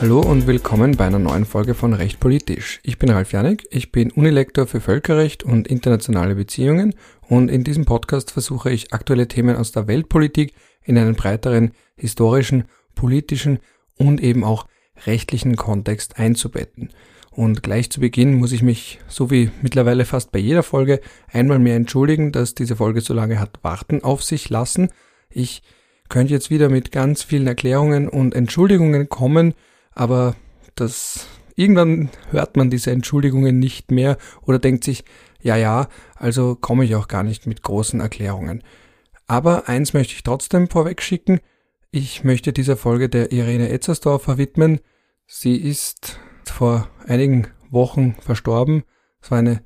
Hallo 0.00 0.20
und 0.20 0.46
willkommen 0.46 0.96
bei 0.96 1.04
einer 1.04 1.18
neuen 1.18 1.44
Folge 1.44 1.74
von 1.74 1.92
Recht 1.92 2.20
Politisch. 2.20 2.80
Ich 2.82 2.98
bin 2.98 3.10
Ralf 3.10 3.32
Janik, 3.32 3.66
ich 3.70 3.92
bin 3.92 4.10
Unilektor 4.10 4.66
für 4.66 4.80
Völkerrecht 4.80 5.42
und 5.42 5.68
internationale 5.68 6.34
Beziehungen 6.34 6.94
und 7.28 7.50
in 7.50 7.64
diesem 7.64 7.84
Podcast 7.84 8.30
versuche 8.30 8.70
ich 8.70 8.94
aktuelle 8.94 9.28
Themen 9.28 9.56
aus 9.56 9.72
der 9.72 9.88
Weltpolitik 9.88 10.54
in 10.82 10.96
einen 10.96 11.16
breiteren 11.16 11.72
historischen, 11.96 12.64
politischen 12.94 13.58
und 13.98 14.22
eben 14.22 14.42
auch 14.42 14.68
rechtlichen 15.04 15.56
Kontext 15.56 16.18
einzubetten. 16.18 16.94
Und 17.30 17.62
gleich 17.62 17.90
zu 17.90 18.00
Beginn 18.00 18.38
muss 18.38 18.52
ich 18.52 18.62
mich, 18.62 19.00
so 19.06 19.30
wie 19.30 19.50
mittlerweile 19.60 20.06
fast 20.06 20.32
bei 20.32 20.38
jeder 20.38 20.62
Folge, 20.62 21.02
einmal 21.30 21.58
mehr 21.58 21.76
entschuldigen, 21.76 22.32
dass 22.32 22.54
diese 22.54 22.76
Folge 22.76 23.02
so 23.02 23.12
lange 23.12 23.38
hat 23.38 23.58
warten 23.60 24.02
auf 24.02 24.22
sich 24.22 24.48
lassen. 24.48 24.88
Ich 25.28 25.62
könnte 26.08 26.32
jetzt 26.32 26.48
wieder 26.48 26.70
mit 26.70 26.90
ganz 26.90 27.22
vielen 27.22 27.46
Erklärungen 27.46 28.08
und 28.08 28.34
Entschuldigungen 28.34 29.10
kommen, 29.10 29.52
aber 29.94 30.36
das 30.74 31.26
irgendwann 31.56 32.10
hört 32.30 32.56
man 32.56 32.70
diese 32.70 32.90
Entschuldigungen 32.90 33.58
nicht 33.58 33.90
mehr 33.90 34.16
oder 34.42 34.58
denkt 34.58 34.84
sich, 34.84 35.04
ja, 35.42 35.56
ja, 35.56 35.88
also 36.16 36.54
komme 36.54 36.84
ich 36.84 36.94
auch 36.94 37.08
gar 37.08 37.22
nicht 37.22 37.46
mit 37.46 37.62
großen 37.62 38.00
Erklärungen. 38.00 38.62
Aber 39.26 39.68
eins 39.68 39.92
möchte 39.92 40.14
ich 40.14 40.22
trotzdem 40.22 40.68
vorweg 40.68 41.02
schicken. 41.02 41.40
Ich 41.90 42.24
möchte 42.24 42.52
dieser 42.52 42.76
Folge 42.76 43.08
der 43.08 43.32
Irene 43.32 43.68
Etzersdorfer 43.68 44.38
widmen. 44.38 44.80
Sie 45.26 45.56
ist 45.56 46.18
vor 46.44 46.88
einigen 47.06 47.48
Wochen 47.70 48.16
verstorben. 48.20 48.82
Es 49.22 49.30
war 49.30 49.38
eine 49.38 49.62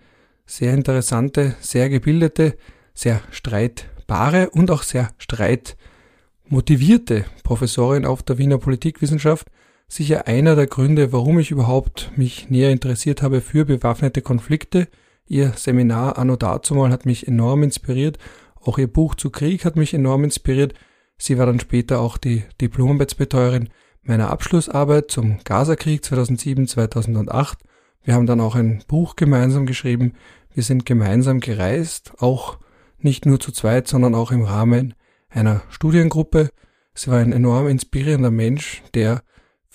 sehr 0.47 0.75
interessante, 0.75 1.57
sehr 1.61 1.89
gebildete, 1.89 2.57
sehr 2.93 3.21
streitbare 3.31 4.51
und 4.51 4.71
auch 4.71 4.83
sehr 4.83 5.11
streitmotivierte 5.19 7.25
Professorin 7.43 8.05
auf 8.05 8.23
der 8.23 8.39
Wiener 8.39 8.59
Politikwissenschaft 8.59 9.49
sicher 9.95 10.27
einer 10.27 10.57
der 10.57 10.67
Gründe, 10.67 11.13
warum 11.13 11.39
ich 11.39 11.53
überhaupt 11.53 12.11
mich 12.17 12.51
näher 12.51 12.73
interessiert 12.73 13.23
habe 13.23 13.41
für 13.41 13.65
bewaffnete 13.65 14.23
Konflikte. 14.23 14.89
Ihr 15.25 15.53
Seminar 15.55 16.19
Anno 16.19 16.35
dazumal 16.35 16.91
hat 16.91 17.07
mich 17.07 17.29
enorm 17.29 17.63
inspiriert. 17.63 18.19
Auch 18.61 18.77
ihr 18.79 18.89
Buch 18.89 19.15
zu 19.15 19.31
Krieg 19.31 19.65
hat 19.65 19.77
mich 19.77 19.95
enorm 19.95 20.25
inspiriert. 20.25 20.75
Sie 21.17 21.39
war 21.39 21.47
dann 21.47 21.61
später 21.61 22.01
auch 22.01 22.19
die 22.19 22.43
Diplomarbeitsbetreuerin 22.61 23.69
meiner 24.03 24.31
Abschlussarbeit 24.31 25.13
zum 25.13 25.39
Gazakrieg 25.45 26.03
2007-2008. 26.03 27.55
Wir 28.03 28.15
haben 28.15 28.27
dann 28.27 28.41
auch 28.41 28.57
ein 28.57 28.83
Buch 28.89 29.15
gemeinsam 29.15 29.65
geschrieben. 29.65 30.15
Wir 30.53 30.65
sind 30.65 30.87
gemeinsam 30.87 31.39
gereist, 31.39 32.15
auch 32.19 32.59
nicht 32.99 33.27
nur 33.27 33.39
zu 33.39 33.53
zweit, 33.53 33.87
sondern 33.87 34.17
auch 34.17 34.33
im 34.33 34.43
Rahmen 34.43 34.95
einer 35.29 35.63
Studiengruppe. 35.69 36.51
Sie 36.95 37.13
war 37.13 37.19
ein 37.19 37.33
enorm 37.33 37.69
inspirierender 37.69 38.33
Mensch, 38.33 38.83
der 38.95 39.23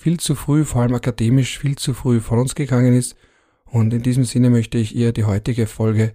viel 0.00 0.18
zu 0.18 0.34
früh, 0.34 0.64
vor 0.64 0.80
allem 0.80 0.94
akademisch, 0.94 1.58
viel 1.58 1.76
zu 1.76 1.92
früh 1.92 2.20
von 2.20 2.38
uns 2.38 2.54
gegangen 2.54 2.94
ist. 2.94 3.16
Und 3.66 3.92
in 3.92 4.02
diesem 4.02 4.24
Sinne 4.24 4.48
möchte 4.48 4.78
ich 4.78 4.96
ihr 4.96 5.12
die 5.12 5.24
heutige 5.24 5.66
Folge 5.66 6.14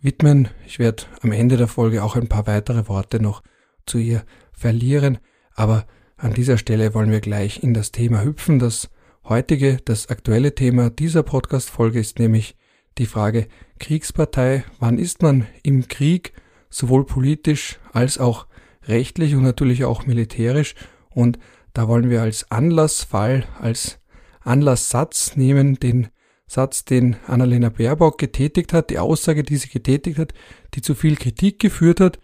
widmen. 0.00 0.46
Ich 0.68 0.78
werde 0.78 1.02
am 1.20 1.32
Ende 1.32 1.56
der 1.56 1.66
Folge 1.66 2.04
auch 2.04 2.14
ein 2.14 2.28
paar 2.28 2.46
weitere 2.46 2.86
Worte 2.86 3.20
noch 3.20 3.42
zu 3.86 3.98
ihr 3.98 4.24
verlieren. 4.52 5.18
Aber 5.56 5.84
an 6.16 6.32
dieser 6.32 6.58
Stelle 6.58 6.94
wollen 6.94 7.10
wir 7.10 7.20
gleich 7.20 7.60
in 7.60 7.74
das 7.74 7.90
Thema 7.90 8.22
hüpfen. 8.22 8.60
Das 8.60 8.88
heutige, 9.24 9.78
das 9.84 10.10
aktuelle 10.10 10.54
Thema 10.54 10.90
dieser 10.90 11.24
Podcast-Folge 11.24 11.98
ist 11.98 12.20
nämlich 12.20 12.56
die 12.98 13.06
Frage 13.06 13.48
Kriegspartei. 13.80 14.62
Wann 14.78 14.96
ist 14.96 15.22
man 15.22 15.48
im 15.64 15.88
Krieg, 15.88 16.34
sowohl 16.70 17.04
politisch 17.04 17.80
als 17.92 18.18
auch 18.18 18.46
rechtlich 18.86 19.34
und 19.34 19.42
natürlich 19.42 19.84
auch 19.84 20.06
militärisch? 20.06 20.76
Und 21.10 21.40
da 21.74 21.88
wollen 21.88 22.08
wir 22.08 22.22
als 22.22 22.50
Anlassfall, 22.50 23.44
als 23.60 23.98
Anlasssatz 24.40 25.36
nehmen 25.36 25.74
den 25.74 26.08
Satz, 26.46 26.84
den 26.84 27.16
Annalena 27.26 27.68
Baerbock 27.68 28.16
getätigt 28.18 28.72
hat, 28.72 28.90
die 28.90 28.98
Aussage, 28.98 29.42
die 29.42 29.56
sie 29.56 29.68
getätigt 29.68 30.18
hat, 30.18 30.32
die 30.74 30.82
zu 30.82 30.94
viel 30.94 31.16
Kritik 31.16 31.58
geführt 31.58 32.00
hat, 32.00 32.20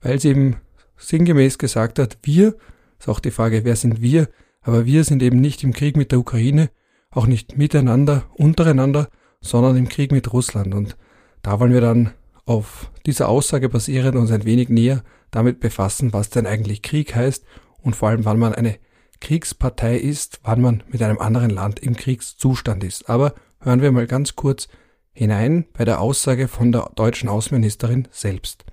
weil 0.00 0.20
sie 0.20 0.28
eben 0.28 0.56
sinngemäß 0.96 1.58
gesagt 1.58 1.98
hat, 1.98 2.18
wir, 2.22 2.56
ist 2.98 3.08
auch 3.08 3.18
die 3.20 3.30
Frage, 3.30 3.64
wer 3.64 3.76
sind 3.76 4.00
wir, 4.00 4.28
aber 4.60 4.86
wir 4.86 5.02
sind 5.04 5.22
eben 5.22 5.40
nicht 5.40 5.64
im 5.64 5.72
Krieg 5.72 5.96
mit 5.96 6.12
der 6.12 6.20
Ukraine, 6.20 6.70
auch 7.10 7.26
nicht 7.26 7.58
miteinander, 7.58 8.24
untereinander, 8.34 9.08
sondern 9.40 9.76
im 9.76 9.88
Krieg 9.88 10.12
mit 10.12 10.32
Russland. 10.32 10.74
Und 10.74 10.96
da 11.42 11.58
wollen 11.58 11.72
wir 11.72 11.80
dann 11.80 12.12
auf 12.44 12.90
dieser 13.04 13.28
Aussage 13.28 13.68
basierend 13.68 14.16
uns 14.16 14.30
ein 14.30 14.44
wenig 14.44 14.68
näher 14.68 15.02
damit 15.32 15.58
befassen, 15.58 16.12
was 16.12 16.30
denn 16.30 16.46
eigentlich 16.46 16.82
Krieg 16.82 17.14
heißt 17.16 17.44
und 17.80 17.96
vor 17.96 18.10
allem, 18.10 18.24
wann 18.24 18.38
man 18.38 18.54
eine 18.54 18.76
Kriegspartei 19.22 19.96
ist, 19.96 20.40
wann 20.42 20.60
man 20.60 20.82
mit 20.88 21.00
einem 21.00 21.18
anderen 21.18 21.50
Land 21.50 21.78
im 21.78 21.96
Kriegszustand 21.96 22.82
ist. 22.82 23.08
Aber 23.08 23.34
hören 23.60 23.80
wir 23.80 23.92
mal 23.92 24.08
ganz 24.08 24.34
kurz 24.34 24.68
hinein 25.12 25.64
bei 25.78 25.84
der 25.84 26.00
Aussage 26.00 26.48
von 26.48 26.72
der 26.72 26.90
deutschen 26.96 27.28
Außenministerin 27.28 28.08
selbst. 28.10 28.64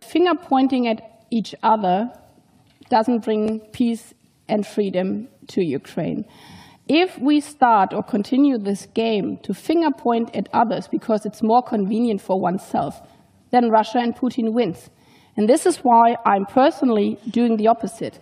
Finger 0.00 0.34
pointing 0.36 0.86
at 0.86 1.02
each 1.30 1.56
other 1.62 2.12
doesn't 2.88 3.20
bring 3.24 3.60
peace 3.72 4.14
and 4.48 4.64
freedom 4.64 5.26
to 5.48 5.60
Ukraine. 5.60 6.24
If 6.88 7.18
we 7.20 7.40
start 7.40 7.92
or 7.92 8.04
continue 8.04 8.58
this 8.58 8.88
game 8.94 9.38
to 9.42 9.52
finger 9.52 9.90
point 9.90 10.34
at 10.36 10.48
others 10.52 10.88
because 10.88 11.26
it's 11.26 11.42
more 11.42 11.62
convenient 11.62 12.20
for 12.20 12.40
oneself, 12.40 13.02
then 13.50 13.70
Russia 13.70 13.98
and 13.98 14.14
Putin 14.14 14.52
wins. 14.52 14.90
And 15.36 15.48
this 15.48 15.66
is 15.66 15.78
why 15.78 16.16
I'm 16.24 16.46
personally 16.46 17.18
doing 17.28 17.56
the 17.56 17.68
opposite. 17.68 18.18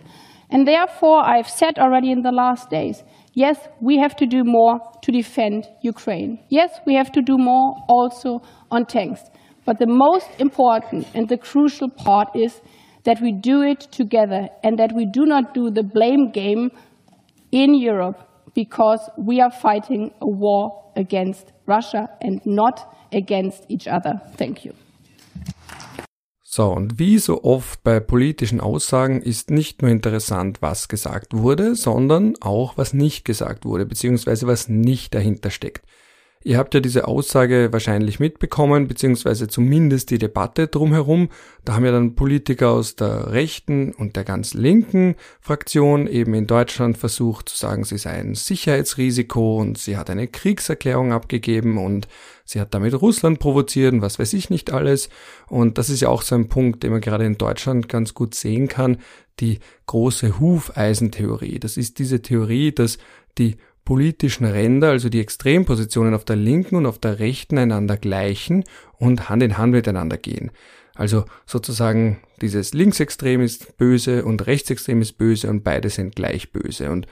And 0.49 0.67
therefore, 0.67 1.23
I've 1.23 1.49
said 1.49 1.77
already 1.77 2.11
in 2.11 2.21
the 2.21 2.31
last 2.31 2.69
days, 2.69 3.03
yes, 3.33 3.67
we 3.81 3.97
have 3.99 4.15
to 4.15 4.25
do 4.25 4.43
more 4.43 4.79
to 5.03 5.11
defend 5.11 5.67
Ukraine. 5.81 6.39
Yes, 6.49 6.79
we 6.85 6.95
have 6.95 7.11
to 7.11 7.21
do 7.21 7.37
more 7.37 7.75
also 7.87 8.41
on 8.71 8.85
tanks. 8.85 9.21
But 9.65 9.77
the 9.77 9.87
most 9.87 10.29
important 10.39 11.07
and 11.13 11.29
the 11.29 11.37
crucial 11.37 11.89
part 11.89 12.29
is 12.35 12.61
that 13.03 13.21
we 13.21 13.31
do 13.31 13.61
it 13.61 13.81
together 13.91 14.49
and 14.63 14.79
that 14.79 14.91
we 14.95 15.05
do 15.05 15.25
not 15.25 15.53
do 15.53 15.69
the 15.69 15.83
blame 15.83 16.31
game 16.31 16.71
in 17.51 17.75
Europe 17.75 18.19
because 18.55 19.09
we 19.17 19.39
are 19.39 19.51
fighting 19.51 20.11
a 20.21 20.27
war 20.27 20.91
against 20.95 21.53
Russia 21.67 22.07
and 22.21 22.41
not 22.45 22.95
against 23.13 23.65
each 23.69 23.87
other. 23.87 24.19
Thank 24.35 24.65
you. 24.65 24.73
So, 26.51 26.71
und 26.71 26.97
wie 26.97 27.19
so 27.19 27.43
oft 27.43 27.83
bei 27.83 27.99
politischen 27.99 28.59
Aussagen 28.59 29.21
ist 29.21 29.51
nicht 29.51 29.83
nur 29.83 29.91
interessant, 29.91 30.63
was 30.63 30.87
gesagt 30.87 31.35
wurde, 31.37 31.75
sondern 31.75 32.37
auch, 32.41 32.75
was 32.75 32.91
nicht 32.91 33.23
gesagt 33.23 33.65
wurde, 33.65 33.85
beziehungsweise 33.85 34.47
was 34.47 34.67
nicht 34.67 35.13
dahinter 35.13 35.51
steckt. 35.51 35.85
Ihr 36.43 36.57
habt 36.57 36.73
ja 36.73 36.79
diese 36.79 37.07
Aussage 37.07 37.71
wahrscheinlich 37.71 38.19
mitbekommen, 38.19 38.87
beziehungsweise 38.87 39.47
zumindest 39.47 40.09
die 40.09 40.17
Debatte 40.17 40.67
drumherum. 40.67 41.29
Da 41.65 41.75
haben 41.75 41.85
ja 41.85 41.91
dann 41.91 42.15
Politiker 42.15 42.71
aus 42.71 42.95
der 42.95 43.31
rechten 43.31 43.91
und 43.91 44.15
der 44.15 44.23
ganz 44.23 44.55
linken 44.55 45.17
Fraktion 45.41 46.07
eben 46.07 46.33
in 46.33 46.47
Deutschland 46.47 46.97
versucht 46.97 47.49
zu 47.49 47.57
sagen, 47.57 47.83
sie 47.83 47.99
sei 47.99 48.11
ein 48.11 48.33
Sicherheitsrisiko 48.33 49.57
und 49.59 49.77
sie 49.77 49.97
hat 49.97 50.09
eine 50.09 50.27
Kriegserklärung 50.27 51.11
abgegeben 51.11 51.77
und 51.77 52.07
sie 52.49 52.59
hat 52.59 52.73
damit 52.73 52.99
Russland 52.99 53.39
provoziert 53.39 53.93
und 53.93 54.01
was 54.01 54.17
weiß 54.17 54.33
ich 54.33 54.49
nicht 54.49 54.71
alles. 54.71 55.09
Und 55.47 55.77
das 55.77 55.91
ist 55.91 56.01
ja 56.01 56.09
auch 56.09 56.23
so 56.23 56.33
ein 56.33 56.49
Punkt, 56.49 56.81
den 56.81 56.91
man 56.91 57.01
gerade 57.01 57.25
in 57.25 57.37
Deutschland 57.37 57.87
ganz 57.87 58.15
gut 58.15 58.33
sehen 58.33 58.67
kann, 58.67 58.97
die 59.39 59.59
große 59.85 60.39
Hufeisentheorie. 60.39 61.59
Das 61.59 61.77
ist 61.77 61.99
diese 61.99 62.23
Theorie, 62.23 62.71
dass 62.71 62.97
die 63.37 63.57
politischen 63.85 64.45
Ränder, 64.45 64.89
also 64.89 65.09
die 65.09 65.19
Extrempositionen 65.19 66.15
auf 66.15 66.25
der 66.25 66.37
linken 66.37 66.75
und 66.75 66.87
auf 66.87 66.97
der 66.97 67.19
rechten 67.19 67.59
einander 67.59 67.97
gleichen 67.97 68.63
und 68.97 69.29
Hand 69.29 69.43
in 69.43 69.59
Hand 69.59 69.73
miteinander 69.73 70.17
gehen. 70.17 70.49
Also 70.95 71.25
sozusagen 71.45 72.19
dieses 72.41 72.73
Linksextrem 72.73 73.41
ist 73.41 73.77
böse 73.77 74.25
und 74.25 74.47
Rechtsextrem 74.47 75.01
ist 75.01 75.19
böse 75.19 75.49
und 75.51 75.63
beide 75.63 75.89
sind 75.89 76.15
gleich 76.15 76.51
böse. 76.51 76.89
Und 76.89 77.05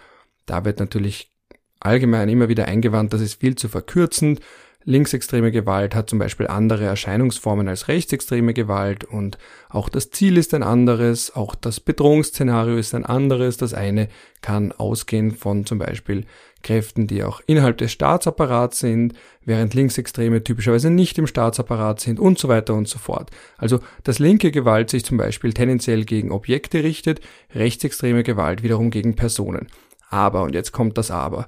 da 0.48 0.66
wird 0.66 0.80
natürlich 0.80 1.32
allgemein 1.80 2.28
immer 2.28 2.50
wieder 2.50 2.66
eingewandt, 2.66 3.14
das 3.14 3.22
ist 3.22 3.40
viel 3.40 3.56
zu 3.56 3.70
verkürzend 3.70 4.42
Linksextreme 4.88 5.52
Gewalt 5.52 5.94
hat 5.94 6.10
zum 6.10 6.18
Beispiel 6.18 6.48
andere 6.48 6.86
Erscheinungsformen 6.86 7.68
als 7.68 7.90
rechtsextreme 7.90 8.54
Gewalt 8.54 9.04
und 9.04 9.38
auch 9.68 9.90
das 9.90 10.12
Ziel 10.12 10.38
ist 10.38 10.54
ein 10.54 10.64
anderes, 10.64 11.36
auch 11.36 11.56
das 11.56 11.82
Bedrohungsszenario 11.82 12.78
ist 12.78 12.96
ein 12.96 13.06
anderes. 13.06 13.58
Das 13.58 13.74
eine 13.74 14.08
kann 14.42 14.72
ausgehen 14.72 15.32
von 15.32 15.66
zum 15.66 15.80
Beispiel 15.80 16.24
Kräften, 16.64 17.06
die 17.06 17.26
auch 17.26 17.42
innerhalb 17.48 17.78
des 17.80 17.92
Staatsapparats 17.92 18.80
sind, 18.80 19.14
während 19.44 19.74
Linksextreme 19.74 20.42
typischerweise 20.42 20.90
nicht 20.90 21.18
im 21.18 21.28
Staatsapparat 21.28 22.00
sind 22.00 22.18
und 22.18 22.40
so 22.40 22.48
weiter 22.48 22.74
und 22.74 22.88
so 22.88 22.98
fort. 22.98 23.30
Also, 23.58 23.82
dass 24.04 24.20
linke 24.20 24.52
Gewalt 24.52 24.90
sich 24.90 25.04
zum 25.04 25.18
Beispiel 25.18 25.52
tendenziell 25.52 26.06
gegen 26.06 26.32
Objekte 26.32 26.82
richtet, 26.84 27.20
rechtsextreme 27.54 28.24
Gewalt 28.24 28.64
wiederum 28.64 28.90
gegen 28.90 29.18
Personen. 29.18 29.68
Aber, 30.10 30.44
und 30.44 30.56
jetzt 30.56 30.72
kommt 30.72 30.98
das 30.98 31.12
Aber, 31.12 31.46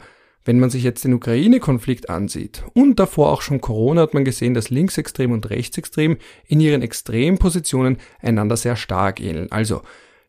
wenn 0.50 0.60
man 0.60 0.72
sich 0.72 0.82
jetzt 0.82 1.04
den 1.04 1.14
Ukraine-Konflikt 1.14 2.10
ansieht 2.10 2.64
und 2.74 3.00
davor 3.00 3.32
auch 3.32 3.44
schon 3.44 3.62
Corona, 3.62 4.02
hat 4.02 4.16
man 4.16 4.26
gesehen, 4.26 4.56
dass 4.56 4.72
Linksextrem 4.72 5.32
und 5.32 5.48
Rechtsextrem 5.48 6.18
in 6.48 6.60
ihren 6.60 6.82
Extrempositionen 6.82 7.98
einander 8.20 8.58
sehr 8.58 8.76
stark 8.76 9.22
ähneln. 9.22 9.52
Also 9.52 9.84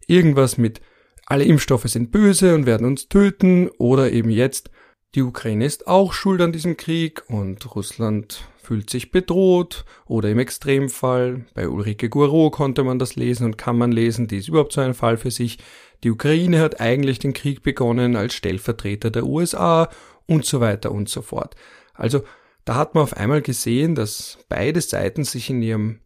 irgendwas 0.06 0.58
mit 0.58 0.82
alle 1.25 1.44
Impfstoffe 1.44 1.87
sind 1.87 2.12
böse 2.12 2.55
und 2.55 2.67
werden 2.67 2.87
uns 2.87 3.08
töten 3.08 3.70
oder 3.78 4.12
eben 4.12 4.28
jetzt, 4.28 4.70
die 5.14 5.22
Ukraine 5.22 5.64
ist 5.64 5.87
auch 5.87 6.12
schuld 6.12 6.43
an 6.43 6.52
diesem 6.52 6.76
Krieg 6.76 7.22
und 7.28 7.75
Russland 7.75 8.46
fühlt 8.62 8.90
sich 8.90 9.11
bedroht 9.11 9.87
oder 10.05 10.28
im 10.28 10.38
Extremfall, 10.38 11.46
bei 11.55 11.67
Ulrike 11.67 12.11
Gouraud 12.11 12.52
konnte 12.52 12.84
man 12.84 12.99
das 12.99 13.17
lesen 13.17 13.46
und 13.46 13.56
kann 13.56 13.78
man 13.78 13.90
lesen, 13.90 14.28
die 14.28 14.37
ist 14.37 14.49
überhaupt 14.49 14.75
so 14.75 14.82
ein 14.82 14.93
Fall 14.93 15.17
für 15.17 15.31
sich, 15.31 15.56
die 16.02 16.11
Ukraine 16.11 16.61
hat 16.61 16.81
eigentlich 16.81 17.19
den 17.19 17.32
Krieg 17.32 17.62
begonnen 17.62 18.17
als 18.17 18.34
Stellvertreter 18.34 19.11
der 19.11 19.26
USA 19.26 19.90
und 20.31 20.47
so 20.47 20.61
weiter 20.61 20.93
und 20.93 21.09
so 21.09 21.23
fort. 21.23 21.56
Also 21.93 22.23
da 22.65 22.77
hat 22.77 22.94
man 22.94 23.03
auf 23.03 23.17
einmal 23.17 23.43
gesehen, 23.43 23.94
dass 23.97 24.38
beide 24.49 24.81
Seiten 24.81 25.25
sich 25.25 25.50
in 25.50 25.61
ihrem 25.61 26.00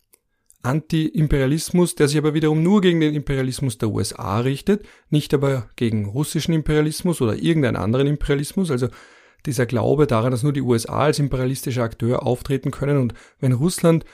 Anti-Imperialismus, 0.62 1.94
der 1.94 2.08
sich 2.08 2.16
aber 2.16 2.32
wiederum 2.32 2.62
nur 2.62 2.80
gegen 2.80 3.00
den 3.00 3.14
Imperialismus 3.14 3.76
der 3.76 3.90
USA 3.90 4.40
richtet, 4.40 4.86
nicht 5.10 5.34
aber 5.34 5.68
gegen 5.76 6.06
russischen 6.06 6.54
Imperialismus 6.54 7.20
oder 7.20 7.36
irgendeinen 7.36 7.76
anderen 7.76 8.06
Imperialismus, 8.06 8.70
also 8.70 8.88
dieser 9.44 9.66
Glaube 9.66 10.06
daran, 10.06 10.30
dass 10.30 10.42
nur 10.42 10.54
die 10.54 10.62
USA 10.62 11.00
als 11.00 11.18
imperialistischer 11.18 11.82
Akteur 11.82 12.26
auftreten 12.26 12.70
können 12.70 12.96
und 12.96 13.12
wenn 13.40 13.52
Russland 13.52 14.06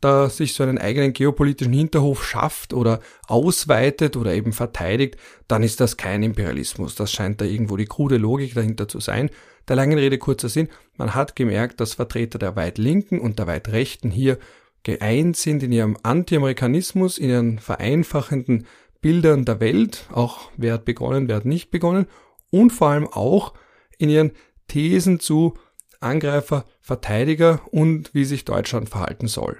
da 0.00 0.30
sich 0.30 0.54
so 0.54 0.62
einen 0.62 0.78
eigenen 0.78 1.12
geopolitischen 1.12 1.74
Hinterhof 1.74 2.24
schafft 2.24 2.72
oder 2.72 3.00
ausweitet 3.26 4.16
oder 4.16 4.32
eben 4.32 4.54
verteidigt, 4.54 5.18
dann 5.46 5.62
ist 5.62 5.80
das 5.80 5.98
kein 5.98 6.22
Imperialismus. 6.22 6.94
Das 6.94 7.12
scheint 7.12 7.42
da 7.42 7.44
irgendwo 7.44 7.76
die 7.76 7.84
krude 7.84 8.16
Logik 8.16 8.54
dahinter 8.54 8.88
zu 8.88 9.00
sein. 9.00 9.28
Der 9.68 9.76
langen 9.76 9.98
Rede 9.98 10.18
kurzer 10.18 10.48
Sinn, 10.48 10.68
man 10.96 11.14
hat 11.14 11.36
gemerkt, 11.36 11.80
dass 11.80 11.94
Vertreter 11.94 12.38
der 12.38 12.56
weit 12.56 12.78
linken 12.78 13.20
und 13.20 13.38
der 13.38 13.46
weit 13.46 13.68
rechten 13.68 14.10
hier 14.10 14.38
geeint 14.82 15.36
sind 15.36 15.62
in 15.62 15.72
ihrem 15.72 15.96
Anti-Amerikanismus, 16.02 17.18
in 17.18 17.30
ihren 17.30 17.58
vereinfachenden 17.58 18.66
Bildern 19.00 19.44
der 19.44 19.60
Welt, 19.60 20.06
auch 20.12 20.50
wer 20.56 20.74
hat 20.74 20.84
begonnen, 20.84 21.28
wer 21.28 21.36
hat 21.36 21.44
nicht 21.44 21.70
begonnen, 21.70 22.06
und 22.50 22.70
vor 22.70 22.88
allem 22.88 23.06
auch 23.06 23.54
in 23.98 24.08
ihren 24.08 24.32
Thesen 24.68 25.20
zu 25.20 25.54
Angreifer, 26.00 26.64
Verteidiger 26.80 27.60
und 27.70 28.14
wie 28.14 28.24
sich 28.24 28.44
Deutschland 28.44 28.88
verhalten 28.88 29.26
soll. 29.26 29.58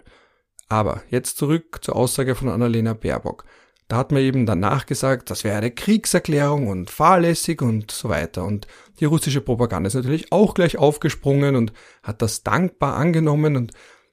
Aber 0.68 1.02
jetzt 1.10 1.36
zurück 1.36 1.78
zur 1.82 1.96
Aussage 1.96 2.34
von 2.34 2.48
Annalena 2.48 2.94
Baerbock. 2.94 3.44
Da 3.88 3.96
hat 3.96 4.12
man 4.12 4.22
eben 4.22 4.46
danach 4.46 4.86
gesagt, 4.86 5.30
das 5.30 5.42
wäre 5.42 5.58
eine 5.58 5.72
Kriegserklärung 5.72 6.68
und 6.68 6.90
fahrlässig 6.90 7.60
und 7.60 7.90
so 7.90 8.08
weiter. 8.08 8.44
Und 8.44 8.68
die 9.00 9.06
russische 9.06 9.40
Propaganda 9.40 9.88
ist 9.88 9.94
natürlich 9.94 10.32
auch 10.32 10.54
gleich 10.54 10.78
aufgesprungen 10.78 11.56
und 11.56 11.72
hat 12.02 12.22
das 12.22 12.42
dankbar 12.42 12.96
angenommen 12.96 13.56
und 13.56 13.72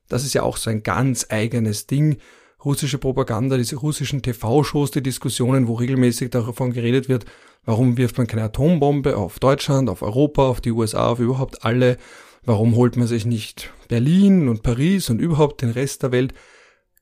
das 0.10 0.24
ist 0.24 0.34
ja 0.34 0.44
auch 0.44 0.58
so 0.58 0.70
ein 0.70 0.84
ganz 0.84 1.28
eigenes 1.30 1.86
Ding. 1.86 2.18
Russische 2.64 2.98
Propaganda, 2.98 3.58
diese 3.58 3.76
russischen 3.76 4.22
TV-Shows, 4.22 4.92
die 4.92 5.04
Diskussionen, 5.04 5.68
wo 5.68 5.76
regelmäßig 5.76 6.32
davon 6.32 6.72
geredet 6.72 7.10
wird, 7.10 7.26
warum 7.66 7.98
wirft 7.98 8.18
man 8.18 8.26
keine 8.26 8.44
Atombombe 8.44 9.18
auf 9.18 9.40
Deutschland, 9.40 9.90
auf 9.90 10.02
Europa, 10.02 10.44
auf 10.44 10.62
die 10.62 10.72
USA, 10.72 11.10
auf 11.10 11.20
überhaupt 11.20 11.66
alle, 11.66 11.98
warum 12.44 12.76
holt 12.76 12.96
man 12.96 13.08
sich 13.08 13.26
nicht 13.26 13.72
Berlin 13.90 14.48
und 14.48 14.64
Paris 14.64 15.10
und 15.10 15.20
überhaupt 15.20 15.62
den 15.62 15.72
Rest 15.72 16.04
der 16.04 16.12
Welt. 16.12 16.34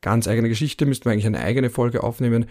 Ganz 0.02 0.28
eigene 0.28 0.50
Geschichte, 0.50 0.86
müssten 0.86 1.06
wir 1.06 1.14
eigentlich 1.14 1.28
eine 1.28 1.40
eigene 1.40 1.70
Folge 1.70 2.04
aufnehmen 2.04 2.48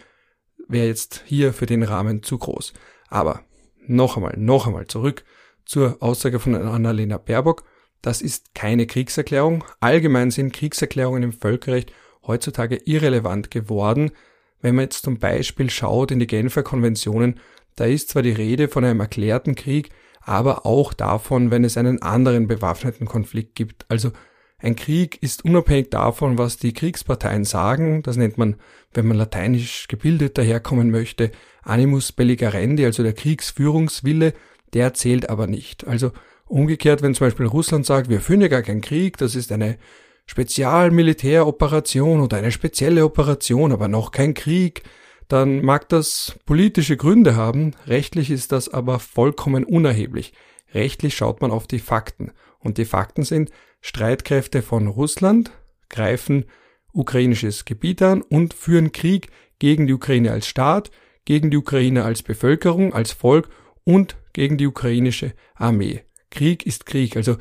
wäre 0.69 0.86
jetzt 0.86 1.22
hier 1.26 1.52
für 1.52 1.66
den 1.66 1.82
Rahmen 1.82 2.22
zu 2.22 2.38
groß. 2.38 2.72
Aber 3.08 3.42
noch 3.86 4.16
einmal, 4.16 4.34
noch 4.36 4.66
einmal 4.66 4.86
zurück 4.86 5.25
zur 5.64 5.96
Aussage 6.00 6.40
von 6.40 6.54
Annalena 6.54 7.19
Baerbock. 7.19 7.64
Das 8.02 8.20
ist 8.20 8.54
keine 8.54 8.86
Kriegserklärung. 8.86 9.64
Allgemein 9.81 10.31
sind 10.31 10.52
Kriegserklärungen 10.52 11.22
im 11.22 11.32
Völkerrecht 11.32 11.92
heutzutage 12.26 12.76
irrelevant 12.84 13.50
geworden. 13.50 14.10
Wenn 14.60 14.75
man 14.75 14.84
jetzt 14.84 15.04
zum 15.04 15.19
Beispiel 15.19 15.70
schaut 15.70 16.10
in 16.10 16.19
die 16.19 16.26
Genfer 16.26 16.62
Konventionen, 16.62 17.40
da 17.76 17.84
ist 17.84 18.10
zwar 18.10 18.22
die 18.22 18.32
Rede 18.32 18.69
von 18.69 18.84
einem 18.84 19.00
erklärten 19.00 19.54
Krieg, 19.54 19.90
aber 20.20 20.64
auch 20.64 20.92
davon, 20.92 21.50
wenn 21.50 21.64
es 21.64 21.76
einen 21.76 22.02
anderen 22.02 22.46
bewaffneten 22.46 23.06
Konflikt 23.06 23.54
gibt. 23.54 23.84
Also 23.88 24.12
ein 24.64 24.76
Krieg 24.76 25.22
ist 25.22 25.44
unabhängig 25.44 25.90
davon, 25.90 26.38
was 26.38 26.56
die 26.56 26.72
Kriegsparteien 26.72 27.44
sagen. 27.44 28.02
Das 28.02 28.16
nennt 28.16 28.38
man, 28.38 28.56
wenn 28.94 29.06
man 29.06 29.19
lateinisch 29.19 29.88
gebildet 29.88 30.38
daherkommen 30.38 30.90
möchte, 30.90 31.32
animus 31.62 32.12
belligerendi, 32.12 32.87
also 32.87 33.02
der 33.02 33.12
Kriegsführungswille, 33.12 34.32
der 34.72 34.94
zählt 34.94 35.28
aber 35.28 35.49
nicht. 35.49 35.87
Also 35.87 36.12
umgekehrt, 36.46 37.02
wenn 37.02 37.14
zum 37.14 37.26
Beispiel 37.26 37.44
Russland 37.44 37.84
sagt, 37.84 38.08
wir 38.08 38.22
führen 38.22 38.40
ja 38.40 38.49
gar 38.49 38.62
keinen 38.62 38.81
Krieg, 38.81 39.19
das 39.19 39.34
ist 39.34 39.52
eine 39.52 39.76
Spezialmilitäroperation 40.25 42.22
oder 42.22 42.38
eine 42.38 42.50
spezielle 42.50 43.05
Operation, 43.05 43.70
aber 43.70 43.88
noch 43.88 44.12
kein 44.12 44.32
Krieg, 44.32 44.82
dann 45.28 45.62
mag 45.62 45.90
das 45.90 46.37
politische 46.46 46.96
Gründe 46.96 47.37
haben, 47.37 47.72
rechtlich 47.87 48.31
ist 48.31 48.50
das 48.50 48.72
aber 48.72 48.99
vollkommen 48.99 49.64
unerheblich. 49.64 50.32
Rechtlich 50.72 51.14
schaut 51.14 51.43
man 51.43 51.50
auf 51.50 51.67
die 51.67 51.81
Fakten. 51.81 52.32
Und 52.60 52.78
die 52.78 52.87
Fakten 52.87 53.25
sind, 53.25 53.50
Streitkräfte 53.86 54.62
von 54.62 54.86
Russland 54.86 55.50
greifen 55.90 56.46
ukrainisches 56.94 57.66
Gebiet 57.66 58.00
an 58.00 58.22
und 58.22 58.54
führen 58.54 58.92
Krieg 58.92 59.28
gegen 59.58 59.86
die 59.86 59.92
Ukraine 59.92 60.32
als 60.32 60.48
Staat, 60.48 60.90
gegen 61.26 61.50
die 61.50 61.58
Ukraine 61.58 62.02
als 62.02 62.22
Bevölkerung, 62.22 62.94
als 62.94 63.12
Volk 63.12 63.50
und 63.84 64.16
gegen 64.32 64.56
die 64.56 64.66
ukrainische 64.66 65.34
Armee. 65.54 66.00
Krieg 66.31 66.64
ist 66.64 66.86
Krieg. 66.86 67.14
Also 67.14 67.36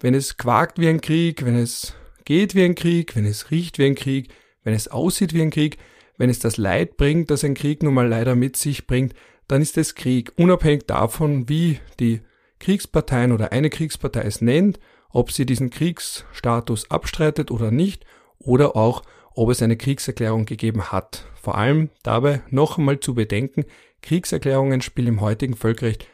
wenn 0.00 0.14
es 0.14 0.38
quakt 0.38 0.78
wie 0.78 0.88
ein 0.88 1.02
Krieg, 1.02 1.44
wenn 1.44 1.56
es 1.56 1.94
geht 2.24 2.54
wie 2.54 2.64
ein 2.64 2.74
Krieg, 2.74 3.14
wenn 3.14 3.26
es 3.26 3.50
riecht 3.50 3.78
wie 3.78 3.84
ein 3.84 3.94
Krieg, 3.94 4.32
wenn 4.64 4.72
es 4.72 4.88
aussieht 4.88 5.34
wie 5.34 5.42
ein 5.42 5.50
Krieg, 5.50 5.76
wenn 6.16 6.30
es 6.30 6.38
das 6.38 6.56
Leid 6.56 6.96
bringt, 6.96 7.30
das 7.30 7.44
ein 7.44 7.52
Krieg 7.52 7.82
nun 7.82 7.92
mal 7.92 8.08
leider 8.08 8.34
mit 8.34 8.56
sich 8.56 8.86
bringt, 8.86 9.12
dann 9.46 9.60
ist 9.60 9.76
es 9.76 9.94
Krieg, 9.94 10.32
unabhängig 10.36 10.86
davon, 10.86 11.50
wie 11.50 11.80
die 12.00 12.22
Kriegsparteien 12.60 13.32
oder 13.32 13.52
eine 13.52 13.68
Kriegspartei 13.68 14.22
es 14.22 14.40
nennt 14.40 14.80
ob 15.12 15.30
sie 15.30 15.46
diesen 15.46 15.70
Kriegsstatus 15.70 16.90
abstreitet 16.90 17.50
oder 17.50 17.70
nicht, 17.70 18.04
oder 18.38 18.76
auch, 18.76 19.02
ob 19.34 19.50
es 19.50 19.62
eine 19.62 19.76
Kriegserklärung 19.76 20.46
gegeben 20.46 20.92
hat. 20.92 21.24
Vor 21.40 21.56
allem 21.56 21.90
dabei 22.02 22.42
noch 22.50 22.78
einmal 22.78 23.00
zu 23.00 23.14
bedenken, 23.14 23.64
Kriegserklärungen 24.02 24.82
spielen 24.82 25.08
im 25.08 25.20
heutigen 25.20 25.54
Völkerrecht 25.54 26.06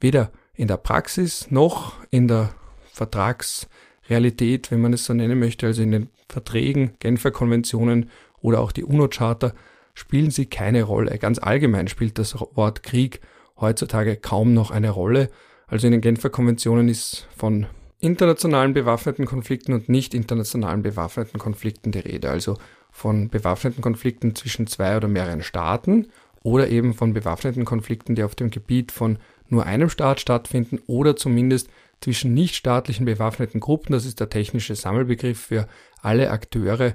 weder 0.00 0.30
in 0.54 0.68
der 0.68 0.76
Praxis 0.76 1.50
noch 1.50 1.94
in 2.10 2.28
der 2.28 2.54
Vertragsrealität, 2.92 4.70
wenn 4.70 4.80
man 4.80 4.92
es 4.92 5.04
so 5.04 5.14
nennen 5.14 5.38
möchte, 5.38 5.66
also 5.66 5.82
in 5.82 5.92
den 5.92 6.10
Verträgen, 6.28 6.92
Genfer 6.98 7.30
Konventionen 7.30 8.10
oder 8.40 8.60
auch 8.60 8.72
die 8.72 8.84
UNO-Charta, 8.84 9.52
spielen 9.94 10.30
sie 10.30 10.46
keine 10.46 10.82
Rolle. 10.82 11.18
Ganz 11.18 11.38
allgemein 11.38 11.88
spielt 11.88 12.18
das 12.18 12.34
Wort 12.54 12.82
Krieg 12.82 13.20
heutzutage 13.58 14.16
kaum 14.16 14.54
noch 14.54 14.70
eine 14.70 14.90
Rolle. 14.90 15.30
Also 15.66 15.86
in 15.86 15.92
den 15.92 16.00
Genfer 16.00 16.30
Konventionen 16.30 16.88
ist 16.88 17.28
von 17.36 17.66
internationalen 18.00 18.72
bewaffneten 18.72 19.26
Konflikten 19.26 19.72
und 19.72 19.88
nicht 19.88 20.14
internationalen 20.14 20.82
bewaffneten 20.82 21.38
Konflikten 21.38 21.92
die 21.92 21.98
Rede, 21.98 22.30
also 22.30 22.56
von 22.90 23.28
bewaffneten 23.28 23.82
Konflikten 23.82 24.34
zwischen 24.34 24.66
zwei 24.66 24.96
oder 24.96 25.08
mehreren 25.08 25.42
Staaten 25.42 26.08
oder 26.42 26.68
eben 26.68 26.94
von 26.94 27.12
bewaffneten 27.12 27.64
Konflikten, 27.64 28.14
die 28.14 28.24
auf 28.24 28.34
dem 28.34 28.50
Gebiet 28.50 28.90
von 28.90 29.18
nur 29.48 29.66
einem 29.66 29.90
Staat 29.90 30.20
stattfinden 30.20 30.78
oder 30.86 31.16
zumindest 31.16 31.68
zwischen 32.00 32.32
nichtstaatlichen 32.32 33.04
bewaffneten 33.04 33.60
Gruppen, 33.60 33.92
das 33.92 34.06
ist 34.06 34.20
der 34.20 34.30
technische 34.30 34.74
Sammelbegriff 34.74 35.38
für 35.38 35.68
alle 36.00 36.30
Akteure, 36.30 36.94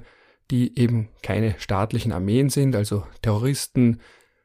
die 0.50 0.78
eben 0.78 1.08
keine 1.22 1.54
staatlichen 1.58 2.12
Armeen 2.12 2.50
sind, 2.50 2.74
also 2.74 3.04
Terroristen, 3.22 4.00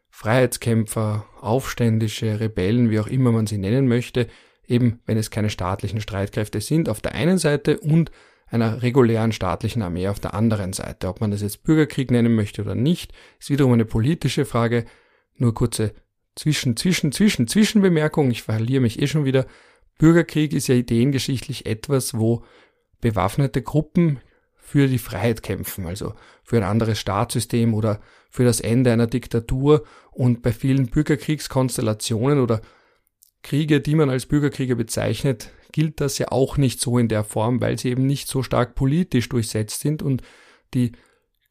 Freiheitskämpfer, 0.09 1.25
Aufständische, 1.39 2.39
Rebellen, 2.39 2.91
wie 2.91 2.99
auch 2.99 3.07
immer 3.07 3.31
man 3.31 3.47
sie 3.47 3.57
nennen 3.57 3.87
möchte, 3.87 4.27
eben 4.71 4.99
wenn 5.05 5.17
es 5.17 5.29
keine 5.29 5.49
staatlichen 5.49 6.01
Streitkräfte 6.01 6.61
sind 6.61 6.89
auf 6.89 7.01
der 7.01 7.13
einen 7.13 7.37
Seite 7.37 7.79
und 7.79 8.11
einer 8.47 8.81
regulären 8.81 9.31
staatlichen 9.31 9.81
Armee 9.81 10.07
auf 10.07 10.19
der 10.19 10.33
anderen 10.33 10.73
Seite. 10.73 11.07
Ob 11.07 11.21
man 11.21 11.31
das 11.31 11.41
jetzt 11.41 11.63
Bürgerkrieg 11.63 12.11
nennen 12.11 12.35
möchte 12.35 12.61
oder 12.61 12.75
nicht, 12.75 13.13
ist 13.39 13.49
wiederum 13.49 13.73
eine 13.73 13.85
politische 13.85 14.45
Frage. 14.45 14.85
Nur 15.35 15.53
kurze 15.53 15.93
Zwischen, 16.35 16.75
Zwischen, 16.75 17.11
Zwischen, 17.11 17.47
Zwischenbemerkung. 17.47 18.31
Ich 18.31 18.43
verliere 18.43 18.81
mich 18.81 19.01
eh 19.01 19.07
schon 19.07 19.25
wieder. 19.25 19.45
Bürgerkrieg 19.97 20.53
ist 20.53 20.67
ja 20.67 20.75
ideengeschichtlich 20.75 21.65
etwas, 21.65 22.13
wo 22.13 22.43
bewaffnete 22.99 23.61
Gruppen 23.61 24.19
für 24.55 24.87
die 24.87 24.97
Freiheit 24.97 25.43
kämpfen, 25.43 25.85
also 25.85 26.13
für 26.43 26.57
ein 26.57 26.63
anderes 26.63 26.99
Staatssystem 26.99 27.73
oder 27.73 27.99
für 28.29 28.45
das 28.45 28.61
Ende 28.61 28.91
einer 28.91 29.07
Diktatur. 29.07 29.83
Und 30.11 30.41
bei 30.41 30.51
vielen 30.51 30.87
Bürgerkriegskonstellationen 30.87 32.39
oder 32.39 32.61
Kriege, 33.43 33.81
die 33.81 33.95
man 33.95 34.09
als 34.09 34.25
Bürgerkriege 34.25 34.75
bezeichnet, 34.75 35.51
gilt 35.71 36.01
das 36.01 36.17
ja 36.17 36.27
auch 36.29 36.57
nicht 36.57 36.79
so 36.79 36.97
in 36.97 37.07
der 37.07 37.23
Form, 37.23 37.61
weil 37.61 37.79
sie 37.79 37.89
eben 37.89 38.05
nicht 38.05 38.27
so 38.27 38.43
stark 38.43 38.75
politisch 38.75 39.29
durchsetzt 39.29 39.81
sind 39.81 40.03
und 40.03 40.21
die 40.73 40.91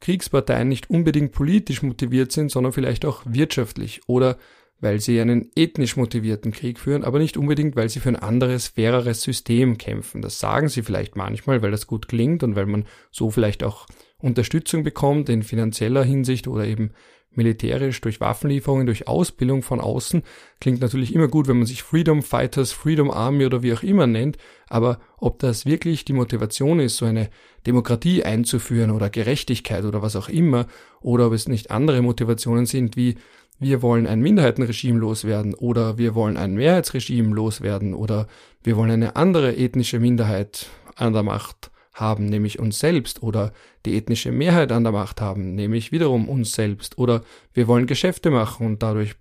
Kriegsparteien 0.00 0.68
nicht 0.68 0.88
unbedingt 0.88 1.32
politisch 1.32 1.82
motiviert 1.82 2.32
sind, 2.32 2.50
sondern 2.50 2.72
vielleicht 2.72 3.04
auch 3.04 3.22
wirtschaftlich 3.26 4.00
oder 4.06 4.38
weil 4.80 4.98
sie 4.98 5.20
einen 5.20 5.50
ethnisch 5.56 5.96
motivierten 5.96 6.52
Krieg 6.52 6.78
führen, 6.78 7.04
aber 7.04 7.18
nicht 7.18 7.36
unbedingt, 7.36 7.76
weil 7.76 7.90
sie 7.90 8.00
für 8.00 8.08
ein 8.08 8.16
anderes, 8.16 8.68
faireres 8.68 9.22
System 9.22 9.76
kämpfen. 9.76 10.22
Das 10.22 10.38
sagen 10.38 10.68
sie 10.68 10.82
vielleicht 10.82 11.16
manchmal, 11.16 11.60
weil 11.60 11.70
das 11.70 11.86
gut 11.86 12.08
klingt 12.08 12.42
und 12.42 12.56
weil 12.56 12.64
man 12.64 12.86
so 13.10 13.30
vielleicht 13.30 13.62
auch 13.62 13.86
Unterstützung 14.18 14.82
bekommt 14.82 15.28
in 15.28 15.42
finanzieller 15.42 16.02
Hinsicht 16.02 16.48
oder 16.48 16.64
eben 16.64 16.92
militärisch 17.32 18.00
durch 18.00 18.20
Waffenlieferungen, 18.20 18.86
durch 18.86 19.06
Ausbildung 19.06 19.62
von 19.62 19.80
außen. 19.80 20.22
Klingt 20.60 20.80
natürlich 20.80 21.14
immer 21.14 21.28
gut, 21.28 21.48
wenn 21.48 21.58
man 21.58 21.66
sich 21.66 21.82
Freedom 21.82 22.22
Fighters, 22.22 22.72
Freedom 22.72 23.10
Army 23.10 23.46
oder 23.46 23.62
wie 23.62 23.72
auch 23.72 23.82
immer 23.82 24.06
nennt, 24.06 24.36
aber 24.68 24.98
ob 25.18 25.38
das 25.38 25.64
wirklich 25.64 26.04
die 26.04 26.12
Motivation 26.12 26.80
ist, 26.80 26.96
so 26.96 27.06
eine 27.06 27.30
Demokratie 27.66 28.24
einzuführen 28.24 28.90
oder 28.90 29.10
Gerechtigkeit 29.10 29.84
oder 29.84 30.02
was 30.02 30.16
auch 30.16 30.28
immer, 30.28 30.66
oder 31.00 31.28
ob 31.28 31.32
es 31.32 31.48
nicht 31.48 31.70
andere 31.70 32.02
Motivationen 32.02 32.66
sind 32.66 32.96
wie 32.96 33.16
wir 33.60 33.82
wollen 33.82 34.06
ein 34.06 34.20
Minderheitenregime 34.20 34.98
loswerden 34.98 35.52
oder 35.54 35.98
wir 35.98 36.14
wollen 36.14 36.38
ein 36.38 36.54
Mehrheitsregime 36.54 37.34
loswerden 37.34 37.94
oder 37.94 38.26
wir 38.62 38.76
wollen 38.76 38.90
eine 38.90 39.16
andere 39.16 39.54
ethnische 39.54 40.00
Minderheit 40.00 40.66
an 40.96 41.12
der 41.12 41.22
Macht 41.22 41.69
haben, 41.92 42.26
nämlich 42.26 42.58
uns 42.58 42.78
selbst, 42.78 43.22
oder 43.22 43.52
die 43.84 43.96
ethnische 43.96 44.32
Mehrheit 44.32 44.72
an 44.72 44.84
der 44.84 44.92
Macht 44.92 45.20
haben, 45.20 45.54
nämlich 45.54 45.92
wiederum 45.92 46.28
uns 46.28 46.52
selbst, 46.52 46.98
oder 46.98 47.22
wir 47.52 47.66
wollen 47.66 47.86
Geschäfte 47.86 48.30
machen 48.30 48.66
und 48.66 48.82
dadurch 48.82 49.16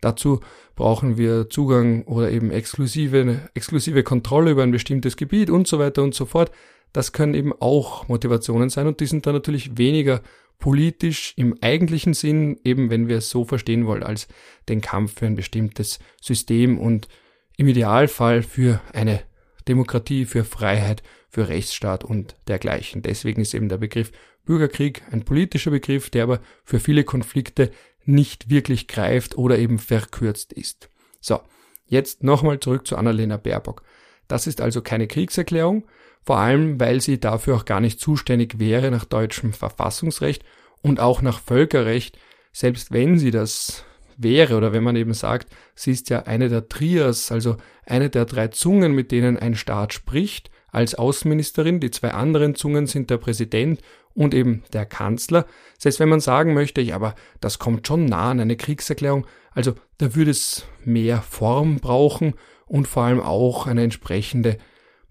dazu 0.00 0.40
brauchen 0.74 1.16
wir 1.16 1.48
Zugang 1.48 2.04
oder 2.04 2.30
eben 2.30 2.50
exklusive, 2.50 3.48
exklusive 3.54 4.02
Kontrolle 4.02 4.50
über 4.50 4.62
ein 4.62 4.72
bestimmtes 4.72 5.16
Gebiet 5.16 5.48
und 5.48 5.66
so 5.66 5.78
weiter 5.78 6.02
und 6.02 6.14
so 6.14 6.26
fort. 6.26 6.50
Das 6.92 7.12
können 7.12 7.34
eben 7.34 7.52
auch 7.58 8.08
Motivationen 8.08 8.68
sein 8.68 8.86
und 8.86 9.00
die 9.00 9.06
sind 9.06 9.26
dann 9.26 9.34
natürlich 9.34 9.78
weniger 9.78 10.20
politisch 10.58 11.34
im 11.36 11.56
eigentlichen 11.60 12.14
Sinn, 12.14 12.60
eben 12.64 12.90
wenn 12.90 13.08
wir 13.08 13.18
es 13.18 13.30
so 13.30 13.44
verstehen 13.44 13.86
wollen, 13.86 14.02
als 14.02 14.28
den 14.68 14.80
Kampf 14.80 15.18
für 15.18 15.26
ein 15.26 15.34
bestimmtes 15.34 15.98
System 16.20 16.78
und 16.78 17.08
im 17.56 17.68
Idealfall 17.68 18.42
für 18.42 18.80
eine 18.92 19.22
Demokratie, 19.66 20.24
für 20.24 20.44
Freiheit, 20.44 21.02
für 21.32 21.48
Rechtsstaat 21.48 22.04
und 22.04 22.36
dergleichen. 22.46 23.00
Deswegen 23.00 23.40
ist 23.40 23.54
eben 23.54 23.70
der 23.70 23.78
Begriff 23.78 24.12
Bürgerkrieg 24.44 25.02
ein 25.10 25.24
politischer 25.24 25.70
Begriff, 25.70 26.10
der 26.10 26.24
aber 26.24 26.40
für 26.62 26.78
viele 26.78 27.04
Konflikte 27.04 27.70
nicht 28.04 28.50
wirklich 28.50 28.86
greift 28.86 29.38
oder 29.38 29.58
eben 29.58 29.78
verkürzt 29.78 30.52
ist. 30.52 30.90
So, 31.20 31.40
jetzt 31.86 32.22
nochmal 32.22 32.60
zurück 32.60 32.86
zu 32.86 32.98
Annalena 32.98 33.38
Baerbock. 33.38 33.82
Das 34.28 34.46
ist 34.46 34.60
also 34.60 34.82
keine 34.82 35.06
Kriegserklärung, 35.06 35.86
vor 36.22 36.36
allem 36.36 36.78
weil 36.78 37.00
sie 37.00 37.18
dafür 37.18 37.56
auch 37.56 37.64
gar 37.64 37.80
nicht 37.80 37.98
zuständig 37.98 38.58
wäre 38.58 38.90
nach 38.90 39.06
deutschem 39.06 39.54
Verfassungsrecht 39.54 40.44
und 40.82 41.00
auch 41.00 41.22
nach 41.22 41.40
Völkerrecht, 41.40 42.18
selbst 42.52 42.92
wenn 42.92 43.18
sie 43.18 43.30
das 43.30 43.86
wäre 44.18 44.56
oder 44.58 44.74
wenn 44.74 44.84
man 44.84 44.96
eben 44.96 45.14
sagt, 45.14 45.48
sie 45.74 45.92
ist 45.92 46.10
ja 46.10 46.24
eine 46.24 46.50
der 46.50 46.68
Trias, 46.68 47.32
also 47.32 47.56
eine 47.86 48.10
der 48.10 48.26
drei 48.26 48.48
Zungen, 48.48 48.92
mit 48.92 49.12
denen 49.12 49.38
ein 49.38 49.54
Staat 49.54 49.94
spricht, 49.94 50.50
als 50.72 50.94
Außenministerin, 50.96 51.78
die 51.78 51.90
zwei 51.90 52.10
anderen 52.12 52.56
Zungen 52.56 52.86
sind 52.86 53.10
der 53.10 53.18
Präsident 53.18 53.80
und 54.14 54.34
eben 54.34 54.64
der 54.72 54.86
Kanzler. 54.86 55.46
Selbst 55.78 56.00
wenn 56.00 56.08
man 56.08 56.20
sagen 56.20 56.54
möchte, 56.54 56.80
ja, 56.80 56.96
aber 56.96 57.14
das 57.40 57.58
kommt 57.58 57.86
schon 57.86 58.06
nah 58.06 58.30
an 58.30 58.40
eine 58.40 58.56
Kriegserklärung, 58.56 59.26
also 59.52 59.74
da 59.98 60.14
würde 60.14 60.30
es 60.32 60.66
mehr 60.84 61.22
Form 61.22 61.76
brauchen 61.76 62.34
und 62.66 62.88
vor 62.88 63.04
allem 63.04 63.20
auch 63.20 63.66
eine 63.66 63.82
entsprechende 63.84 64.58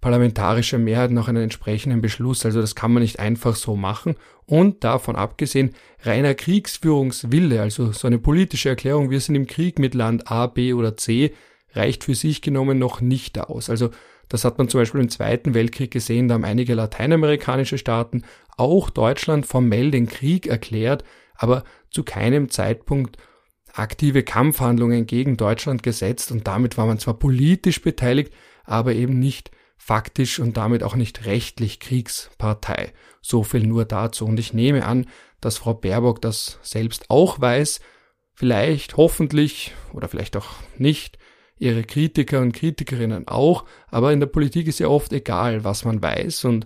parlamentarische 0.01 0.79
Mehrheit 0.79 1.11
nach 1.11 1.27
einem 1.27 1.43
entsprechenden 1.43 2.01
Beschluss. 2.01 2.43
Also 2.43 2.59
das 2.59 2.73
kann 2.73 2.91
man 2.91 3.03
nicht 3.03 3.19
einfach 3.19 3.55
so 3.55 3.75
machen. 3.75 4.15
Und 4.47 4.83
davon 4.83 5.15
abgesehen, 5.15 5.75
reiner 6.01 6.33
Kriegsführungswille, 6.33 7.61
also 7.61 7.91
so 7.91 8.07
eine 8.07 8.17
politische 8.17 8.69
Erklärung, 8.69 9.11
wir 9.11 9.19
sind 9.19 9.35
im 9.35 9.45
Krieg 9.45 9.77
mit 9.77 9.93
Land 9.93 10.29
A, 10.31 10.47
B 10.47 10.73
oder 10.73 10.97
C, 10.97 11.33
reicht 11.73 12.03
für 12.03 12.15
sich 12.15 12.41
genommen 12.41 12.79
noch 12.79 12.99
nicht 12.99 13.39
aus. 13.39 13.69
Also 13.69 13.91
das 14.31 14.45
hat 14.45 14.57
man 14.57 14.69
zum 14.69 14.79
Beispiel 14.79 15.01
im 15.01 15.09
Zweiten 15.09 15.53
Weltkrieg 15.53 15.91
gesehen, 15.91 16.29
da 16.29 16.35
haben 16.35 16.45
einige 16.45 16.73
lateinamerikanische 16.73 17.77
Staaten, 17.77 18.23
auch 18.55 18.89
Deutschland 18.89 19.45
formell 19.45 19.91
den 19.91 20.07
Krieg 20.07 20.47
erklärt, 20.47 21.03
aber 21.35 21.65
zu 21.89 22.03
keinem 22.03 22.49
Zeitpunkt 22.49 23.17
aktive 23.73 24.23
Kampfhandlungen 24.23 25.05
gegen 25.05 25.35
Deutschland 25.35 25.83
gesetzt 25.83 26.31
und 26.31 26.47
damit 26.47 26.77
war 26.77 26.85
man 26.85 26.97
zwar 26.97 27.15
politisch 27.19 27.81
beteiligt, 27.81 28.33
aber 28.63 28.93
eben 28.93 29.19
nicht 29.19 29.51
faktisch 29.75 30.39
und 30.39 30.55
damit 30.55 30.83
auch 30.83 30.95
nicht 30.95 31.25
rechtlich 31.25 31.81
Kriegspartei. 31.81 32.93
So 33.21 33.43
viel 33.43 33.67
nur 33.67 33.83
dazu. 33.83 34.25
Und 34.25 34.39
ich 34.39 34.53
nehme 34.53 34.85
an, 34.85 35.07
dass 35.41 35.57
Frau 35.57 35.73
Baerbock 35.73 36.21
das 36.21 36.59
selbst 36.61 37.09
auch 37.09 37.41
weiß, 37.41 37.81
vielleicht, 38.33 38.95
hoffentlich 38.95 39.73
oder 39.91 40.07
vielleicht 40.07 40.37
auch 40.37 40.47
nicht, 40.77 41.17
ihre 41.61 41.83
Kritiker 41.83 42.41
und 42.41 42.53
Kritikerinnen 42.53 43.27
auch, 43.27 43.65
aber 43.87 44.11
in 44.11 44.19
der 44.19 44.27
Politik 44.27 44.67
ist 44.67 44.79
ja 44.79 44.87
oft 44.87 45.13
egal, 45.13 45.63
was 45.63 45.85
man 45.85 46.01
weiß 46.01 46.45
und 46.45 46.65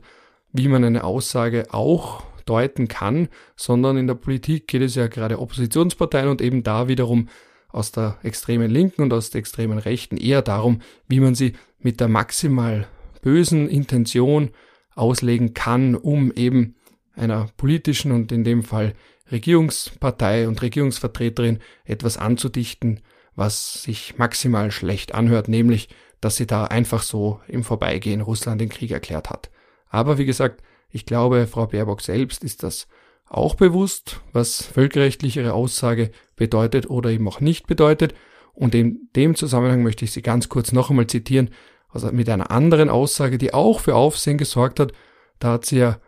wie 0.53 0.69
man 0.69 0.85
eine 0.85 1.03
Aussage 1.03 1.65
auch 1.71 2.23
deuten 2.45 2.87
kann, 2.87 3.27
sondern 3.57 3.97
in 3.97 4.07
der 4.07 4.15
Politik 4.15 4.67
geht 4.67 4.81
es 4.81 4.95
ja 4.95 5.07
gerade 5.07 5.39
Oppositionsparteien 5.39 6.29
und 6.29 6.41
eben 6.41 6.63
da 6.63 6.87
wiederum 6.87 7.27
aus 7.67 7.91
der 7.91 8.17
extremen 8.23 8.71
Linken 8.71 9.01
und 9.01 9.11
aus 9.11 9.31
der 9.31 9.39
extremen 9.39 9.79
Rechten 9.79 10.15
eher 10.15 10.41
darum, 10.41 10.81
wie 11.09 11.19
man 11.19 11.35
sie 11.35 11.53
mit 11.79 11.99
der 11.99 12.07
maximal 12.07 12.87
bösen 13.21 13.67
Intention 13.67 14.51
auslegen 14.95 15.53
kann, 15.53 15.95
um 15.95 16.31
eben 16.31 16.75
einer 17.15 17.49
politischen 17.57 18.13
und 18.13 18.31
in 18.31 18.45
dem 18.45 18.63
Fall 18.63 18.93
Regierungspartei 19.29 20.47
und 20.47 20.61
Regierungsvertreterin 20.61 21.59
etwas 21.83 22.17
anzudichten, 22.17 23.01
was 23.35 23.83
sich 23.83 24.17
maximal 24.17 24.71
schlecht 24.71 25.13
anhört, 25.13 25.47
nämlich, 25.47 25.89
dass 26.21 26.37
sie 26.37 26.47
da 26.47 26.65
einfach 26.65 27.03
so 27.03 27.39
im 27.47 27.63
Vorbeigehen 27.63 28.21
Russland 28.21 28.61
den 28.61 28.69
Krieg 28.69 28.91
erklärt 28.91 29.29
hat. 29.29 29.49
Aber 29.89 30.17
wie 30.17 30.25
gesagt, 30.25 30.61
ich 30.89 31.05
glaube, 31.05 31.47
Frau 31.47 31.67
Baerbock 31.67 32.01
selbst 32.01 32.43
ist 32.43 32.63
das 32.63 32.87
auch 33.27 33.55
bewusst, 33.55 34.21
was 34.31 34.61
völkerrechtlich 34.61 35.37
ihre 35.37 35.53
Aussage 35.53 36.11
bedeutet 36.35 36.89
oder 36.89 37.09
eben 37.09 37.27
auch 37.27 37.41
nicht 37.41 37.67
bedeutet. 37.67 38.13
Und 38.53 38.73
in 38.73 39.09
dem 39.15 39.35
Zusammenhang 39.35 39.83
möchte 39.83 40.05
ich 40.05 40.11
sie 40.11 40.21
ganz 40.21 40.47
kurz 40.47 40.71
noch 40.71 40.89
einmal 40.89 41.07
zitieren, 41.07 41.49
also 41.89 42.11
mit 42.11 42.29
einer 42.29 42.51
anderen 42.51 42.89
Aussage, 42.89 43.37
die 43.37 43.53
auch 43.53 43.79
für 43.79 43.95
Aufsehen 43.95 44.37
gesorgt 44.37 44.79
hat. 44.79 44.93
Da 45.39 45.53
hat 45.53 45.65
sie 45.65 45.79
ja 45.79 45.99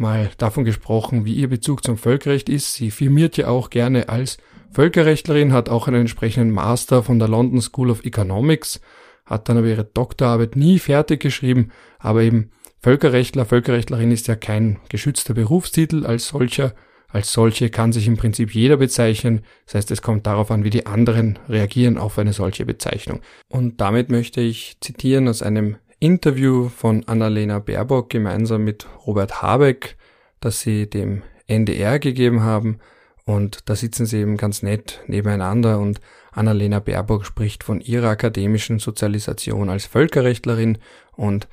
mal 0.00 0.30
davon 0.38 0.64
gesprochen, 0.64 1.24
wie 1.24 1.34
ihr 1.34 1.48
Bezug 1.48 1.84
zum 1.84 1.96
Völkerrecht 1.96 2.48
ist. 2.48 2.74
Sie 2.74 2.90
firmiert 2.90 3.36
ja 3.36 3.48
auch 3.48 3.70
gerne 3.70 4.08
als 4.08 4.38
Völkerrechtlerin, 4.72 5.52
hat 5.52 5.68
auch 5.68 5.88
einen 5.88 6.02
entsprechenden 6.02 6.52
Master 6.52 7.02
von 7.02 7.18
der 7.18 7.28
London 7.28 7.60
School 7.60 7.90
of 7.90 8.04
Economics, 8.04 8.80
hat 9.24 9.48
dann 9.48 9.58
aber 9.58 9.68
ihre 9.68 9.84
Doktorarbeit 9.84 10.56
nie 10.56 10.78
fertig 10.78 11.20
geschrieben, 11.20 11.70
aber 11.98 12.22
eben 12.22 12.50
Völkerrechtler, 12.82 13.46
Völkerrechtlerin 13.46 14.12
ist 14.12 14.28
ja 14.28 14.36
kein 14.36 14.78
geschützter 14.88 15.34
Berufstitel 15.34 16.06
als 16.06 16.28
solcher. 16.28 16.74
Als 17.08 17.32
solche 17.32 17.70
kann 17.70 17.92
sich 17.92 18.06
im 18.06 18.16
Prinzip 18.16 18.54
jeder 18.54 18.76
bezeichnen. 18.76 19.40
Das 19.64 19.76
heißt, 19.76 19.90
es 19.90 20.02
kommt 20.02 20.26
darauf 20.26 20.50
an, 20.50 20.64
wie 20.64 20.70
die 20.70 20.86
anderen 20.86 21.38
reagieren 21.48 21.98
auf 21.98 22.18
eine 22.18 22.32
solche 22.32 22.66
Bezeichnung. 22.66 23.20
Und 23.48 23.80
damit 23.80 24.10
möchte 24.10 24.40
ich 24.40 24.76
zitieren 24.80 25.28
aus 25.28 25.42
einem 25.42 25.76
Interview 25.98 26.68
von 26.68 27.04
Annalena 27.08 27.58
Baerbock 27.58 28.10
gemeinsam 28.10 28.64
mit 28.64 28.86
Robert 29.06 29.40
Habeck, 29.42 29.96
das 30.40 30.60
sie 30.60 30.88
dem 30.88 31.22
NDR 31.46 31.98
gegeben 31.98 32.42
haben. 32.42 32.78
Und 33.24 33.68
da 33.68 33.74
sitzen 33.74 34.06
sie 34.06 34.18
eben 34.18 34.36
ganz 34.36 34.62
nett 34.62 35.00
nebeneinander 35.06 35.78
und 35.78 36.00
Annalena 36.30 36.80
Baerbock 36.80 37.24
spricht 37.24 37.64
von 37.64 37.80
ihrer 37.80 38.10
akademischen 38.10 38.78
Sozialisation 38.78 39.70
als 39.70 39.86
Völkerrechtlerin 39.86 40.78
und 41.12 41.48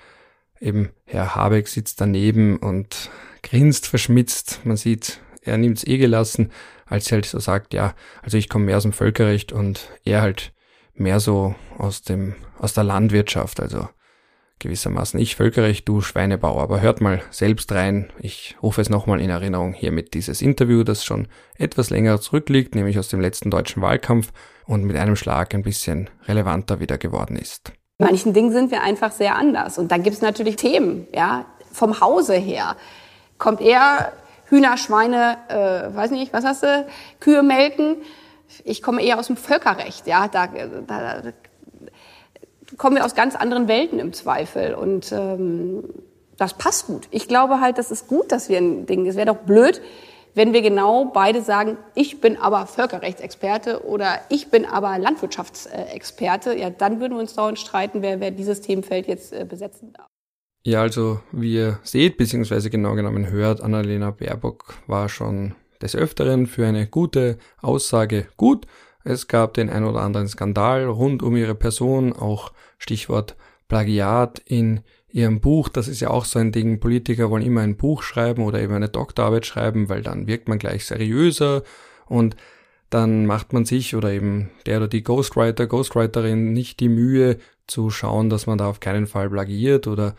eben 0.59 0.89
Herr 1.05 1.35
Habeck 1.35 1.67
sitzt 1.67 2.01
daneben 2.01 2.57
und 2.57 3.09
grinst 3.41 3.87
verschmitzt. 3.87 4.59
Man 4.65 4.77
sieht, 4.77 5.21
er 5.41 5.57
nimmt 5.57 5.77
es 5.77 5.87
eh 5.87 5.97
gelassen, 5.97 6.51
als 6.85 7.07
er 7.07 7.15
halt 7.15 7.25
so 7.25 7.39
sagt, 7.39 7.73
ja, 7.73 7.95
also 8.21 8.37
ich 8.37 8.49
komme 8.49 8.65
mehr 8.65 8.77
aus 8.77 8.83
dem 8.83 8.93
Völkerrecht 8.93 9.51
und 9.51 9.89
er 10.03 10.21
halt 10.21 10.53
mehr 10.95 11.19
so 11.19 11.55
aus 11.77 12.01
dem, 12.01 12.35
aus 12.59 12.73
der 12.73 12.83
Landwirtschaft, 12.83 13.59
also 13.59 13.87
gewissermaßen 14.59 15.19
ich 15.19 15.35
Völkerrecht, 15.35 15.87
du 15.87 16.01
Schweinebauer. 16.01 16.61
Aber 16.61 16.81
hört 16.81 17.01
mal 17.01 17.21
selbst 17.31 17.71
rein. 17.71 18.11
Ich 18.19 18.55
rufe 18.61 18.81
es 18.81 18.89
nochmal 18.89 19.21
in 19.21 19.29
Erinnerung 19.29 19.73
hiermit 19.73 20.13
dieses 20.13 20.41
Interview, 20.41 20.83
das 20.83 21.03
schon 21.03 21.27
etwas 21.57 21.89
länger 21.89 22.19
zurückliegt, 22.21 22.75
nämlich 22.75 22.97
aus 22.97 23.09
dem 23.09 23.19
letzten 23.19 23.51
deutschen 23.51 23.81
Wahlkampf 23.81 24.31
und 24.65 24.85
mit 24.85 24.95
einem 24.95 25.15
Schlag 25.15 25.53
ein 25.53 25.63
bisschen 25.63 26.09
relevanter 26.27 26.79
wieder 26.79 26.97
geworden 26.97 27.35
ist. 27.35 27.73
Manchen 27.97 28.33
Dingen 28.33 28.51
sind 28.51 28.71
wir 28.71 28.81
einfach 28.81 29.11
sehr 29.11 29.35
anders. 29.35 29.77
Und 29.77 29.91
dann 29.91 30.03
gibt 30.03 30.15
es 30.15 30.21
natürlich 30.21 30.55
Themen, 30.55 31.07
ja, 31.13 31.45
vom 31.71 31.99
Hause 31.99 32.35
her. 32.35 32.75
Kommt 33.37 33.61
eher 33.61 34.13
Hühner, 34.45 34.77
Schweine, 34.77 35.37
äh, 35.49 35.95
weiß 35.95 36.11
nicht, 36.11 36.33
was 36.33 36.45
hast 36.45 36.63
du, 36.63 36.85
Kühe 37.19 37.43
melken. 37.43 37.97
Ich 38.63 38.81
komme 38.81 39.01
eher 39.01 39.19
aus 39.19 39.27
dem 39.27 39.37
Völkerrecht, 39.37 40.05
ja, 40.05 40.27
da, 40.27 40.47
da, 40.47 41.21
da 41.21 41.31
kommen 42.77 42.95
wir 42.95 43.05
aus 43.05 43.15
ganz 43.15 43.35
anderen 43.35 43.67
Welten 43.67 43.99
im 43.99 44.13
Zweifel. 44.13 44.73
Und 44.73 45.11
ähm, 45.11 45.83
das 46.37 46.55
passt 46.55 46.87
gut. 46.87 47.07
Ich 47.11 47.27
glaube 47.27 47.59
halt, 47.59 47.77
das 47.77 47.91
ist 47.91 48.07
gut, 48.07 48.31
dass 48.31 48.49
wir 48.49 48.57
ein 48.57 48.85
Ding. 48.85 49.05
Es 49.05 49.15
wäre 49.15 49.27
doch 49.27 49.37
blöd, 49.37 49.81
wenn 50.35 50.53
wir 50.53 50.61
genau 50.61 51.05
beide 51.05 51.41
sagen, 51.41 51.77
ich 51.93 52.19
bin 52.19 52.37
aber 52.37 52.65
Völkerrechtsexperte 52.65 53.85
oder 53.85 54.19
ich 54.29 54.49
bin 54.49 54.65
aber 54.65 54.97
Landwirtschaftsexperte. 54.97 56.57
Ja, 56.57 56.69
dann 56.69 56.99
würden 56.99 57.13
wir 57.13 57.19
uns 57.19 57.35
dauernd 57.35 57.59
streiten, 57.59 58.01
wer, 58.01 58.19
wer 58.19 58.31
dieses 58.31 58.61
Themenfeld 58.61 59.07
jetzt 59.07 59.31
äh, 59.33 59.45
besetzen 59.47 59.93
darf. 59.93 60.07
Ja, 60.65 60.81
also 60.81 61.19
wie 61.31 61.55
ihr 61.55 61.79
seht, 61.83 62.17
beziehungsweise 62.17 62.69
genau 62.69 62.95
genommen 62.95 63.29
hört, 63.29 63.61
Annalena 63.61 64.11
Baerbock 64.11 64.75
war 64.87 65.09
schon 65.09 65.55
des 65.81 65.95
Öfteren 65.95 66.47
für 66.47 66.65
eine 66.65 66.87
gute 66.87 67.37
Aussage 67.61 68.27
gut. 68.37 68.65
Es 69.03 69.27
gab 69.27 69.53
den 69.53 69.69
ein 69.69 69.83
oder 69.83 70.01
anderen 70.01 70.29
Skandal 70.29 70.85
rund 70.85 71.21
um 71.21 71.35
ihre 71.35 71.55
Person, 71.55 72.13
auch 72.13 72.53
Stichwort 72.83 73.37
Plagiat 73.69 74.39
in 74.45 74.81
ihrem 75.07 75.39
Buch. 75.39 75.69
Das 75.69 75.87
ist 75.87 76.01
ja 76.01 76.09
auch 76.09 76.25
so 76.25 76.37
ein 76.37 76.51
Ding. 76.51 76.79
Politiker 76.79 77.29
wollen 77.29 77.45
immer 77.45 77.61
ein 77.61 77.77
Buch 77.77 78.03
schreiben 78.03 78.43
oder 78.43 78.61
eben 78.61 78.73
eine 78.73 78.89
Doktorarbeit 78.89 79.45
schreiben, 79.45 79.87
weil 79.87 80.01
dann 80.01 80.27
wirkt 80.27 80.49
man 80.49 80.59
gleich 80.59 80.85
seriöser 80.85 81.63
und 82.05 82.35
dann 82.89 83.25
macht 83.25 83.53
man 83.53 83.65
sich 83.65 83.95
oder 83.95 84.11
eben 84.11 84.51
der 84.65 84.77
oder 84.77 84.87
die 84.87 85.01
Ghostwriter, 85.01 85.65
Ghostwriterin 85.65 86.51
nicht 86.51 86.79
die 86.81 86.89
Mühe 86.89 87.37
zu 87.67 87.89
schauen, 87.89 88.29
dass 88.29 88.45
man 88.45 88.57
da 88.57 88.67
auf 88.67 88.81
keinen 88.81 89.07
Fall 89.07 89.29
plagiert 89.29 89.87
oder 89.87 90.15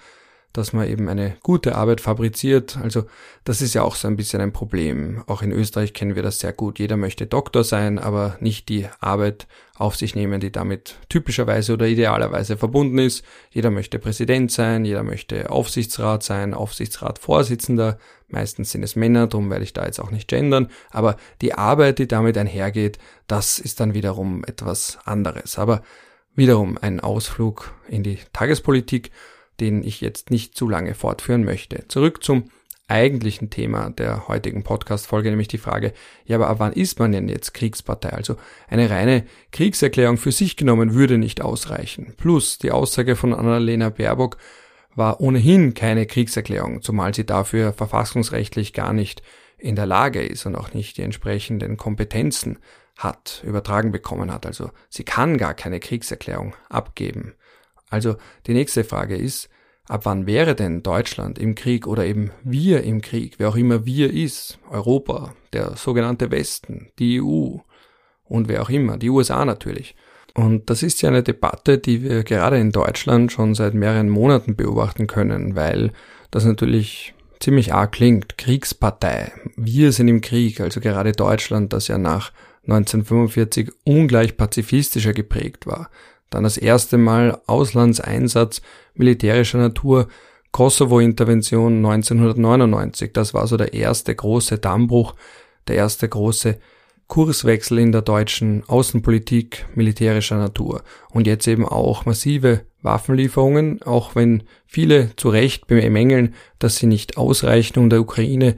dass 0.54 0.72
man 0.72 0.88
eben 0.88 1.08
eine 1.08 1.36
gute 1.42 1.74
Arbeit 1.74 2.00
fabriziert. 2.00 2.78
Also 2.80 3.04
das 3.42 3.60
ist 3.60 3.74
ja 3.74 3.82
auch 3.82 3.96
so 3.96 4.06
ein 4.06 4.16
bisschen 4.16 4.40
ein 4.40 4.52
Problem. 4.52 5.24
Auch 5.26 5.42
in 5.42 5.50
Österreich 5.50 5.92
kennen 5.92 6.14
wir 6.14 6.22
das 6.22 6.38
sehr 6.38 6.52
gut. 6.52 6.78
Jeder 6.78 6.96
möchte 6.96 7.26
Doktor 7.26 7.64
sein, 7.64 7.98
aber 7.98 8.36
nicht 8.40 8.68
die 8.68 8.86
Arbeit 9.00 9.48
auf 9.76 9.96
sich 9.96 10.14
nehmen, 10.14 10.40
die 10.40 10.52
damit 10.52 10.96
typischerweise 11.08 11.72
oder 11.72 11.86
idealerweise 11.86 12.56
verbunden 12.56 12.98
ist. 12.98 13.24
Jeder 13.50 13.72
möchte 13.72 13.98
Präsident 13.98 14.52
sein, 14.52 14.84
jeder 14.84 15.02
möchte 15.02 15.50
Aufsichtsrat 15.50 16.22
sein, 16.22 16.54
Aufsichtsratvorsitzender. 16.54 17.98
Meistens 18.28 18.70
sind 18.70 18.84
es 18.84 18.94
Männer, 18.94 19.26
darum 19.26 19.50
werde 19.50 19.64
ich 19.64 19.72
da 19.72 19.84
jetzt 19.84 19.98
auch 19.98 20.12
nicht 20.12 20.28
gendern. 20.28 20.70
Aber 20.90 21.16
die 21.40 21.54
Arbeit, 21.54 21.98
die 21.98 22.06
damit 22.06 22.38
einhergeht, 22.38 22.98
das 23.26 23.58
ist 23.58 23.80
dann 23.80 23.92
wiederum 23.92 24.44
etwas 24.44 24.98
anderes. 25.04 25.58
Aber 25.58 25.82
wiederum 26.36 26.78
ein 26.80 27.00
Ausflug 27.00 27.72
in 27.88 28.04
die 28.04 28.20
Tagespolitik 28.32 29.10
den 29.60 29.82
ich 29.82 30.00
jetzt 30.00 30.30
nicht 30.30 30.56
zu 30.56 30.68
lange 30.68 30.94
fortführen 30.94 31.44
möchte. 31.44 31.86
Zurück 31.88 32.22
zum 32.22 32.50
eigentlichen 32.86 33.50
Thema 33.50 33.90
der 33.90 34.28
heutigen 34.28 34.62
Podcast-Folge, 34.62 35.30
nämlich 35.30 35.48
die 35.48 35.58
Frage, 35.58 35.92
ja, 36.26 36.36
aber 36.36 36.48
ab 36.48 36.58
wann 36.58 36.72
ist 36.72 36.98
man 36.98 37.12
denn 37.12 37.28
jetzt 37.28 37.54
Kriegspartei? 37.54 38.10
Also 38.10 38.36
eine 38.68 38.90
reine 38.90 39.24
Kriegserklärung 39.52 40.18
für 40.18 40.32
sich 40.32 40.56
genommen 40.56 40.94
würde 40.94 41.16
nicht 41.16 41.40
ausreichen. 41.40 42.14
Plus 42.16 42.58
die 42.58 42.72
Aussage 42.72 43.16
von 43.16 43.32
Annalena 43.32 43.88
Baerbock 43.88 44.36
war 44.94 45.20
ohnehin 45.20 45.74
keine 45.74 46.06
Kriegserklärung, 46.06 46.82
zumal 46.82 47.14
sie 47.14 47.24
dafür 47.24 47.72
verfassungsrechtlich 47.72 48.72
gar 48.74 48.92
nicht 48.92 49.22
in 49.56 49.76
der 49.76 49.86
Lage 49.86 50.22
ist 50.22 50.44
und 50.44 50.54
auch 50.54 50.74
nicht 50.74 50.98
die 50.98 51.02
entsprechenden 51.02 51.76
Kompetenzen 51.76 52.58
hat, 52.96 53.42
übertragen 53.44 53.92
bekommen 53.92 54.32
hat. 54.32 54.46
Also 54.46 54.70
sie 54.88 55.04
kann 55.04 55.38
gar 55.38 55.54
keine 55.54 55.80
Kriegserklärung 55.80 56.54
abgeben. 56.68 57.34
Also 57.90 58.16
die 58.46 58.54
nächste 58.54 58.84
Frage 58.84 59.16
ist, 59.16 59.48
ab 59.86 60.02
wann 60.04 60.26
wäre 60.26 60.54
denn 60.54 60.82
Deutschland 60.82 61.38
im 61.38 61.54
Krieg 61.54 61.86
oder 61.86 62.04
eben 62.04 62.30
wir 62.42 62.82
im 62.82 63.02
Krieg, 63.02 63.34
wer 63.38 63.48
auch 63.48 63.56
immer 63.56 63.84
wir 63.86 64.12
ist, 64.12 64.58
Europa, 64.70 65.34
der 65.52 65.76
sogenannte 65.76 66.30
Westen, 66.30 66.90
die 66.98 67.20
EU 67.20 67.58
und 68.24 68.48
wer 68.48 68.62
auch 68.62 68.70
immer, 68.70 68.96
die 68.96 69.10
USA 69.10 69.44
natürlich. 69.44 69.94
Und 70.34 70.68
das 70.68 70.82
ist 70.82 71.00
ja 71.02 71.10
eine 71.10 71.22
Debatte, 71.22 71.78
die 71.78 72.02
wir 72.02 72.24
gerade 72.24 72.58
in 72.58 72.72
Deutschland 72.72 73.30
schon 73.30 73.54
seit 73.54 73.74
mehreren 73.74 74.08
Monaten 74.08 74.56
beobachten 74.56 75.06
können, 75.06 75.54
weil 75.54 75.92
das 76.32 76.44
natürlich 76.44 77.14
ziemlich 77.38 77.72
arg 77.72 77.92
klingt. 77.92 78.36
Kriegspartei. 78.36 79.32
Wir 79.56 79.92
sind 79.92 80.08
im 80.08 80.20
Krieg, 80.22 80.60
also 80.60 80.80
gerade 80.80 81.12
Deutschland, 81.12 81.72
das 81.72 81.86
ja 81.86 81.98
nach 81.98 82.32
1945 82.64 83.70
ungleich 83.84 84.36
pazifistischer 84.36 85.12
geprägt 85.12 85.66
war. 85.66 85.90
Dann 86.34 86.42
das 86.42 86.56
erste 86.56 86.98
Mal 86.98 87.40
Auslandseinsatz 87.46 88.60
militärischer 88.94 89.58
Natur, 89.58 90.08
Kosovo-Intervention 90.50 91.76
1999. 91.76 93.12
Das 93.12 93.34
war 93.34 93.46
so 93.46 93.56
der 93.56 93.72
erste 93.72 94.14
große 94.14 94.58
Dammbruch, 94.58 95.14
der 95.68 95.76
erste 95.76 96.08
große 96.08 96.58
Kurswechsel 97.06 97.78
in 97.78 97.92
der 97.92 98.02
deutschen 98.02 98.64
Außenpolitik 98.66 99.66
militärischer 99.76 100.38
Natur. 100.38 100.82
Und 101.10 101.28
jetzt 101.28 101.46
eben 101.46 101.66
auch 101.66 102.04
massive 102.04 102.62
Waffenlieferungen, 102.82 103.82
auch 103.82 104.16
wenn 104.16 104.42
viele 104.66 105.14
zu 105.14 105.28
Recht 105.28 105.68
bemängeln, 105.68 106.34
dass 106.58 106.76
sie 106.76 106.86
nicht 106.86 107.16
ausreichen, 107.16 107.78
um 107.78 107.90
der 107.90 108.00
Ukraine 108.00 108.56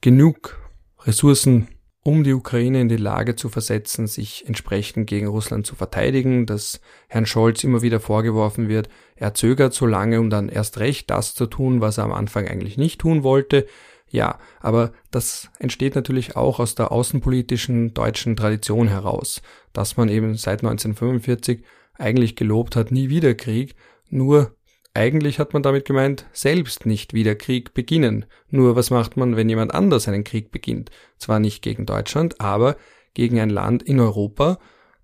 genug 0.00 0.56
Ressourcen 1.00 1.66
um 2.08 2.24
die 2.24 2.32
Ukraine 2.32 2.80
in 2.80 2.88
die 2.88 2.96
Lage 2.96 3.36
zu 3.36 3.50
versetzen, 3.50 4.06
sich 4.06 4.46
entsprechend 4.46 5.06
gegen 5.06 5.26
Russland 5.26 5.66
zu 5.66 5.74
verteidigen, 5.74 6.46
dass 6.46 6.80
Herrn 7.06 7.26
Scholz 7.26 7.62
immer 7.64 7.82
wieder 7.82 8.00
vorgeworfen 8.00 8.66
wird, 8.66 8.88
er 9.14 9.34
zögert 9.34 9.74
so 9.74 9.84
lange, 9.84 10.18
um 10.18 10.30
dann 10.30 10.48
erst 10.48 10.78
recht 10.78 11.10
das 11.10 11.34
zu 11.34 11.44
tun, 11.44 11.82
was 11.82 11.98
er 11.98 12.04
am 12.04 12.14
Anfang 12.14 12.48
eigentlich 12.48 12.78
nicht 12.78 12.98
tun 13.02 13.24
wollte. 13.24 13.66
Ja, 14.08 14.38
aber 14.60 14.92
das 15.10 15.50
entsteht 15.58 15.96
natürlich 15.96 16.34
auch 16.34 16.60
aus 16.60 16.74
der 16.74 16.92
außenpolitischen 16.92 17.92
deutschen 17.92 18.36
Tradition 18.36 18.88
heraus, 18.88 19.42
dass 19.74 19.98
man 19.98 20.08
eben 20.08 20.34
seit 20.34 20.60
1945 20.60 21.62
eigentlich 21.92 22.36
gelobt 22.36 22.74
hat, 22.74 22.90
nie 22.90 23.10
wieder 23.10 23.34
Krieg, 23.34 23.74
nur 24.08 24.56
eigentlich 24.94 25.38
hat 25.38 25.52
man 25.52 25.62
damit 25.62 25.84
gemeint, 25.84 26.26
selbst 26.32 26.86
nicht 26.86 27.14
wieder 27.14 27.34
Krieg 27.34 27.74
beginnen. 27.74 28.24
Nur 28.50 28.74
was 28.74 28.90
macht 28.90 29.16
man, 29.16 29.36
wenn 29.36 29.48
jemand 29.48 29.74
anders 29.74 30.08
einen 30.08 30.24
Krieg 30.24 30.50
beginnt? 30.50 30.90
Zwar 31.18 31.38
nicht 31.38 31.62
gegen 31.62 31.86
Deutschland, 31.86 32.40
aber 32.40 32.76
gegen 33.14 33.38
ein 33.40 33.50
Land 33.50 33.82
in 33.82 34.00
Europa, 34.00 34.58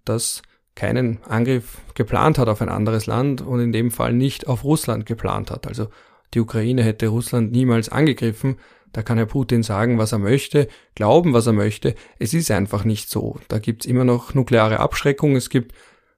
das 0.04 0.42
keinen 0.74 1.22
Angriff 1.24 1.78
geplant 1.94 2.38
hat 2.38 2.48
auf 2.48 2.60
ein 2.60 2.68
anderes 2.68 3.06
Land 3.06 3.42
und 3.42 3.60
in 3.60 3.72
dem 3.72 3.90
Fall 3.90 4.12
nicht 4.12 4.48
auf 4.48 4.64
Russland 4.64 5.06
geplant 5.06 5.50
hat. 5.50 5.66
Also 5.66 5.88
die 6.34 6.40
Ukraine 6.40 6.82
hätte 6.82 7.08
Russland 7.08 7.52
niemals 7.52 7.88
angegriffen. 7.88 8.56
Da 8.92 9.02
kann 9.02 9.18
Herr 9.18 9.26
Putin 9.26 9.62
sagen, 9.62 9.98
was 9.98 10.12
er 10.12 10.18
möchte, 10.18 10.68
glauben, 10.94 11.32
was 11.32 11.46
er 11.46 11.52
möchte. 11.52 11.94
Es 12.18 12.34
ist 12.34 12.50
einfach 12.50 12.84
nicht 12.84 13.08
so. 13.08 13.38
Da 13.48 13.58
gibt's 13.58 13.86
immer 13.86 14.04
noch 14.04 14.34
nukleare 14.34 14.80
Abschreckung. 14.80 15.36
Es 15.36 15.50
gibt 15.50 15.72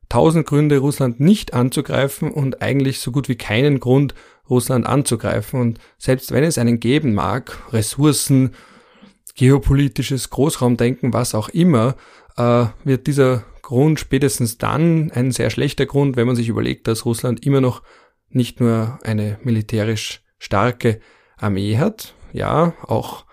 tausend 0.09 0.47
Gründe, 0.47 0.79
Russland 0.79 1.21
nicht 1.21 1.55
anzugreifen 1.55 2.31
und 2.31 2.62
eigentlich 2.62 3.01
so 3.01 3.12
gut 3.12 3.29
wie 3.29 3.37
keinen 3.37 3.81
Grund, 3.81 4.14
Russland 4.49 4.87
anzugreifen. 4.87 5.61
Und 5.61 5.79
selbst 5.99 6.33
wenn 6.33 6.45
es 6.45 6.59
einen 6.59 6.81
geben 6.81 7.14
mag, 7.14 7.59
Ressourcen, 7.73 8.55
geopolitisches 9.35 10.31
Großraumdenken, 10.31 11.12
was 11.12 11.35
auch 11.35 11.49
immer, 11.49 11.97
äh, 12.37 12.66
wird 12.85 13.07
dieser 13.07 13.45
Grund 13.62 13.99
spätestens 13.99 14.59
dann 14.59 15.11
ein 15.11 15.33
sehr 15.33 15.51
schlechter 15.51 15.87
Grund, 15.87 16.16
wenn 16.16 16.27
man 16.27 16.37
sich 16.37 16.49
überlegt, 16.49 16.87
dass 16.87 17.05
Russland 17.05 17.45
immer 17.45 17.61
noch 17.61 17.83
nicht 18.31 18.61
nur 18.61 18.99
eine 19.03 19.38
militärisch 19.42 20.23
starke 20.38 21.01
Armee 21.37 21.77
hat, 21.77 22.14
ja, 22.33 22.75
auch 22.83 23.25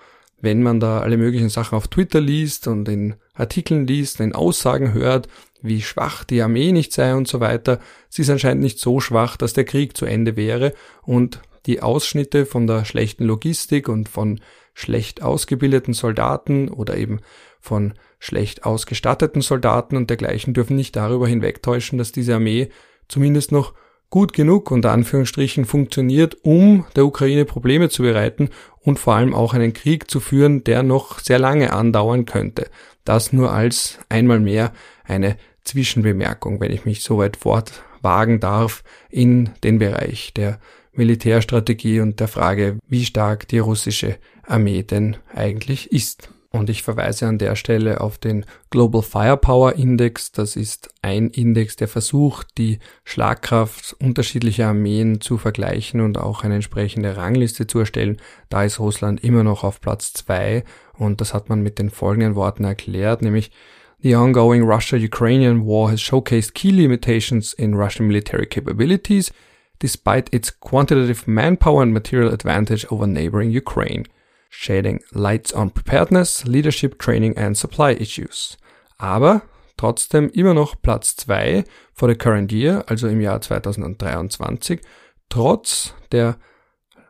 wenn 0.41 0.62
man 0.62 0.79
da 0.79 0.99
alle 0.99 1.17
möglichen 1.17 1.49
Sachen 1.49 1.77
auf 1.77 1.88
Twitter 1.88 2.19
liest 2.19 2.67
und 2.67 2.89
in 2.89 3.15
Artikeln 3.33 3.88
liest, 3.88 4.19
in 4.19 4.36
Aussagen 4.36 4.91
hört, 4.93 5.29
wie 5.63 5.82
schwach 5.82 6.23
die 6.23 6.41
Armee 6.41 6.71
nicht 6.71 6.93
sei 6.93 7.15
und 7.15 7.28
so 7.28 7.39
weiter. 7.39 7.80
Sie 8.10 8.21
ist 8.21 8.30
anscheinend 8.30 8.62
nicht 8.62 8.80
so 8.80 8.99
schwach, 8.99 9.38
dass 9.38 9.54
der 9.54 9.63
Krieg 9.63 9.97
zu 9.97 10.06
Ende 10.06 10.36
wäre 10.36 10.73
und 11.02 11.41
die 11.65 11.82
Ausschnitte 11.82 12.45
von 12.45 12.67
der 12.67 12.86
schlechten 12.86 13.23
Logistik 13.23 13.88
und 13.89 14.10
von 14.10 14.41
schlecht 14.73 15.21
ausgebildeten 15.21 15.93
Soldaten 15.93 16.69
oder 16.69 16.97
eben 16.97 17.21
von 17.60 17.93
schlecht 18.19 18.65
ausgestatteten 18.65 19.41
Soldaten 19.41 19.95
und 19.95 20.10
dergleichen 20.10 20.54
dürfen 20.54 20.76
nicht 20.76 20.95
darüber 20.95 21.28
hinwegtäuschen, 21.28 21.97
dass 21.97 22.12
diese 22.12 22.36
Armee 22.36 22.69
zumindest 23.08 23.52
noch 23.52 23.73
gut 24.10 24.34
genug 24.34 24.69
unter 24.69 24.91
Anführungsstrichen 24.91 25.65
funktioniert, 25.65 26.38
um 26.43 26.86
der 26.95 27.06
Ukraine 27.06 27.45
Probleme 27.45 27.89
zu 27.89 28.04
bereiten 28.04 28.49
und 28.80 28.99
vor 28.99 29.15
allem 29.15 29.34
auch 29.34 29.54
einen 29.54 29.73
Krieg 29.73 30.12
zu 30.12 30.19
führen, 30.19 30.63
der 30.63 30.84
noch 30.84 31.19
sehr 31.19 31.39
lange 31.39 31.73
andauern 31.73 32.26
könnte. 32.26 32.67
Das 33.06 33.34
nur 33.34 33.52
als 33.52 33.97
einmal 34.10 34.39
mehr 34.39 34.71
eine 35.04 35.38
Zwischenbemerkung, 35.63 36.60
wenn 36.60 36.71
ich 36.71 36.86
mich 36.86 37.04
so 37.04 37.17
weit 37.17 37.38
fortwagen 37.38 38.39
darf 38.39 38.84
in 39.10 39.52
den 39.63 39.80
Bereich 39.80 40.34
der 40.34 40.60
Militärstrategie 40.93 41.99
und 41.99 42.19
der 42.19 42.28
Frage, 42.28 42.78
wie 42.88 43.06
stark 43.06 43.47
die 43.47 43.60
russische 43.60 44.17
Armee 44.45 44.84
denn 44.84 45.17
eigentlich 45.34 45.91
ist. 45.91 46.30
Und 46.56 46.69
ich 46.69 46.84
verweise 46.84 47.26
an 47.26 47.39
der 47.39 47.56
Stelle 47.56 47.99
auf 47.99 48.19
den 48.19 48.45
Global 48.69 49.02
Firepower 49.02 49.73
Index. 49.73 50.32
Das 50.32 50.56
ist 50.56 50.93
ein 51.02 51.30
Index, 51.32 51.78
der 51.78 51.88
versucht, 51.88 52.60
die 52.60 52.78
Schlagkraft 53.06 53.95
unterschiedlicher 53.99 54.67
Armeen 54.67 55.19
zu 55.19 55.39
vergleichen 55.39 55.99
und 55.99 56.19
auch 56.19 56.43
eine 56.43 56.54
entsprechende 56.54 57.17
Rangliste 57.17 57.65
zu 57.65 57.80
erstellen. 57.80 58.17
Da 58.49 58.63
ist 58.63 58.80
Russland 58.80 59.23
immer 59.23 59.43
noch 59.43 59.63
auf 59.63 59.82
Platz 59.82 60.13
zwei 60.13 60.63
und 60.93 61.21
das 61.21 61.34
hat 61.34 61.49
man 61.49 61.63
mit 61.63 61.80
den 61.80 61.89
folgenden 61.89 62.36
Worten 62.36 62.65
erklärt, 62.65 63.23
nämlich 63.23 63.49
The 64.03 64.15
ongoing 64.15 64.65
Russia-Ukrainian 64.65 65.63
war 65.63 65.89
has 65.89 66.01
showcased 66.01 66.53
key 66.53 66.73
limitations 66.73 67.53
in 67.53 67.73
Russian 67.73 68.05
military 68.09 68.45
capabilities, 68.45 69.31
despite 69.79 70.27
its 70.33 70.51
quantitative 70.51 71.25
manpower 71.25 71.81
and 71.83 71.93
material 71.93 72.33
advantage 72.33 72.85
over 72.91 73.07
neighboring 73.07 73.51
Ukraine, 73.51 74.05
shedding 74.49 74.99
lights 75.13 75.53
on 75.53 75.69
preparedness, 75.69 76.45
leadership, 76.45 76.99
training 76.99 77.37
and 77.37 77.57
supply 77.57 77.91
issues. 77.91 78.57
Aber 78.97 79.43
trotzdem 79.77 80.29
immer 80.31 80.53
noch 80.53 80.81
Platz 80.81 81.15
2 81.15 81.63
for 81.93 82.09
the 82.09 82.15
current 82.15 82.51
year, 82.51 82.83
also 82.89 83.07
im 83.07 83.21
Jahr 83.21 83.39
2023, 83.39 84.81
trotz 85.29 85.93
der 86.11 86.35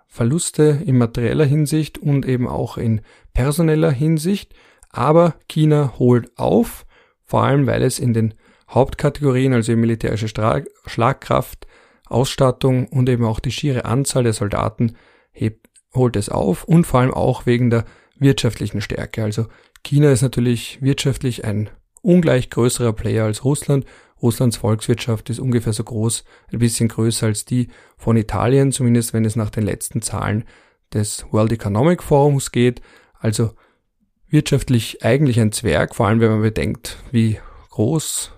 Verluste 0.05 0.79
in 0.85 0.99
materieller 0.99 1.45
Hinsicht 1.45 1.97
und 1.97 2.27
eben 2.27 2.47
auch 2.47 2.77
in 2.77 3.01
personeller 3.33 3.89
Hinsicht. 3.89 4.53
Aber 4.93 5.35
China 5.49 5.95
holt 5.99 6.37
auf, 6.37 6.85
vor 7.25 7.43
allem 7.43 7.67
weil 7.67 7.81
es 7.81 7.99
in 7.99 8.13
den 8.13 8.35
Hauptkategorien, 8.69 9.53
also 9.53 9.75
militärische 9.75 10.27
Schlagkraft, 10.27 11.67
Ausstattung 12.07 12.87
und 12.87 13.09
eben 13.09 13.25
auch 13.25 13.39
die 13.39 13.51
schiere 13.51 13.85
Anzahl 13.85 14.23
der 14.23 14.33
Soldaten 14.33 14.95
hebt, 15.31 15.67
holt 15.93 16.15
es 16.15 16.29
auf 16.29 16.63
und 16.63 16.85
vor 16.85 17.01
allem 17.01 17.13
auch 17.13 17.45
wegen 17.45 17.69
der 17.69 17.85
wirtschaftlichen 18.17 18.81
Stärke. 18.81 19.23
Also 19.23 19.47
China 19.83 20.11
ist 20.11 20.21
natürlich 20.21 20.81
wirtschaftlich 20.81 21.43
ein 21.43 21.69
ungleich 22.01 22.51
größerer 22.51 22.93
Player 22.93 23.25
als 23.25 23.43
Russland. 23.43 23.85
Russlands 24.21 24.57
Volkswirtschaft 24.57 25.29
ist 25.31 25.39
ungefähr 25.39 25.73
so 25.73 25.83
groß, 25.83 26.23
ein 26.51 26.59
bisschen 26.59 26.87
größer 26.87 27.27
als 27.27 27.45
die 27.45 27.69
von 27.97 28.15
Italien, 28.15 28.71
zumindest 28.71 29.13
wenn 29.13 29.25
es 29.25 29.35
nach 29.35 29.49
den 29.49 29.63
letzten 29.63 30.03
Zahlen 30.03 30.45
des 30.93 31.25
World 31.31 31.51
Economic 31.51 32.03
Forums 32.03 32.51
geht. 32.51 32.81
Also 33.19 33.55
wirtschaftlich 34.33 35.05
eigentlich 35.05 35.39
ein 35.39 35.51
Zwerg, 35.51 35.95
vor 35.95 36.07
allem 36.07 36.19
wenn 36.19 36.31
man 36.31 36.41
bedenkt, 36.41 36.97
wie 37.11 37.37
groß 37.69 38.31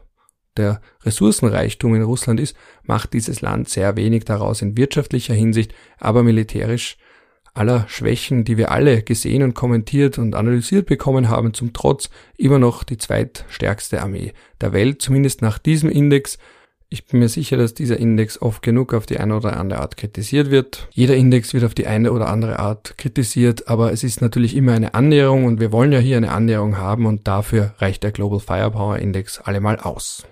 der 0.57 0.81
Ressourcenreichtum 1.03 1.95
in 1.95 2.03
Russland 2.03 2.39
ist, 2.39 2.55
macht 2.83 3.13
dieses 3.13 3.41
Land 3.41 3.69
sehr 3.69 3.95
wenig 3.97 4.25
daraus 4.25 4.61
in 4.61 4.77
wirtschaftlicher 4.77 5.33
Hinsicht, 5.33 5.73
aber 5.97 6.21
militärisch 6.21 6.97
aller 7.53 7.87
Schwächen, 7.87 8.43
die 8.43 8.57
wir 8.57 8.71
alle 8.71 9.01
gesehen 9.01 9.41
und 9.41 9.53
kommentiert 9.53 10.17
und 10.17 10.35
analysiert 10.35 10.85
bekommen 10.85 11.29
haben, 11.29 11.53
zum 11.53 11.71
Trotz 11.71 12.09
immer 12.37 12.59
noch 12.59 12.83
die 12.83 12.97
zweitstärkste 12.97 14.01
Armee 14.01 14.33
der 14.59 14.73
Welt, 14.73 15.01
zumindest 15.01 15.41
nach 15.41 15.57
diesem 15.57 15.89
Index. 15.89 16.37
Ich 16.89 17.05
bin 17.05 17.19
mir 17.19 17.29
sicher, 17.29 17.57
dass 17.57 17.73
dieser 17.73 17.97
Index 17.97 18.41
oft 18.41 18.61
genug 18.61 18.93
auf 18.93 19.05
die 19.05 19.19
eine 19.19 19.35
oder 19.35 19.57
andere 19.57 19.79
Art 19.81 19.97
kritisiert 19.97 20.51
wird. 20.51 20.87
Jeder 20.91 21.15
Index 21.15 21.53
wird 21.53 21.63
auf 21.63 21.73
die 21.73 21.87
eine 21.87 22.11
oder 22.11 22.27
andere 22.29 22.59
Art 22.59 22.97
kritisiert, 22.97 23.67
aber 23.67 23.91
es 23.91 24.03
ist 24.03 24.21
natürlich 24.21 24.55
immer 24.55 24.73
eine 24.73 24.93
Annäherung 24.93 25.45
und 25.45 25.59
wir 25.59 25.71
wollen 25.71 25.91
ja 25.91 25.99
hier 25.99 26.17
eine 26.17 26.31
Annäherung 26.31 26.77
haben 26.77 27.05
und 27.05 27.27
dafür 27.27 27.73
reicht 27.79 28.03
der 28.03 28.11
Global 28.11 28.39
Firepower 28.39 28.99
Index 28.99 29.39
allemal 29.39 29.79
aus. 29.79 30.25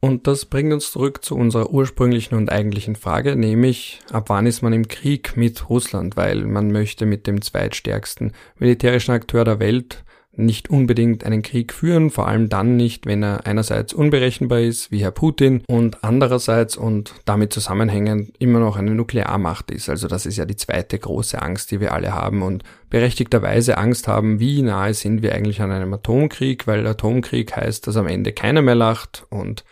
Und 0.00 0.28
das 0.28 0.44
bringt 0.44 0.72
uns 0.72 0.92
zurück 0.92 1.24
zu 1.24 1.34
unserer 1.34 1.70
ursprünglichen 1.70 2.36
und 2.36 2.52
eigentlichen 2.52 2.94
Frage, 2.94 3.34
nämlich 3.34 4.00
ab 4.12 4.28
wann 4.28 4.46
ist 4.46 4.62
man 4.62 4.72
im 4.72 4.86
Krieg 4.86 5.36
mit 5.36 5.68
Russland, 5.68 6.16
weil 6.16 6.44
man 6.44 6.70
möchte 6.70 7.04
mit 7.04 7.26
dem 7.26 7.42
zweitstärksten 7.42 8.32
militärischen 8.58 9.12
Akteur 9.12 9.44
der 9.44 9.58
Welt 9.58 10.04
nicht 10.38 10.70
unbedingt 10.70 11.24
einen 11.24 11.42
Krieg 11.42 11.72
führen, 11.72 12.10
vor 12.10 12.28
allem 12.28 12.48
dann 12.48 12.76
nicht, 12.76 13.06
wenn 13.06 13.22
er 13.24 13.46
einerseits 13.46 13.92
unberechenbar 13.92 14.60
ist, 14.60 14.92
wie 14.92 15.02
Herr 15.02 15.10
Putin, 15.10 15.62
und 15.66 16.04
andererseits 16.04 16.76
und 16.76 17.12
damit 17.24 17.52
zusammenhängend 17.52 18.32
immer 18.38 18.60
noch 18.60 18.76
eine 18.76 18.92
Nuklearmacht 18.92 19.70
ist. 19.72 19.88
Also 19.88 20.06
das 20.06 20.26
ist 20.26 20.36
ja 20.36 20.44
die 20.44 20.56
zweite 20.56 20.98
große 20.98 21.42
Angst, 21.42 21.72
die 21.72 21.80
wir 21.80 21.92
alle 21.92 22.12
haben 22.14 22.42
und 22.42 22.62
berechtigterweise 22.88 23.78
Angst 23.78 24.06
haben, 24.06 24.38
wie 24.38 24.62
nahe 24.62 24.94
sind 24.94 25.22
wir 25.22 25.34
eigentlich 25.34 25.60
an 25.60 25.72
einem 25.72 25.92
Atomkrieg, 25.92 26.66
weil 26.68 26.86
Atomkrieg 26.86 27.56
heißt, 27.56 27.86
dass 27.86 27.96
am 27.96 28.06
Ende 28.06 28.32
keiner 28.32 28.62
mehr 28.62 28.76
lacht 28.76 29.26
und 29.30 29.64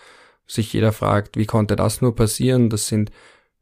sich 0.49 0.73
jeder 0.73 0.93
fragt, 0.93 1.37
wie 1.37 1.47
konnte 1.47 1.77
das 1.77 2.01
nur 2.01 2.17
passieren? 2.17 2.71
Das 2.71 2.89
sind 2.89 3.13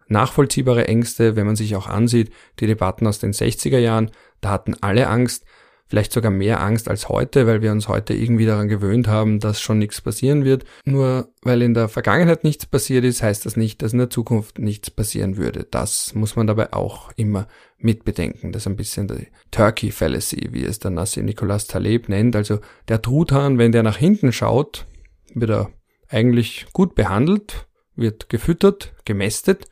nachvollziehbare 0.09 0.89
Ängste, 0.89 1.37
wenn 1.37 1.47
man 1.47 1.57
sich 1.57 1.77
auch 1.77 1.87
ansieht, 1.87 2.33
die 2.61 2.67
Debatten 2.67 3.07
aus 3.07 3.19
den 3.19 3.33
60er 3.33 3.79
Jahren, 3.79 4.11
da 4.41 4.51
hatten 4.51 4.75
alle 4.81 5.09
Angst, 5.09 5.45
vielleicht 5.87 6.13
sogar 6.13 6.31
mehr 6.31 6.61
Angst 6.63 6.89
als 6.89 7.09
heute, 7.09 7.47
weil 7.47 7.63
wir 7.63 7.71
uns 7.71 7.89
heute 7.89 8.15
irgendwie 8.15 8.47
daran 8.47 8.69
gewöhnt 8.69 9.07
haben, 9.07 9.39
dass 9.39 9.61
schon 9.61 9.79
nichts 9.79 10.01
passieren 10.01 10.45
wird. 10.45 10.65
Nur 10.85 11.29
weil 11.43 11.63
in 11.63 11.75
der 11.75 11.89
Vergangenheit 11.89 12.43
nichts 12.45 12.67
passiert 12.67 13.05
ist, 13.05 13.23
heißt 13.23 13.45
das 13.45 13.57
nicht, 13.57 13.83
dass 13.83 13.93
in 13.93 13.99
der 13.99 14.11
Zukunft 14.11 14.59
nichts 14.59 14.91
passieren 14.91 15.37
würde. 15.37 15.67
Das 15.71 16.15
muss 16.15 16.37
man 16.37 16.47
dabei 16.47 16.73
auch 16.73 17.13
immer 17.17 17.47
mitbedenken. 17.79 18.53
Das 18.53 18.63
ist 18.63 18.67
ein 18.67 18.77
bisschen 18.77 19.09
die 19.09 19.29
Turkey 19.51 19.91
Fallacy, 19.91 20.49
wie 20.53 20.65
es 20.65 20.79
der 20.79 20.91
Nassim 20.91 21.27
Nicholas 21.27 21.67
Taleb 21.67 22.09
nennt. 22.09 22.35
Also 22.35 22.61
der 22.89 23.03
Truthahn, 23.03 23.59
wenn 23.59 23.73
der 23.73 23.83
nach 23.83 23.99
hinten 23.99 24.33
schaut, 24.33 24.87
wird 25.35 25.51
er 25.51 25.71
eigentlich 26.09 26.67
gut 26.73 26.95
behandelt, 26.95 27.67
wird 27.95 28.29
gefüttert, 28.29 28.95
gemästet, 29.05 29.67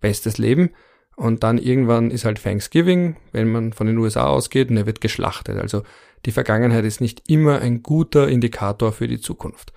bestes 0.00 0.38
Leben. 0.38 0.70
Und 1.16 1.42
dann 1.42 1.56
irgendwann 1.58 2.10
ist 2.10 2.26
halt 2.26 2.42
Thanksgiving, 2.42 3.16
wenn 3.32 3.50
man 3.50 3.72
von 3.72 3.86
den 3.86 3.96
USA 3.96 4.26
ausgeht, 4.26 4.70
und 4.70 4.76
er 4.76 4.86
wird 4.86 5.00
geschlachtet. 5.00 5.58
Also 5.58 5.82
die 6.26 6.30
Vergangenheit 6.30 6.84
ist 6.84 7.00
nicht 7.00 7.28
immer 7.28 7.60
ein 7.60 7.82
guter 7.82 8.28
Indikator 8.28 8.92
für 8.92 9.08
die 9.08 9.20
Zukunft. 9.20 9.72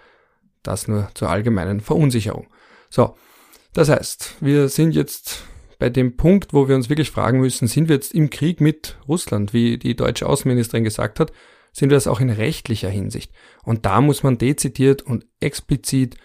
Das 0.63 0.87
nur 0.89 1.09
zur 1.13 1.29
allgemeinen 1.29 1.79
Verunsicherung. 1.79 2.47
So, 2.89 3.15
das 3.73 3.87
heißt, 3.87 4.35
wir 4.41 4.67
sind 4.67 4.93
jetzt 4.93 5.43
bei 5.77 5.89
dem 5.89 6.17
Punkt, 6.17 6.53
wo 6.53 6.67
wir 6.67 6.75
uns 6.75 6.89
wirklich 6.89 7.09
fragen 7.09 7.39
müssen, 7.39 7.67
sind 7.67 7.87
wir 7.87 7.95
jetzt 7.95 8.13
im 8.13 8.29
Krieg 8.29 8.59
mit 8.59 8.97
Russland, 9.07 9.53
wie 9.53 9.77
die 9.77 9.95
deutsche 9.95 10.27
Außenministerin 10.27 10.83
gesagt 10.83 11.21
hat, 11.21 11.31
sind 11.71 11.89
wir 11.89 11.95
das 11.95 12.07
auch 12.07 12.19
in 12.19 12.29
rechtlicher 12.29 12.89
Hinsicht. 12.89 13.31
Und 13.63 13.85
da 13.85 14.01
muss 14.01 14.23
man 14.23 14.37
dezidiert 14.37 15.01
und 15.01 15.25
explizit 15.39 16.17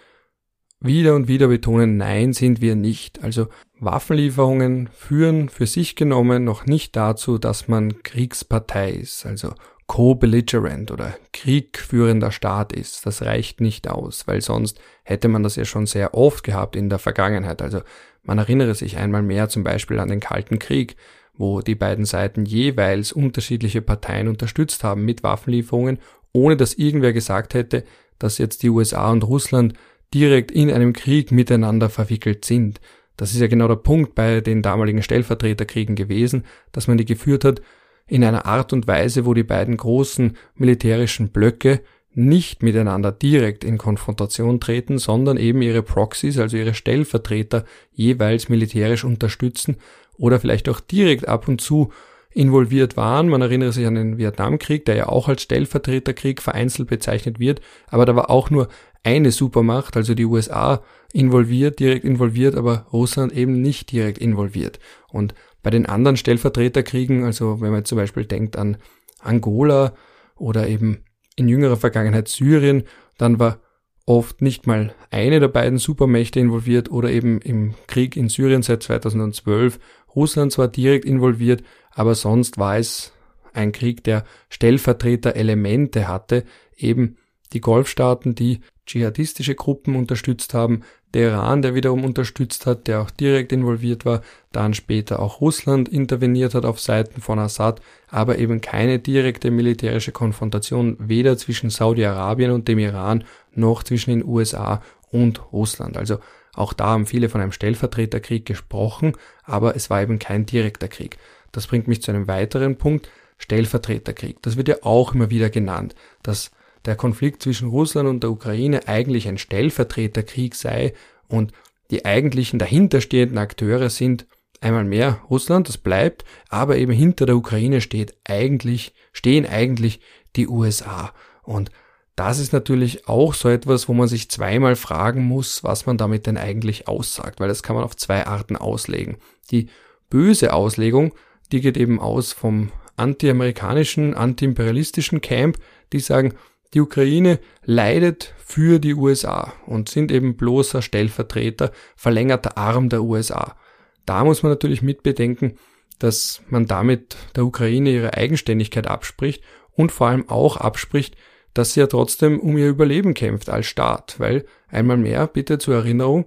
wieder 0.80 1.14
und 1.14 1.28
wieder 1.28 1.48
betonen, 1.48 1.96
nein, 1.96 2.32
sind 2.32 2.60
wir 2.60 2.74
nicht. 2.74 3.22
Also 3.22 3.48
Waffenlieferungen 3.84 4.88
führen 4.88 5.48
für 5.48 5.66
sich 5.66 5.96
genommen 5.96 6.44
noch 6.44 6.66
nicht 6.66 6.96
dazu, 6.96 7.38
dass 7.38 7.68
man 7.68 8.02
Kriegspartei 8.02 8.90
ist, 8.90 9.26
also 9.26 9.52
co-belligerent 9.86 10.90
oder 10.90 11.14
kriegführender 11.32 12.32
Staat 12.32 12.72
ist. 12.72 13.04
Das 13.06 13.22
reicht 13.22 13.60
nicht 13.60 13.88
aus, 13.88 14.26
weil 14.26 14.40
sonst 14.40 14.80
hätte 15.02 15.28
man 15.28 15.42
das 15.42 15.56
ja 15.56 15.64
schon 15.64 15.86
sehr 15.86 16.14
oft 16.14 16.44
gehabt 16.44 16.76
in 16.76 16.88
der 16.88 16.98
Vergangenheit. 16.98 17.60
Also 17.60 17.80
man 18.22 18.38
erinnere 18.38 18.74
sich 18.74 18.96
einmal 18.96 19.22
mehr 19.22 19.48
zum 19.48 19.62
Beispiel 19.62 19.98
an 19.98 20.08
den 20.08 20.20
Kalten 20.20 20.58
Krieg, 20.58 20.96
wo 21.36 21.60
die 21.60 21.74
beiden 21.74 22.04
Seiten 22.04 22.46
jeweils 22.46 23.12
unterschiedliche 23.12 23.82
Parteien 23.82 24.28
unterstützt 24.28 24.84
haben 24.84 25.04
mit 25.04 25.22
Waffenlieferungen, 25.22 25.98
ohne 26.32 26.56
dass 26.56 26.74
irgendwer 26.74 27.12
gesagt 27.12 27.54
hätte, 27.54 27.84
dass 28.18 28.38
jetzt 28.38 28.62
die 28.62 28.70
USA 28.70 29.10
und 29.10 29.24
Russland 29.24 29.74
direkt 30.14 30.52
in 30.52 30.70
einem 30.70 30.92
Krieg 30.92 31.32
miteinander 31.32 31.90
verwickelt 31.90 32.44
sind. 32.44 32.80
Das 33.16 33.32
ist 33.32 33.40
ja 33.40 33.46
genau 33.46 33.68
der 33.68 33.76
Punkt 33.76 34.14
bei 34.14 34.40
den 34.40 34.62
damaligen 34.62 35.02
Stellvertreterkriegen 35.02 35.94
gewesen, 35.94 36.44
dass 36.72 36.88
man 36.88 36.98
die 36.98 37.04
geführt 37.04 37.44
hat 37.44 37.62
in 38.06 38.24
einer 38.24 38.46
Art 38.46 38.72
und 38.72 38.86
Weise, 38.86 39.24
wo 39.24 39.34
die 39.34 39.44
beiden 39.44 39.76
großen 39.76 40.36
militärischen 40.56 41.30
Blöcke 41.30 41.80
nicht 42.12 42.62
miteinander 42.62 43.12
direkt 43.12 43.64
in 43.64 43.78
Konfrontation 43.78 44.60
treten, 44.60 44.98
sondern 44.98 45.36
eben 45.36 45.62
ihre 45.62 45.82
Proxys, 45.82 46.38
also 46.38 46.56
ihre 46.56 46.74
Stellvertreter, 46.74 47.64
jeweils 47.92 48.48
militärisch 48.48 49.04
unterstützen 49.04 49.76
oder 50.16 50.38
vielleicht 50.38 50.68
auch 50.68 50.80
direkt 50.80 51.26
ab 51.26 51.48
und 51.48 51.60
zu 51.60 51.92
involviert 52.34 52.96
waren. 52.96 53.28
Man 53.28 53.40
erinnere 53.40 53.72
sich 53.72 53.86
an 53.86 53.94
den 53.94 54.18
Vietnamkrieg, 54.18 54.84
der 54.84 54.96
ja 54.96 55.08
auch 55.08 55.28
als 55.28 55.42
Stellvertreterkrieg 55.42 56.42
vereinzelt 56.42 56.88
bezeichnet 56.88 57.38
wird, 57.38 57.60
aber 57.88 58.04
da 58.04 58.16
war 58.16 58.28
auch 58.28 58.50
nur 58.50 58.68
eine 59.04 59.30
Supermacht, 59.30 59.96
also 59.96 60.14
die 60.14 60.24
USA, 60.24 60.82
involviert, 61.12 61.78
direkt 61.78 62.04
involviert, 62.04 62.56
aber 62.56 62.86
Russland 62.92 63.32
eben 63.32 63.60
nicht 63.60 63.92
direkt 63.92 64.18
involviert. 64.18 64.80
Und 65.12 65.34
bei 65.62 65.70
den 65.70 65.86
anderen 65.86 66.16
Stellvertreterkriegen, 66.16 67.22
also 67.22 67.60
wenn 67.60 67.70
man 67.70 67.84
zum 67.84 67.96
Beispiel 67.96 68.24
denkt 68.24 68.56
an 68.56 68.78
Angola 69.20 69.94
oder 70.36 70.66
eben 70.66 71.04
in 71.36 71.48
jüngerer 71.48 71.76
Vergangenheit 71.76 72.28
Syrien, 72.28 72.84
dann 73.16 73.38
war 73.38 73.60
oft 74.06 74.42
nicht 74.42 74.66
mal 74.66 74.94
eine 75.10 75.40
der 75.40 75.48
beiden 75.48 75.78
Supermächte 75.78 76.40
involviert 76.40 76.90
oder 76.90 77.10
eben 77.10 77.40
im 77.40 77.74
Krieg 77.86 78.16
in 78.16 78.28
Syrien 78.28 78.62
seit 78.62 78.82
2012 78.82 79.78
Russland 80.14 80.52
zwar 80.52 80.68
direkt 80.68 81.04
involviert, 81.04 81.62
aber 81.94 82.14
sonst 82.14 82.58
war 82.58 82.76
es 82.78 83.12
ein 83.52 83.72
Krieg, 83.72 84.02
der 84.04 84.24
Stellvertreter-Elemente 84.50 86.08
hatte, 86.08 86.44
eben 86.76 87.16
die 87.52 87.60
Golfstaaten, 87.60 88.34
die 88.34 88.60
dschihadistische 88.86 89.54
Gruppen 89.54 89.96
unterstützt 89.96 90.54
haben, 90.54 90.82
der 91.14 91.30
Iran, 91.30 91.62
der 91.62 91.74
wiederum 91.76 92.04
unterstützt 92.04 92.66
hat, 92.66 92.88
der 92.88 93.00
auch 93.00 93.10
direkt 93.10 93.52
involviert 93.52 94.04
war, 94.04 94.22
dann 94.50 94.74
später 94.74 95.20
auch 95.20 95.40
Russland 95.40 95.88
interveniert 95.88 96.54
hat 96.54 96.64
auf 96.64 96.80
Seiten 96.80 97.20
von 97.20 97.38
Assad, 97.38 97.80
aber 98.10 98.38
eben 98.38 98.60
keine 98.60 98.98
direkte 98.98 99.52
militärische 99.52 100.10
Konfrontation 100.10 100.96
weder 100.98 101.38
zwischen 101.38 101.70
Saudi-Arabien 101.70 102.50
und 102.50 102.66
dem 102.66 102.80
Iran 102.80 103.22
noch 103.54 103.84
zwischen 103.84 104.10
den 104.10 104.24
USA 104.24 104.82
und 105.12 105.52
Russland. 105.52 105.96
Also 105.96 106.18
auch 106.54 106.72
da 106.72 106.86
haben 106.86 107.06
viele 107.06 107.28
von 107.28 107.40
einem 107.40 107.52
Stellvertreterkrieg 107.52 108.44
gesprochen, 108.44 109.12
aber 109.44 109.76
es 109.76 109.90
war 109.90 110.02
eben 110.02 110.18
kein 110.18 110.46
direkter 110.46 110.88
Krieg. 110.88 111.18
Das 111.56 111.66
bringt 111.66 111.88
mich 111.88 112.02
zu 112.02 112.10
einem 112.10 112.28
weiteren 112.28 112.76
Punkt, 112.76 113.08
Stellvertreterkrieg. 113.38 114.42
Das 114.42 114.56
wird 114.56 114.68
ja 114.68 114.76
auch 114.82 115.14
immer 115.14 115.30
wieder 115.30 115.50
genannt, 115.50 115.94
dass 116.22 116.50
der 116.84 116.96
Konflikt 116.96 117.42
zwischen 117.42 117.68
Russland 117.68 118.08
und 118.08 118.22
der 118.22 118.30
Ukraine 118.30 118.86
eigentlich 118.88 119.28
ein 119.28 119.38
Stellvertreterkrieg 119.38 120.54
sei 120.54 120.94
und 121.28 121.52
die 121.90 122.04
eigentlichen 122.04 122.58
dahinterstehenden 122.58 123.38
Akteure 123.38 123.90
sind 123.90 124.26
einmal 124.60 124.84
mehr 124.84 125.20
Russland, 125.28 125.68
das 125.68 125.78
bleibt, 125.78 126.24
aber 126.48 126.76
eben 126.76 126.92
hinter 126.92 127.26
der 127.26 127.36
Ukraine 127.36 127.80
steht 127.80 128.14
eigentlich, 128.24 128.94
stehen 129.12 129.46
eigentlich 129.46 130.00
die 130.36 130.48
USA. 130.48 131.12
Und 131.42 131.70
das 132.16 132.38
ist 132.38 132.52
natürlich 132.52 133.08
auch 133.08 133.34
so 133.34 133.48
etwas, 133.48 133.88
wo 133.88 133.92
man 133.92 134.08
sich 134.08 134.30
zweimal 134.30 134.76
fragen 134.76 135.24
muss, 135.24 135.64
was 135.64 135.84
man 135.86 135.98
damit 135.98 136.26
denn 136.26 136.38
eigentlich 136.38 136.88
aussagt, 136.88 137.40
weil 137.40 137.48
das 137.48 137.62
kann 137.62 137.76
man 137.76 137.84
auf 137.84 137.96
zwei 137.96 138.26
Arten 138.26 138.56
auslegen. 138.56 139.16
Die 139.50 139.68
böse 140.08 140.52
Auslegung, 140.52 141.12
die 141.54 141.60
geht 141.60 141.76
eben 141.76 142.00
aus 142.00 142.32
vom 142.32 142.72
anti-amerikanischen, 142.96 144.14
anti-imperialistischen 144.14 145.20
Camp, 145.20 145.56
die 145.92 146.00
sagen, 146.00 146.34
die 146.74 146.80
Ukraine 146.80 147.38
leidet 147.62 148.34
für 148.44 148.80
die 148.80 148.94
USA 148.94 149.52
und 149.64 149.88
sind 149.88 150.10
eben 150.10 150.36
bloßer 150.36 150.82
Stellvertreter, 150.82 151.70
verlängerter 151.94 152.58
Arm 152.58 152.88
der 152.88 153.04
USA. 153.04 153.56
Da 154.04 154.24
muss 154.24 154.42
man 154.42 154.50
natürlich 154.50 154.82
mitbedenken, 154.82 155.56
dass 156.00 156.42
man 156.48 156.66
damit 156.66 157.16
der 157.36 157.44
Ukraine 157.44 157.90
ihre 157.90 158.14
Eigenständigkeit 158.14 158.88
abspricht 158.88 159.44
und 159.76 159.92
vor 159.92 160.08
allem 160.08 160.28
auch 160.28 160.56
abspricht, 160.56 161.16
dass 161.54 161.74
sie 161.74 161.80
ja 161.80 161.86
trotzdem 161.86 162.40
um 162.40 162.58
ihr 162.58 162.68
Überleben 162.68 163.14
kämpft 163.14 163.48
als 163.48 163.66
Staat, 163.66 164.16
weil 164.18 164.44
einmal 164.66 164.96
mehr, 164.96 165.28
bitte 165.28 165.58
zur 165.58 165.76
Erinnerung, 165.76 166.26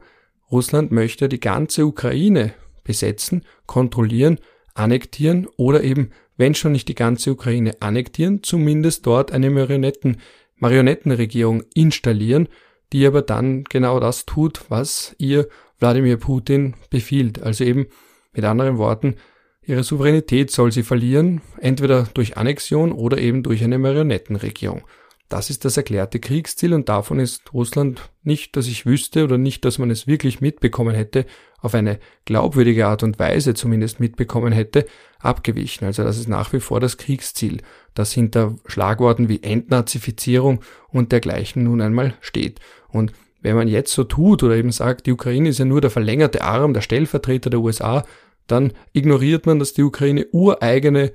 Russland 0.50 0.94
möchte 0.94 1.28
die 1.28 1.42
ganze 1.42 1.86
Ukraine 1.86 2.54
besetzen, 2.86 3.44
kontrollieren, 3.66 4.40
annektieren 4.78 5.48
oder 5.58 5.84
eben, 5.84 6.12
wenn 6.38 6.56
schon 6.56 6.72
nicht 6.72 6.88
die 6.88 6.96
ganze 6.96 7.32
Ukraine 7.32 7.76
annektieren, 7.82 8.44
zumindest 8.44 9.06
dort 9.06 9.32
eine 9.32 9.50
Marionetten, 9.50 10.18
Marionettenregierung 10.58 11.64
installieren, 11.74 12.48
die 12.94 13.06
aber 13.06 13.22
dann 13.22 13.64
genau 13.66 14.00
das 14.00 14.26
tut, 14.26 14.62
was 14.70 15.16
ihr 15.18 15.48
Wladimir 15.80 16.18
Putin 16.18 16.76
befiehlt. 16.90 17.42
Also 17.42 17.64
eben 17.64 17.88
mit 18.34 18.46
anderen 18.46 18.78
Worten, 18.78 19.16
ihre 19.64 19.84
Souveränität 19.84 20.52
soll 20.52 20.72
sie 20.72 20.84
verlieren, 20.84 21.42
entweder 21.60 22.08
durch 22.14 22.38
Annexion 22.38 22.92
oder 22.92 23.18
eben 23.18 23.44
durch 23.44 23.64
eine 23.64 23.78
Marionettenregierung. 23.78 24.84
Das 25.30 25.50
ist 25.50 25.66
das 25.66 25.76
erklärte 25.76 26.20
Kriegsziel 26.20 26.74
und 26.74 26.88
davon 26.88 27.20
ist 27.20 27.54
Russland 27.54 28.10
nicht, 28.24 28.56
dass 28.56 28.68
ich 28.68 28.86
wüsste 28.86 29.26
oder 29.26 29.38
nicht, 29.38 29.66
dass 29.66 29.78
man 29.78 29.92
es 29.92 30.08
wirklich 30.08 30.40
mitbekommen 30.40 30.96
hätte, 30.96 31.26
auf 31.60 31.74
eine 31.74 32.00
glaubwürdige 32.26 32.88
Art 32.88 33.04
und 33.04 33.20
Weise 33.20 33.54
zumindest 33.54 34.00
mitbekommen 34.00 34.54
hätte, 34.54 34.86
abgewichen. 35.20 35.86
Also 35.86 36.04
das 36.04 36.18
ist 36.18 36.30
nach 36.30 36.54
wie 36.54 36.60
vor 36.60 36.80
das 36.80 36.98
Kriegsziel, 36.98 37.62
das 37.94 38.12
hinter 38.12 38.56
Schlagworten 38.68 39.28
wie 39.30 39.42
Entnazifizierung 39.42 40.62
und 40.90 41.12
dergleichen 41.12 41.64
nun 41.64 41.82
einmal 41.82 42.14
steht. 42.22 42.60
Und 42.90 43.12
wenn 43.42 43.56
man 43.56 43.68
jetzt 43.68 43.94
so 43.94 44.04
tut 44.04 44.44
oder 44.44 44.56
eben 44.56 44.72
sagt, 44.72 45.06
die 45.06 45.12
Ukraine 45.12 45.50
ist 45.50 45.60
ja 45.60 45.66
nur 45.66 45.82
der 45.82 45.90
verlängerte 45.90 46.44
Arm, 46.44 46.74
der 46.74 46.82
Stellvertreter 46.82 47.50
der 47.50 47.60
USA, 47.60 48.04
dann 48.46 48.74
ignoriert 48.94 49.46
man, 49.46 49.60
dass 49.60 49.74
die 49.74 49.84
Ukraine 49.84 50.28
ureigene 50.32 51.12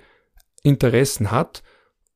Interessen 0.62 1.30
hat 1.30 1.62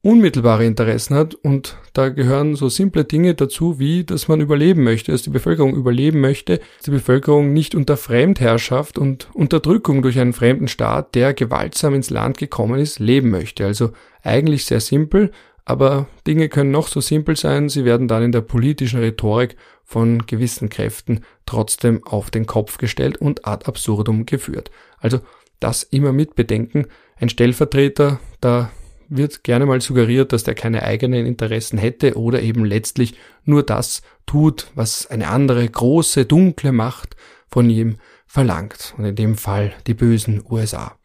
unmittelbare 0.06 0.64
Interessen 0.64 1.16
hat 1.16 1.34
und 1.34 1.76
da 1.92 2.10
gehören 2.10 2.54
so 2.54 2.68
simple 2.68 3.04
Dinge 3.04 3.34
dazu, 3.34 3.80
wie 3.80 4.04
dass 4.04 4.28
man 4.28 4.40
überleben 4.40 4.84
möchte, 4.84 5.10
dass 5.10 5.22
die 5.22 5.30
Bevölkerung 5.30 5.74
überleben 5.74 6.20
möchte, 6.20 6.58
dass 6.58 6.84
die 6.84 6.92
Bevölkerung 6.92 7.52
nicht 7.52 7.74
unter 7.74 7.96
Fremdherrschaft 7.96 8.98
und 8.98 9.28
Unterdrückung 9.34 10.02
durch 10.02 10.20
einen 10.20 10.32
fremden 10.32 10.68
Staat, 10.68 11.16
der 11.16 11.34
gewaltsam 11.34 11.92
ins 11.92 12.10
Land 12.10 12.38
gekommen 12.38 12.78
ist, 12.78 13.00
leben 13.00 13.30
möchte. 13.30 13.66
Also 13.66 13.90
eigentlich 14.22 14.64
sehr 14.64 14.78
simpel, 14.78 15.32
aber 15.64 16.06
Dinge 16.24 16.48
können 16.48 16.70
noch 16.70 16.86
so 16.86 17.00
simpel 17.00 17.34
sein, 17.34 17.68
sie 17.68 17.84
werden 17.84 18.06
dann 18.06 18.22
in 18.22 18.30
der 18.30 18.42
politischen 18.42 19.00
Rhetorik 19.00 19.56
von 19.82 20.24
gewissen 20.24 20.68
Kräften 20.68 21.24
trotzdem 21.46 22.06
auf 22.06 22.30
den 22.30 22.46
Kopf 22.46 22.78
gestellt 22.78 23.18
und 23.18 23.44
ad 23.44 23.66
absurdum 23.66 24.24
geführt. 24.24 24.70
Also 24.98 25.18
das 25.58 25.82
immer 25.82 26.12
mit 26.12 26.36
bedenken. 26.36 26.86
Ein 27.16 27.28
Stellvertreter, 27.28 28.20
da 28.40 28.70
wird 29.08 29.44
gerne 29.44 29.66
mal 29.66 29.80
suggeriert, 29.80 30.32
dass 30.32 30.44
der 30.44 30.54
keine 30.54 30.82
eigenen 30.82 31.26
Interessen 31.26 31.78
hätte 31.78 32.16
oder 32.16 32.42
eben 32.42 32.64
letztlich 32.64 33.14
nur 33.44 33.62
das 33.62 34.02
tut, 34.26 34.68
was 34.74 35.06
eine 35.06 35.28
andere 35.28 35.68
große, 35.68 36.24
dunkle 36.24 36.72
Macht 36.72 37.16
von 37.48 37.70
ihm 37.70 37.96
verlangt. 38.26 38.94
Und 38.96 39.04
in 39.04 39.14
dem 39.14 39.36
Fall 39.36 39.72
die 39.86 39.94
bösen 39.94 40.42
USA. 40.48 40.96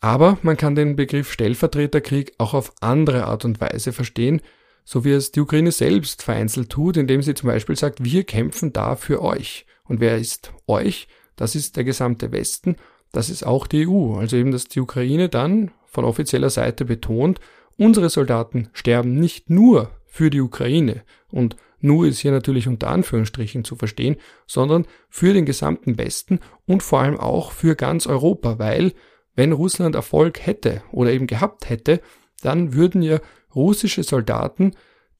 Aber 0.00 0.38
man 0.42 0.56
kann 0.56 0.74
den 0.74 0.96
Begriff 0.96 1.32
Stellvertreterkrieg 1.32 2.34
auch 2.38 2.54
auf 2.54 2.72
andere 2.80 3.24
Art 3.24 3.44
und 3.44 3.60
Weise 3.60 3.92
verstehen, 3.92 4.40
so 4.84 5.04
wie 5.04 5.12
es 5.12 5.32
die 5.32 5.40
Ukraine 5.40 5.72
selbst 5.72 6.22
vereinzelt 6.22 6.70
tut, 6.70 6.96
indem 6.96 7.20
sie 7.20 7.34
zum 7.34 7.48
Beispiel 7.48 7.76
sagt, 7.76 8.04
wir 8.04 8.24
kämpfen 8.24 8.72
da 8.72 8.96
für 8.96 9.22
euch. 9.22 9.66
Und 9.84 10.00
wer 10.00 10.16
ist 10.16 10.52
euch? 10.66 11.08
Das 11.36 11.54
ist 11.54 11.76
der 11.76 11.84
gesamte 11.84 12.32
Westen, 12.32 12.76
das 13.12 13.30
ist 13.30 13.44
auch 13.44 13.66
die 13.66 13.88
EU. 13.88 14.16
Also 14.16 14.36
eben, 14.36 14.52
dass 14.52 14.68
die 14.68 14.80
Ukraine 14.80 15.28
dann 15.28 15.70
von 15.88 16.04
offizieller 16.04 16.50
Seite 16.50 16.84
betont, 16.84 17.40
unsere 17.76 18.10
Soldaten 18.10 18.68
sterben 18.72 19.18
nicht 19.18 19.50
nur 19.50 19.90
für 20.06 20.30
die 20.30 20.40
Ukraine. 20.40 21.02
Und 21.30 21.56
nur 21.80 22.06
ist 22.06 22.18
hier 22.18 22.32
natürlich 22.32 22.66
unter 22.66 22.88
Anführungsstrichen 22.88 23.64
zu 23.64 23.76
verstehen, 23.76 24.16
sondern 24.46 24.86
für 25.08 25.32
den 25.32 25.44
gesamten 25.44 25.96
Westen 25.96 26.40
und 26.66 26.82
vor 26.82 27.00
allem 27.00 27.18
auch 27.18 27.52
für 27.52 27.76
ganz 27.76 28.06
Europa, 28.06 28.58
weil 28.58 28.92
wenn 29.36 29.52
Russland 29.52 29.94
Erfolg 29.94 30.44
hätte 30.44 30.82
oder 30.90 31.12
eben 31.12 31.28
gehabt 31.28 31.68
hätte, 31.68 32.00
dann 32.42 32.74
würden 32.74 33.02
ja 33.02 33.20
russische 33.54 34.02
Soldaten 34.02 34.72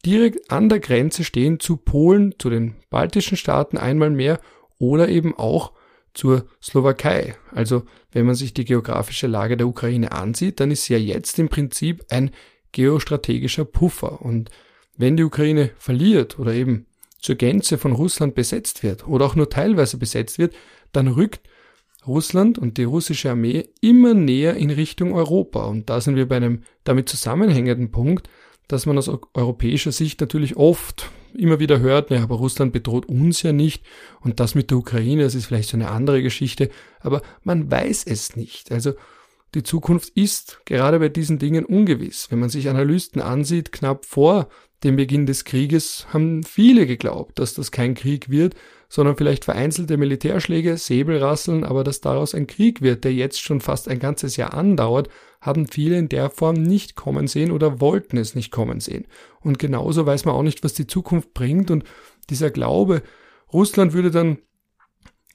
direkt 0.05 0.51
an 0.51 0.69
der 0.69 0.81
Grenze 0.81 1.25
stehen 1.25 1.61
zu 1.61 1.77
Polen, 1.77 2.35
zu 2.39 2.51
den 2.51 2.75
baltischen 2.91 3.37
Staaten 3.37 3.79
einmal 3.79 4.11
mehr 4.11 4.41
oder 4.79 5.09
eben 5.09 5.37
auch 5.37 5.73
zur 6.14 6.47
Slowakei. 6.62 7.37
Also 7.53 7.83
wenn 8.12 8.27
man 8.27 8.35
sich 8.35 8.55
die 8.55 8.64
geografische 8.64 9.27
Lage 9.27 9.57
der 9.57 9.68
Ukraine 9.68 10.12
ansieht, 10.12 10.61
dann 10.61 10.71
ist 10.71 10.85
sie 10.85 10.94
ja 10.94 10.99
jetzt 10.99 11.38
im 11.38 11.49
Prinzip 11.49 12.05
ein 12.11 12.31
geostrategischer 12.73 13.64
Puffer. 13.64 14.23
Und 14.23 14.51
wenn 14.97 15.16
die 15.16 15.25
Ukraine 15.25 15.71
verliert 15.79 16.38
oder 16.38 16.53
eben 16.53 16.87
zur 17.21 17.37
Gänze 17.37 17.79
von 17.79 17.92
Russland 17.92 18.35
besetzt 18.35 18.83
wird 18.83 19.07
oder 19.07 19.27
auch 19.27 19.35
nur 19.35 19.51
teilweise 19.51 19.97
besetzt 19.97 20.38
wird, 20.38 20.55
dann 20.92 21.09
rückt 21.09 21.40
Russland 22.07 22.59
und 22.59 22.79
die 22.79 22.85
russische 22.85 23.31
Armee 23.31 23.68
immer 23.81 24.14
näher 24.14 24.57
in 24.57 24.71
Richtung 24.71 25.12
Europa. 25.14 25.64
Und 25.64 25.90
da 25.90 26.01
sind 26.01 26.16
wir 26.16 26.27
bei 26.27 26.37
einem 26.37 26.62
damit 26.85 27.09
zusammenhängenden 27.09 27.90
Punkt, 27.90 28.29
dass 28.66 28.87
man 28.87 28.99
aus 28.99 29.11
europäischer 29.35 29.92
Sicht 29.92 30.21
natürlich 30.21 30.57
oft 30.57 31.11
immer 31.35 31.59
wieder 31.59 31.81
hört, 31.81 32.11
naja, 32.11 32.23
aber 32.23 32.37
Russland 32.37 32.73
bedroht 32.73 33.07
uns 33.07 33.43
ja 33.43 33.53
nicht 33.53 33.85
und 34.21 34.41
das 34.41 34.55
mit 34.55 34.71
der 34.71 34.79
Ukraine, 34.79 35.23
das 35.23 35.35
ist 35.35 35.47
vielleicht 35.47 35.69
so 35.69 35.77
eine 35.77 35.91
andere 35.91 36.23
Geschichte, 36.23 36.71
aber 37.01 37.23
man 37.43 37.71
weiß 37.71 38.05
es 38.07 38.37
nicht. 38.37 38.73
Also 38.73 38.95
die 39.55 39.62
Zukunft 39.62 40.11
ist 40.11 40.61
gerade 40.67 40.99
bei 40.99 41.09
diesen 41.09 41.38
Dingen 41.38 41.64
ungewiss. 41.64 42.31
Wenn 42.31 42.38
man 42.38 42.51
sich 42.51 42.69
Analysten 42.69 43.23
ansieht, 43.23 43.73
knapp 43.73 44.05
vor 44.05 44.49
dem 44.85 44.97
Beginn 44.97 45.27
des 45.27 45.45
Krieges 45.45 46.07
haben 46.12 46.43
viele 46.45 46.87
geglaubt, 46.87 47.38
dass 47.38 47.55
das 47.55 47.73
kein 47.73 47.95
Krieg 47.95 48.29
wird, 48.29 48.55
sondern 48.88 49.17
vielleicht 49.17 49.45
vereinzelte 49.45 49.97
Militärschläge, 49.97 50.77
Säbelrasseln, 50.77 51.64
aber 51.64 51.83
dass 51.83 52.01
daraus 52.01 52.35
ein 52.35 52.47
Krieg 52.47 52.81
wird, 52.81 53.05
der 53.05 53.12
jetzt 53.12 53.41
schon 53.41 53.61
fast 53.61 53.88
ein 53.88 53.99
ganzes 53.99 54.37
Jahr 54.37 54.55
andauert, 54.55 55.09
haben 55.40 55.66
viele 55.66 55.98
in 55.98 56.09
der 56.09 56.31
Form 56.31 56.55
nicht 56.55 56.96
kommen 56.96 57.29
sehen 57.29 57.51
oder 57.51 57.81
wollten 57.81 58.16
es 58.16 58.35
nicht 58.35 58.51
kommen 58.51 58.81
sehen. 58.81 59.07
Und 59.40 59.59
genauso 59.59 60.05
weiß 60.05 60.24
man 60.24 60.35
auch 60.35 60.42
nicht, 60.42 60.64
was 60.64 60.74
die 60.74 60.87
Zukunft 60.87 61.33
bringt 61.35 61.70
und 61.70 61.85
dieser 62.31 62.51
Glaube, 62.51 63.03
Russland 63.53 63.92
würde 63.92 64.11
dann 64.11 64.38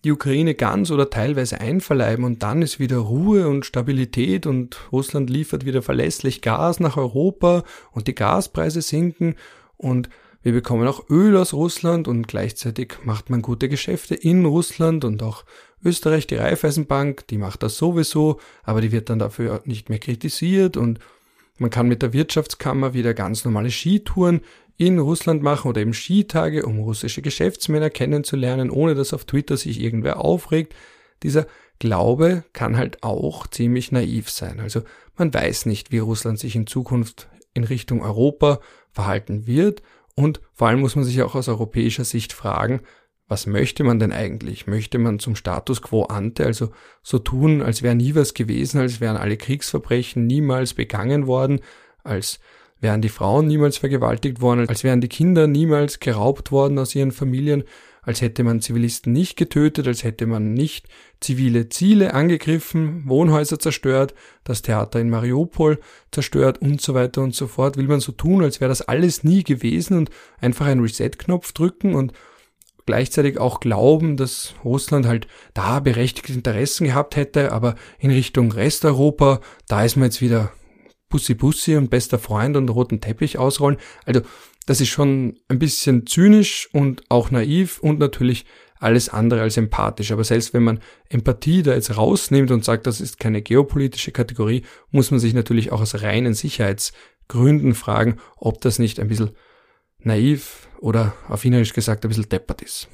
die 0.04 0.12
Ukraine 0.12 0.54
ganz 0.54 0.92
oder 0.92 1.10
teilweise 1.10 1.62
einverleiben 1.62 2.26
und 2.26 2.44
dann 2.44 2.62
ist 2.62 2.80
wieder 2.80 2.98
Ruhe 2.98 3.48
und 3.48 3.66
Stabilität 3.66 4.46
und 4.46 4.78
Russland 4.92 5.30
liefert 5.30 5.66
wieder 5.66 5.82
verlässlich 5.82 6.42
Gas 6.42 6.82
nach 6.82 6.98
Europa 6.98 7.64
und 7.92 8.08
die 8.08 8.16
Gaspreise 8.16 8.82
sinken 8.82 9.36
und 9.78 10.10
wir 10.44 10.52
bekommen 10.52 10.88
auch 10.88 11.10
Öl 11.10 11.36
aus 11.38 11.54
Russland 11.54 12.08
und 12.08 12.28
gleichzeitig 12.28 12.96
macht 13.04 13.30
man 13.30 13.42
gute 13.42 13.70
Geschäfte 13.70 14.14
in 14.14 14.46
Russland 14.46 15.06
und 15.06 15.24
auch 15.24 15.46
Österreich, 15.84 16.28
die 16.28 16.36
Raiffeisenbank, 16.36 17.28
die 17.28 17.38
macht 17.38 17.64
das 17.64 17.78
sowieso, 17.78 18.40
aber 18.64 18.82
die 18.82 18.92
wird 18.92 19.10
dann 19.10 19.20
dafür 19.20 19.62
nicht 19.66 19.90
mehr 19.90 20.00
kritisiert 20.00 20.78
und 20.78 21.00
man 21.58 21.70
kann 21.70 21.88
mit 21.88 22.02
der 22.02 22.14
Wirtschaftskammer 22.14 22.94
wieder 22.94 23.14
ganz 23.14 23.46
normale 23.46 23.72
Skitouren 23.72 24.42
in 24.76 25.00
Russland 25.00 25.44
machen 25.44 25.70
oder 25.70 25.82
eben 25.82 25.94
Skitage, 25.94 26.66
um 26.66 26.80
russische 26.80 27.22
Geschäftsmänner 27.22 27.90
kennenzulernen, 27.90 28.70
ohne 28.70 28.96
dass 28.96 29.14
auf 29.14 29.26
Twitter 29.26 29.56
sich 29.56 29.80
irgendwer 29.80 30.20
aufregt. 30.20 30.74
Dieser 31.22 31.46
Glaube 31.80 32.44
kann 32.54 32.76
halt 32.76 33.04
auch 33.04 33.48
ziemlich 33.48 33.92
naiv 33.92 34.30
sein. 34.30 34.60
Also 34.60 34.82
man 35.16 35.34
weiß 35.34 35.68
nicht, 35.68 35.92
wie 35.92 36.00
Russland 36.00 36.40
sich 36.40 36.56
in 36.56 36.68
Zukunft 36.68 37.30
in 37.54 37.64
Richtung 37.64 38.02
Europa 38.02 38.60
verhalten 38.92 39.46
wird 39.46 39.84
und 40.16 40.42
vor 40.52 40.68
allem 40.68 40.82
muss 40.82 40.96
man 40.96 41.06
sich 41.06 41.22
auch 41.22 41.36
aus 41.36 41.48
europäischer 41.48 42.04
Sicht 42.04 42.34
fragen, 42.34 42.82
was 43.28 43.48
möchte 43.48 43.84
man 43.84 44.00
denn 44.00 44.12
eigentlich? 44.12 44.68
Möchte 44.68 45.00
man 45.00 45.18
zum 45.18 45.36
Status 45.36 45.82
quo 45.82 46.04
ante, 46.04 46.46
also 46.46 46.70
so 47.02 47.20
tun, 47.20 47.62
als 47.62 47.82
wäre 47.82 47.96
nie 47.96 48.16
was 48.16 48.34
gewesen, 48.34 48.80
als 48.80 49.00
wären 49.00 49.18
alle 49.18 49.38
Kriegsverbrechen 49.38 50.28
niemals 50.28 50.74
begangen 50.74 51.26
worden, 51.26 51.62
als 52.04 52.40
wären 52.80 53.02
die 53.02 53.10
Frauen 53.10 53.48
niemals 53.48 53.78
vergewaltigt 53.78 54.42
worden, 54.42 54.68
als 54.68 54.84
wären 54.84 55.02
die 55.02 55.08
Kinder 55.08 55.48
niemals 55.48 56.00
geraubt 56.00 56.52
worden 56.52 56.78
aus 56.78 56.94
ihren 56.94 57.12
Familien, 57.12 57.64
als 58.04 58.22
hätte 58.22 58.44
man 58.44 58.62
Zivilisten 58.62 59.14
nicht 59.14 59.38
getötet, 59.38 59.88
als 59.88 60.04
hätte 60.04 60.28
man 60.28 60.54
nicht 60.54 60.88
zivile 61.20 61.70
Ziele 61.70 62.14
angegriffen, 62.14 63.04
Wohnhäuser 63.08 63.60
zerstört, 63.60 64.14
das 64.44 64.62
Theater 64.62 65.00
in 65.00 65.10
Mariupol 65.10 65.80
zerstört 66.12 66.60
und 66.60 66.82
so 66.82 66.94
weiter 66.94 67.22
und 67.22 67.34
so 67.34 67.48
fort. 67.48 67.78
Will 67.78 67.88
man 67.88 68.02
so 68.02 68.12
tun, 68.12 68.44
als 68.44 68.60
wäre 68.60 68.70
das 68.70 68.82
alles 68.82 69.24
nie 69.24 69.44
gewesen 69.44 69.98
und 69.98 70.10
einfach 70.40 70.66
einen 70.66 70.82
Reset-Knopf 70.82 71.54
drücken 71.54 71.96
und 71.96 72.14
gleichzeitig 72.86 73.40
auch 73.40 73.62
glauben, 73.62 74.18
dass 74.18 74.54
Russland 74.64 75.06
halt 75.06 75.28
da 75.54 75.80
berechtigte 75.80 76.34
Interessen 76.34 76.86
gehabt 76.86 77.16
hätte, 77.16 77.54
aber 77.54 77.76
in 78.00 78.12
Richtung 78.12 78.52
Resteuropa, 78.52 79.40
da 79.68 79.86
ist 79.86 79.96
man 79.96 80.06
jetzt 80.06 80.22
wieder 80.22 80.52
Bussi 81.14 81.36
Bussi 81.36 81.78
und 81.78 81.92
bester 81.92 82.18
Freund 82.18 82.58
und 82.58 82.70
roten 82.70 83.00
Teppich 83.00 83.38
ausrollen. 83.38 83.78
Also 84.04 84.22
das 84.66 84.82
ist 84.82 84.90
schon 84.90 85.40
ein 85.48 85.60
bisschen 85.60 86.08
zynisch 86.08 86.70
und 86.74 87.04
auch 87.10 87.32
naiv 87.32 87.80
und 87.80 88.00
natürlich 88.00 88.46
alles 88.80 89.10
andere 89.10 89.42
als 89.42 89.58
empathisch. 89.58 90.12
Aber 90.12 90.24
selbst 90.24 90.54
wenn 90.54 90.64
man 90.64 90.80
Empathie 91.10 91.64
da 91.64 91.74
jetzt 91.74 91.96
rausnimmt 91.96 92.52
und 92.52 92.66
sagt, 92.66 92.86
das 92.86 93.02
ist 93.02 93.20
keine 93.20 93.42
geopolitische 93.42 94.12
Kategorie, 94.12 94.64
muss 94.92 95.12
man 95.12 95.20
sich 95.20 95.34
natürlich 95.34 95.72
auch 95.72 95.82
aus 95.82 96.02
reinen 96.02 96.34
Sicherheitsgründen 96.34 97.76
fragen, 97.76 98.18
ob 98.38 98.62
das 98.62 98.80
nicht 98.80 99.00
ein 99.00 99.08
bisschen 99.08 99.32
naiv 100.00 100.68
oder 100.80 101.14
auf 101.30 101.44
Wienerisch 101.44 101.74
gesagt 101.74 102.04
ein 102.04 102.10
bisschen 102.10 102.30
deppert 102.30 102.62
ist. 102.62 102.90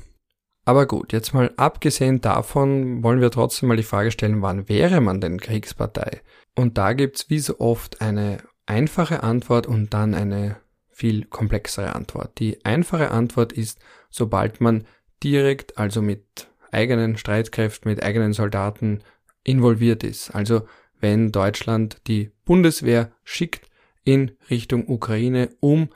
Aber 0.66 0.86
gut, 0.86 1.14
jetzt 1.14 1.34
mal 1.34 1.52
abgesehen 1.58 2.22
davon 2.22 3.02
wollen 3.02 3.22
wir 3.22 3.32
trotzdem 3.32 3.70
mal 3.70 3.78
die 3.78 3.84
Frage 3.84 4.12
stellen, 4.12 4.44
wann 4.44 4.70
wäre 4.70 5.02
man 5.02 5.20
denn 5.20 5.40
Kriegspartei? 5.40 6.22
Und 6.56 6.78
da 6.78 6.94
gibt's 6.94 7.32
wie 7.32 7.40
so 7.40 7.60
oft 7.60 8.02
eine 8.02 8.44
einfache 8.68 9.24
Antwort 9.24 9.66
und 9.66 9.94
dann 9.96 10.14
eine 10.14 10.58
viel 11.00 11.24
komplexere 11.26 11.96
Antwort. 11.96 12.40
Die 12.40 12.66
einfache 12.66 13.12
Antwort 13.12 13.54
ist, 13.54 13.80
sobald 14.10 14.60
man 14.60 14.86
direkt, 15.24 15.78
also 15.78 16.02
mit 16.02 16.50
eigenen 16.72 17.16
Streitkräften, 17.18 17.90
mit 17.90 18.04
eigenen 18.04 18.34
Soldaten 18.34 19.00
involviert 19.46 20.04
ist. 20.04 20.32
Also 20.36 20.68
wenn 21.00 21.32
Deutschland 21.32 22.02
die 22.08 22.32
Bundeswehr 22.44 23.14
schickt 23.24 23.70
in 24.04 24.32
Richtung 24.50 24.90
Ukraine, 24.90 25.50
um 25.62 25.90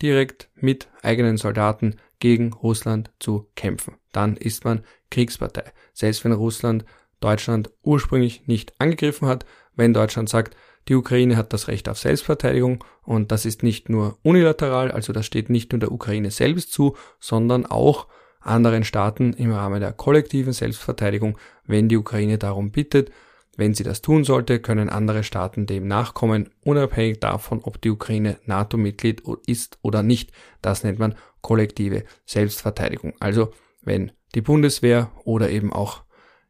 direkt 0.00 0.48
mit 0.54 0.88
eigenen 1.02 1.36
Soldaten 1.36 1.96
gegen 2.18 2.54
Russland 2.54 3.10
zu 3.20 3.50
kämpfen. 3.54 3.96
Dann 4.12 4.36
ist 4.38 4.64
man 4.64 4.82
Kriegspartei. 5.10 5.64
Selbst 5.92 6.24
wenn 6.24 6.32
Russland 6.32 6.86
Deutschland 7.20 7.70
ursprünglich 7.82 8.46
nicht 8.46 8.80
angegriffen 8.80 9.28
hat, 9.28 9.44
wenn 9.74 9.92
Deutschland 9.92 10.30
sagt, 10.30 10.56
die 10.88 10.94
Ukraine 10.94 11.36
hat 11.36 11.52
das 11.52 11.68
Recht 11.68 11.88
auf 11.88 11.98
Selbstverteidigung 11.98 12.82
und 13.02 13.30
das 13.30 13.44
ist 13.44 13.62
nicht 13.62 13.88
nur 13.88 14.18
unilateral, 14.22 14.90
also 14.90 15.12
das 15.12 15.26
steht 15.26 15.50
nicht 15.50 15.72
nur 15.72 15.80
der 15.80 15.92
Ukraine 15.92 16.30
selbst 16.30 16.72
zu, 16.72 16.96
sondern 17.20 17.66
auch 17.66 18.06
anderen 18.40 18.84
Staaten 18.84 19.32
im 19.34 19.52
Rahmen 19.52 19.80
der 19.80 19.92
kollektiven 19.92 20.52
Selbstverteidigung, 20.52 21.38
wenn 21.66 21.88
die 21.88 21.96
Ukraine 21.96 22.38
darum 22.38 22.70
bittet. 22.70 23.10
Wenn 23.56 23.74
sie 23.74 23.82
das 23.82 24.02
tun 24.02 24.22
sollte, 24.24 24.60
können 24.60 24.88
andere 24.88 25.24
Staaten 25.24 25.66
dem 25.66 25.88
nachkommen, 25.88 26.50
unabhängig 26.64 27.18
davon, 27.18 27.60
ob 27.62 27.80
die 27.80 27.90
Ukraine 27.90 28.38
NATO-Mitglied 28.46 29.22
ist 29.46 29.78
oder 29.82 30.02
nicht. 30.02 30.30
Das 30.62 30.84
nennt 30.84 31.00
man 31.00 31.16
kollektive 31.40 32.04
Selbstverteidigung. 32.24 33.14
Also 33.18 33.52
wenn 33.82 34.12
die 34.34 34.42
Bundeswehr 34.42 35.10
oder 35.24 35.50
eben 35.50 35.72
auch 35.72 36.02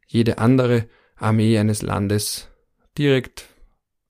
jede 0.07 0.39
andere 0.39 0.87
Armee 1.17 1.59
eines 1.59 1.83
Landes 1.83 2.49
direkt 2.99 3.47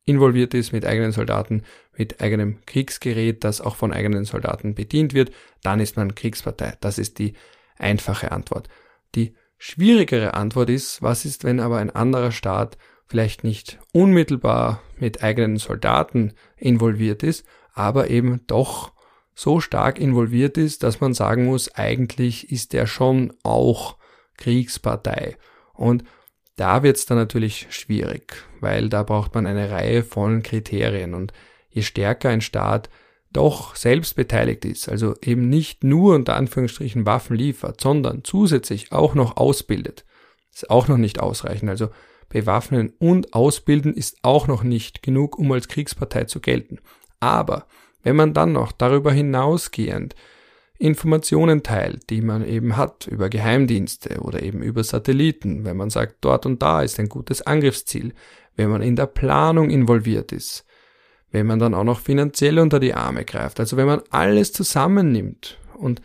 involviert 0.08 0.54
ist 0.54 0.72
mit 0.72 0.84
eigenen 0.84 1.12
Soldaten, 1.12 1.62
mit 1.96 2.20
eigenem 2.20 2.64
Kriegsgerät, 2.64 3.44
das 3.44 3.60
auch 3.60 3.76
von 3.76 3.92
eigenen 3.92 4.24
Soldaten 4.24 4.74
bedient 4.74 5.14
wird, 5.14 5.30
dann 5.62 5.80
ist 5.80 5.96
man 5.96 6.14
Kriegspartei. 6.14 6.74
Das 6.80 6.98
ist 6.98 7.18
die 7.18 7.34
einfache 7.76 8.32
Antwort. 8.32 8.68
Die 9.14 9.34
schwierigere 9.58 10.34
Antwort 10.34 10.70
ist, 10.70 11.02
was 11.02 11.24
ist, 11.24 11.44
wenn 11.44 11.60
aber 11.60 11.78
ein 11.78 11.90
anderer 11.90 12.32
Staat 12.32 12.78
vielleicht 13.06 13.44
nicht 13.44 13.78
unmittelbar 13.92 14.82
mit 14.98 15.22
eigenen 15.22 15.56
Soldaten 15.56 16.34
involviert 16.56 17.22
ist, 17.22 17.46
aber 17.72 18.10
eben 18.10 18.40
doch 18.46 18.92
so 19.34 19.60
stark 19.60 20.00
involviert 20.00 20.58
ist, 20.58 20.82
dass 20.82 21.00
man 21.00 21.14
sagen 21.14 21.46
muss, 21.46 21.74
eigentlich 21.74 22.50
ist 22.50 22.74
er 22.74 22.86
schon 22.86 23.32
auch 23.42 23.96
Kriegspartei. 24.36 25.36
Und 25.74 26.04
da 26.58 26.82
wird 26.82 26.96
es 26.96 27.06
dann 27.06 27.18
natürlich 27.18 27.68
schwierig, 27.70 28.34
weil 28.60 28.88
da 28.88 29.04
braucht 29.04 29.34
man 29.34 29.46
eine 29.46 29.70
Reihe 29.70 30.02
von 30.02 30.42
Kriterien 30.42 31.14
und 31.14 31.32
je 31.70 31.82
stärker 31.82 32.30
ein 32.30 32.40
Staat 32.40 32.90
doch 33.32 33.76
selbst 33.76 34.16
beteiligt 34.16 34.64
ist, 34.64 34.88
also 34.88 35.14
eben 35.22 35.48
nicht 35.48 35.84
nur 35.84 36.14
unter 36.14 36.34
Anführungsstrichen 36.34 37.06
Waffen 37.06 37.36
liefert, 37.36 37.80
sondern 37.80 38.24
zusätzlich 38.24 38.90
auch 38.90 39.14
noch 39.14 39.36
ausbildet, 39.36 40.04
ist 40.52 40.68
auch 40.70 40.88
noch 40.88 40.96
nicht 40.96 41.20
ausreichend. 41.20 41.70
Also 41.70 41.90
bewaffnen 42.28 42.92
und 42.98 43.34
ausbilden 43.34 43.94
ist 43.94 44.18
auch 44.22 44.48
noch 44.48 44.62
nicht 44.62 45.02
genug, 45.02 45.38
um 45.38 45.52
als 45.52 45.68
Kriegspartei 45.68 46.24
zu 46.24 46.40
gelten. 46.40 46.78
Aber 47.20 47.66
wenn 48.02 48.16
man 48.16 48.34
dann 48.34 48.52
noch 48.52 48.72
darüber 48.72 49.12
hinausgehend 49.12 50.16
Informationen 50.78 51.62
teilt, 51.62 52.08
die 52.08 52.22
man 52.22 52.46
eben 52.46 52.76
hat 52.76 53.08
über 53.08 53.28
Geheimdienste 53.28 54.20
oder 54.20 54.42
eben 54.42 54.62
über 54.62 54.84
Satelliten, 54.84 55.64
wenn 55.64 55.76
man 55.76 55.90
sagt, 55.90 56.16
dort 56.20 56.46
und 56.46 56.62
da 56.62 56.82
ist 56.82 57.00
ein 57.00 57.08
gutes 57.08 57.42
Angriffsziel, 57.42 58.14
wenn 58.56 58.70
man 58.70 58.82
in 58.82 58.94
der 58.94 59.06
Planung 59.06 59.70
involviert 59.70 60.30
ist, 60.30 60.64
wenn 61.32 61.46
man 61.46 61.58
dann 61.58 61.74
auch 61.74 61.84
noch 61.84 62.00
finanziell 62.00 62.58
unter 62.60 62.78
die 62.78 62.94
Arme 62.94 63.24
greift. 63.24 63.58
Also 63.58 63.76
wenn 63.76 63.86
man 63.86 64.02
alles 64.10 64.52
zusammennimmt 64.52 65.58
und 65.74 66.00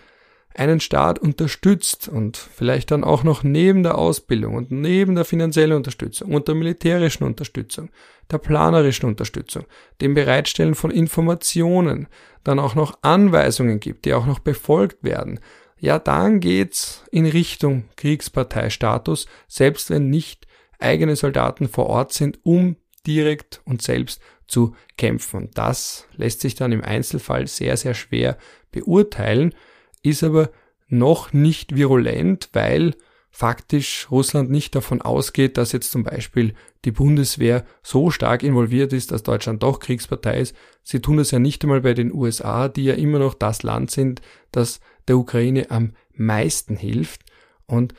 einen 0.56 0.80
Staat 0.80 1.20
unterstützt 1.20 2.08
und 2.08 2.38
vielleicht 2.38 2.92
dann 2.92 3.04
auch 3.04 3.24
noch 3.24 3.44
neben 3.44 3.84
der 3.84 3.98
Ausbildung 3.98 4.56
und 4.56 4.72
neben 4.72 5.16
der 5.16 5.26
finanziellen 5.26 5.78
Unterstützung 5.78 6.32
und 6.32 6.48
der 6.48 6.56
militärischen 6.56 7.24
Unterstützung, 7.24 7.90
der 8.32 8.38
planerischen 8.38 9.08
Unterstützung, 9.08 9.66
dem 10.02 10.14
Bereitstellen 10.14 10.76
von 10.76 10.92
Informationen, 10.92 12.08
dann 12.44 12.60
auch 12.60 12.76
noch 12.76 13.00
Anweisungen 13.02 13.80
gibt, 13.80 14.06
die 14.06 14.14
auch 14.14 14.26
noch 14.26 14.40
befolgt 14.40 15.04
werden, 15.04 15.40
ja, 15.80 16.00
dann 16.00 16.40
geht's 16.40 17.04
in 17.12 17.26
Richtung 17.26 17.86
Kriegsparteistatus, 17.98 19.28
selbst 19.48 19.90
wenn 19.90 20.10
nicht 20.10 20.48
eigene 20.80 21.16
Soldaten 21.16 21.68
vor 21.68 21.88
Ort 21.88 22.14
sind, 22.14 22.40
um 22.44 22.78
direkt 23.06 23.62
und 23.66 23.82
selbst 23.82 24.22
zu 24.48 24.76
kämpfen. 24.98 25.42
Und 25.42 25.58
das 25.58 26.08
lässt 26.16 26.42
sich 26.42 26.56
dann 26.56 26.72
im 26.72 26.84
Einzelfall 26.84 27.48
sehr, 27.48 27.76
sehr 27.76 27.96
schwer 27.96 28.38
beurteilen, 28.72 29.54
ist 30.04 30.24
aber 30.24 30.52
noch 30.88 31.34
nicht 31.34 31.76
virulent, 31.76 32.50
weil 32.54 32.94
faktisch 33.32 34.08
Russland 34.12 34.52
nicht 34.52 34.76
davon 34.76 35.02
ausgeht, 35.02 35.58
dass 35.58 35.72
jetzt 35.72 35.90
zum 35.90 36.04
Beispiel 36.04 36.54
die 36.86 36.92
Bundeswehr 36.92 37.66
so 37.82 38.12
stark 38.12 38.44
involviert 38.44 38.94
ist, 38.94 39.12
dass 39.12 39.24
Deutschland 39.24 39.64
doch 39.64 39.80
Kriegspartei 39.80 40.40
ist. 40.40 40.56
Sie 40.84 41.00
tun 41.00 41.18
das 41.18 41.32
ja 41.32 41.40
nicht 41.40 41.64
einmal 41.64 41.82
bei 41.82 41.96
den 41.96 42.14
USA, 42.14 42.68
die 42.68 42.84
ja 42.84 42.94
immer 42.94 43.18
noch 43.18 43.34
das 43.34 43.64
Land 43.64 43.90
sind, 43.90 44.22
das 44.52 44.82
der 45.08 45.18
Ukraine 45.18 45.72
am 45.72 45.94
meisten 46.14 46.76
hilft. 46.76 47.24
Und 47.66 47.96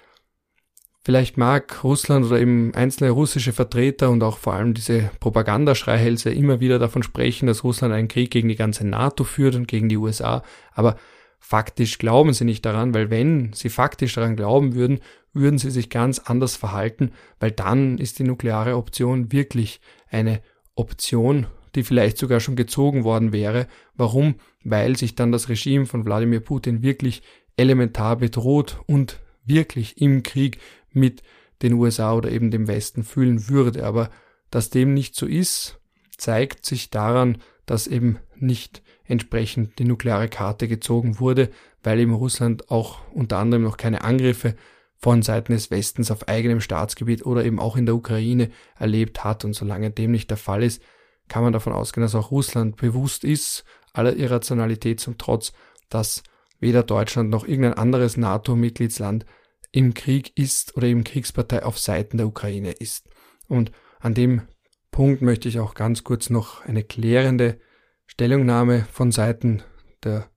Vielleicht 1.06 1.36
mag 1.36 1.84
Russland 1.84 2.24
oder 2.24 2.40
eben 2.40 2.72
einzelne 2.74 3.10
russische 3.10 3.52
Vertreter 3.52 4.08
und 4.08 4.22
auch 4.22 4.38
vor 4.38 4.54
allem 4.54 4.72
diese 4.72 5.10
Propagandaschreihälse 5.20 6.30
immer 6.30 6.60
wieder 6.60 6.78
davon 6.78 7.02
sprechen, 7.02 7.46
dass 7.46 7.62
Russland 7.62 7.92
einen 7.92 8.08
Krieg 8.08 8.30
gegen 8.30 8.48
die 8.48 8.56
ganze 8.56 8.86
NATO 8.86 9.22
führt 9.24 9.54
und 9.54 9.68
gegen 9.68 9.90
die 9.90 9.98
USA, 9.98 10.42
aber 10.72 10.96
faktisch 11.46 11.98
glauben 11.98 12.32
sie 12.32 12.46
nicht 12.46 12.64
daran, 12.64 12.94
weil 12.94 13.10
wenn 13.10 13.52
sie 13.52 13.68
faktisch 13.68 14.14
daran 14.14 14.34
glauben 14.34 14.74
würden, 14.74 15.00
würden 15.34 15.58
sie 15.58 15.70
sich 15.70 15.90
ganz 15.90 16.18
anders 16.18 16.56
verhalten, 16.56 17.12
weil 17.38 17.50
dann 17.50 17.98
ist 17.98 18.18
die 18.18 18.24
nukleare 18.24 18.78
Option 18.78 19.30
wirklich 19.30 19.82
eine 20.08 20.40
Option, 20.74 21.46
die 21.74 21.82
vielleicht 21.82 22.16
sogar 22.16 22.40
schon 22.40 22.56
gezogen 22.56 23.04
worden 23.04 23.34
wäre. 23.34 23.66
Warum? 23.94 24.36
Weil 24.64 24.96
sich 24.96 25.16
dann 25.16 25.32
das 25.32 25.50
Regime 25.50 25.84
von 25.84 26.06
Wladimir 26.06 26.40
Putin 26.40 26.82
wirklich 26.82 27.22
elementar 27.58 28.16
bedroht 28.16 28.80
und 28.86 29.20
wirklich 29.44 30.00
im 30.00 30.22
Krieg 30.22 30.58
mit 30.92 31.22
den 31.60 31.74
USA 31.74 32.14
oder 32.14 32.32
eben 32.32 32.50
dem 32.50 32.68
Westen 32.68 33.04
fühlen 33.04 33.50
würde. 33.50 33.84
Aber 33.84 34.08
dass 34.50 34.70
dem 34.70 34.94
nicht 34.94 35.14
so 35.14 35.26
ist, 35.26 35.78
zeigt 36.16 36.64
sich 36.64 36.88
daran, 36.88 37.36
dass 37.66 37.86
eben 37.86 38.18
nicht 38.34 38.82
entsprechend 39.06 39.78
die 39.78 39.84
nukleare 39.84 40.28
Karte 40.28 40.68
gezogen 40.68 41.20
wurde, 41.20 41.50
weil 41.82 42.00
eben 42.00 42.14
Russland 42.14 42.70
auch 42.70 43.00
unter 43.12 43.38
anderem 43.38 43.62
noch 43.62 43.76
keine 43.76 44.02
Angriffe 44.02 44.54
von 44.96 45.22
Seiten 45.22 45.52
des 45.52 45.70
Westens 45.70 46.10
auf 46.10 46.28
eigenem 46.28 46.60
Staatsgebiet 46.60 47.26
oder 47.26 47.44
eben 47.44 47.60
auch 47.60 47.76
in 47.76 47.86
der 47.86 47.94
Ukraine 47.94 48.50
erlebt 48.78 49.22
hat. 49.22 49.44
Und 49.44 49.54
solange 49.54 49.90
dem 49.90 50.10
nicht 50.10 50.30
der 50.30 50.38
Fall 50.38 50.62
ist, 50.62 50.82
kann 51.28 51.42
man 51.42 51.52
davon 51.52 51.72
ausgehen, 51.72 52.02
dass 52.02 52.14
auch 52.14 52.30
Russland 52.30 52.76
bewusst 52.76 53.24
ist, 53.24 53.64
aller 53.92 54.16
Irrationalität 54.16 55.00
zum 55.00 55.18
Trotz, 55.18 55.52
dass 55.88 56.22
weder 56.58 56.82
Deutschland 56.82 57.30
noch 57.30 57.46
irgendein 57.46 57.74
anderes 57.74 58.16
NATO-Mitgliedsland 58.16 59.26
im 59.72 59.92
Krieg 59.92 60.32
ist 60.36 60.76
oder 60.76 60.86
eben 60.86 61.04
Kriegspartei 61.04 61.64
auf 61.64 61.78
Seiten 61.78 62.16
der 62.16 62.26
Ukraine 62.26 62.72
ist. 62.72 63.08
Und 63.48 63.72
an 64.00 64.14
dem 64.14 64.42
Punkt 64.90 65.20
möchte 65.20 65.48
ich 65.48 65.58
auch 65.58 65.74
ganz 65.74 66.04
kurz 66.04 66.30
noch 66.30 66.64
eine 66.64 66.84
klärende 66.84 67.58
Stellungnahme 68.06 68.86
von 68.90 69.12
Seiten 69.12 69.62
der 70.02 70.30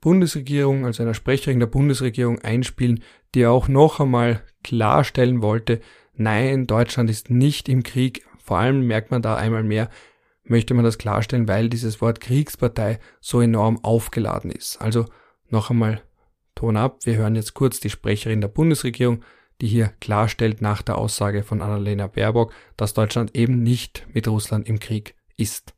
Bundesregierung, 0.00 0.84
also 0.84 1.02
einer 1.02 1.14
Sprecherin 1.14 1.60
der 1.60 1.66
Bundesregierung 1.66 2.40
einspielen, 2.40 3.02
die 3.34 3.46
auch 3.46 3.68
noch 3.68 4.00
einmal 4.00 4.42
klarstellen 4.64 5.42
wollte, 5.42 5.80
nein, 6.14 6.66
Deutschland 6.66 7.08
ist 7.08 7.30
nicht 7.30 7.68
im 7.68 7.82
Krieg. 7.82 8.26
Vor 8.38 8.58
allem 8.58 8.86
merkt 8.86 9.10
man 9.10 9.22
da 9.22 9.36
einmal 9.36 9.62
mehr, 9.62 9.88
möchte 10.44 10.74
man 10.74 10.84
das 10.84 10.98
klarstellen, 10.98 11.48
weil 11.48 11.68
dieses 11.68 12.00
Wort 12.00 12.20
Kriegspartei 12.20 12.98
so 13.20 13.40
enorm 13.40 13.82
aufgeladen 13.84 14.50
ist. 14.50 14.80
Also 14.80 15.06
noch 15.48 15.70
einmal 15.70 16.02
Ton 16.54 16.76
ab, 16.76 16.98
wir 17.04 17.16
hören 17.16 17.36
jetzt 17.36 17.54
kurz 17.54 17.80
die 17.80 17.90
Sprecherin 17.90 18.40
der 18.40 18.48
Bundesregierung, 18.48 19.24
die 19.60 19.68
hier 19.68 19.92
klarstellt 20.00 20.60
nach 20.60 20.82
der 20.82 20.98
Aussage 20.98 21.44
von 21.44 21.62
Annalena 21.62 22.08
Baerbock, 22.08 22.52
dass 22.76 22.94
Deutschland 22.94 23.36
eben 23.36 23.62
nicht 23.62 24.06
mit 24.12 24.26
Russland 24.26 24.68
im 24.68 24.80
Krieg 24.80 25.14
ist. 25.36 25.74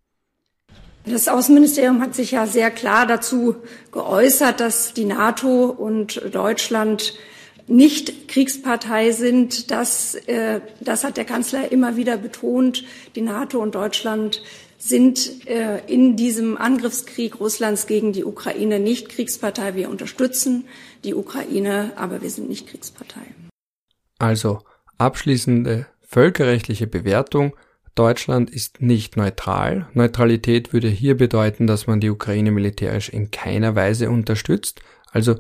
Das 1.07 1.29
Außenministerium 1.29 2.01
hat 2.01 2.15
sich 2.15 2.31
ja 2.31 2.47
sehr 2.47 2.71
klar 2.71 3.07
dazu 3.07 3.57
geäußert, 3.93 4.61
dass 4.61 4.95
die 4.95 5.05
NATO 5.05 5.67
und 5.67 6.23
Deutschland 6.35 7.15
nicht 7.67 8.29
Kriegspartei 8.29 9.13
sind. 9.13 9.71
Das, 9.71 10.15
äh, 10.15 10.61
das 10.81 11.05
hat 11.05 11.17
der 11.17 11.25
Kanzler 11.25 11.71
immer 11.71 11.97
wieder 11.97 12.17
betont. 12.17 12.85
Die 13.17 13.21
NATO 13.21 13.61
und 13.61 13.75
Deutschland 13.75 14.43
sind 14.79 15.47
äh, 15.47 15.81
in 15.87 16.17
diesem 16.17 16.57
Angriffskrieg 16.57 17.41
Russlands 17.41 17.87
gegen 17.87 18.13
die 18.13 18.25
Ukraine 18.25 18.81
nicht 18.81 19.09
Kriegspartei. 19.09 19.75
Wir 19.75 19.89
unterstützen 19.89 20.67
die 21.05 21.15
Ukraine, 21.15 21.93
aber 21.97 22.23
wir 22.23 22.31
sind 22.31 22.49
nicht 22.49 22.67
Kriegspartei. 22.67 23.23
Also 24.19 24.61
abschließende 24.99 25.87
völkerrechtliche 26.03 26.87
Bewertung. 26.87 27.57
Deutschland 27.95 28.51
ist 28.51 28.81
nicht 28.81 29.17
neutral. 29.17 29.89
Neutralität 29.95 30.73
würde 30.73 30.89
hier 30.89 31.17
bedeuten, 31.17 31.67
dass 31.67 31.87
man 31.87 32.01
die 32.01 32.11
Ukraine 32.11 32.51
militärisch 32.51 33.09
in 33.09 33.31
keiner 33.31 33.77
Weise 33.77 34.11
unterstützt. 34.11 34.81
Also 35.13 35.37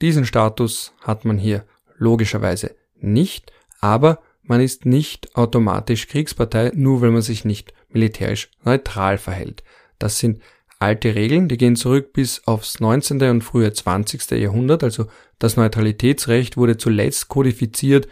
diesen 0.00 0.24
Status 0.24 0.94
hat 1.02 1.24
man 1.24 1.36
hier 1.36 1.64
logischerweise 1.98 2.74
nicht, 2.96 3.52
aber 3.80 4.20
man 4.42 4.60
ist 4.62 4.86
nicht 4.86 5.36
automatisch 5.36 6.08
Kriegspartei, 6.08 6.72
nur 6.74 7.02
weil 7.02 7.10
man 7.10 7.20
sich 7.22 7.44
nicht 7.44 7.74
militärisch 7.90 8.50
neutral 8.64 9.18
verhält. 9.18 9.62
Das 9.98 10.18
sind 10.18 10.40
alte 10.78 11.14
Regeln, 11.14 11.48
die 11.48 11.58
gehen 11.58 11.76
zurück 11.76 12.12
bis 12.12 12.46
aufs 12.46 12.80
19. 12.80 13.20
und 13.22 13.42
frühe 13.42 13.72
20. 13.72 14.30
Jahrhundert, 14.30 14.82
also 14.82 15.06
das 15.38 15.56
Neutralitätsrecht 15.56 16.56
wurde 16.56 16.78
zuletzt 16.78 17.28
kodifiziert 17.28 18.08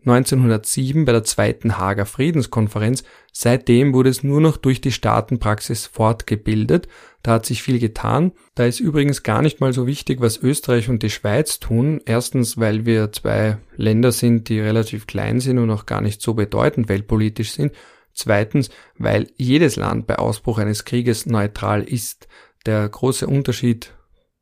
1907 0.00 1.04
bei 1.04 1.12
der 1.12 1.24
zweiten 1.24 1.76
Hager 1.76 2.06
Friedenskonferenz. 2.06 3.02
Seitdem 3.32 3.92
wurde 3.92 4.10
es 4.10 4.22
nur 4.22 4.40
noch 4.40 4.56
durch 4.56 4.80
die 4.80 4.92
Staatenpraxis 4.92 5.86
fortgebildet. 5.86 6.88
Da 7.22 7.32
hat 7.32 7.46
sich 7.46 7.62
viel 7.62 7.78
getan. 7.78 8.32
Da 8.54 8.64
ist 8.64 8.80
übrigens 8.80 9.22
gar 9.22 9.42
nicht 9.42 9.60
mal 9.60 9.72
so 9.72 9.86
wichtig, 9.86 10.20
was 10.20 10.36
Österreich 10.36 10.88
und 10.88 11.02
die 11.02 11.10
Schweiz 11.10 11.58
tun. 11.58 12.00
Erstens, 12.04 12.58
weil 12.58 12.86
wir 12.86 13.10
zwei 13.12 13.58
Länder 13.76 14.12
sind, 14.12 14.48
die 14.48 14.60
relativ 14.60 15.06
klein 15.06 15.40
sind 15.40 15.58
und 15.58 15.70
auch 15.70 15.84
gar 15.84 16.00
nicht 16.00 16.22
so 16.22 16.34
bedeutend 16.34 16.88
weltpolitisch 16.88 17.52
sind. 17.52 17.72
Zweitens, 18.14 18.70
weil 18.96 19.28
jedes 19.36 19.76
Land 19.76 20.06
bei 20.06 20.16
Ausbruch 20.16 20.58
eines 20.58 20.84
Krieges 20.84 21.26
neutral 21.26 21.82
ist. 21.82 22.28
Der 22.66 22.88
große 22.88 23.26
Unterschied 23.26 23.92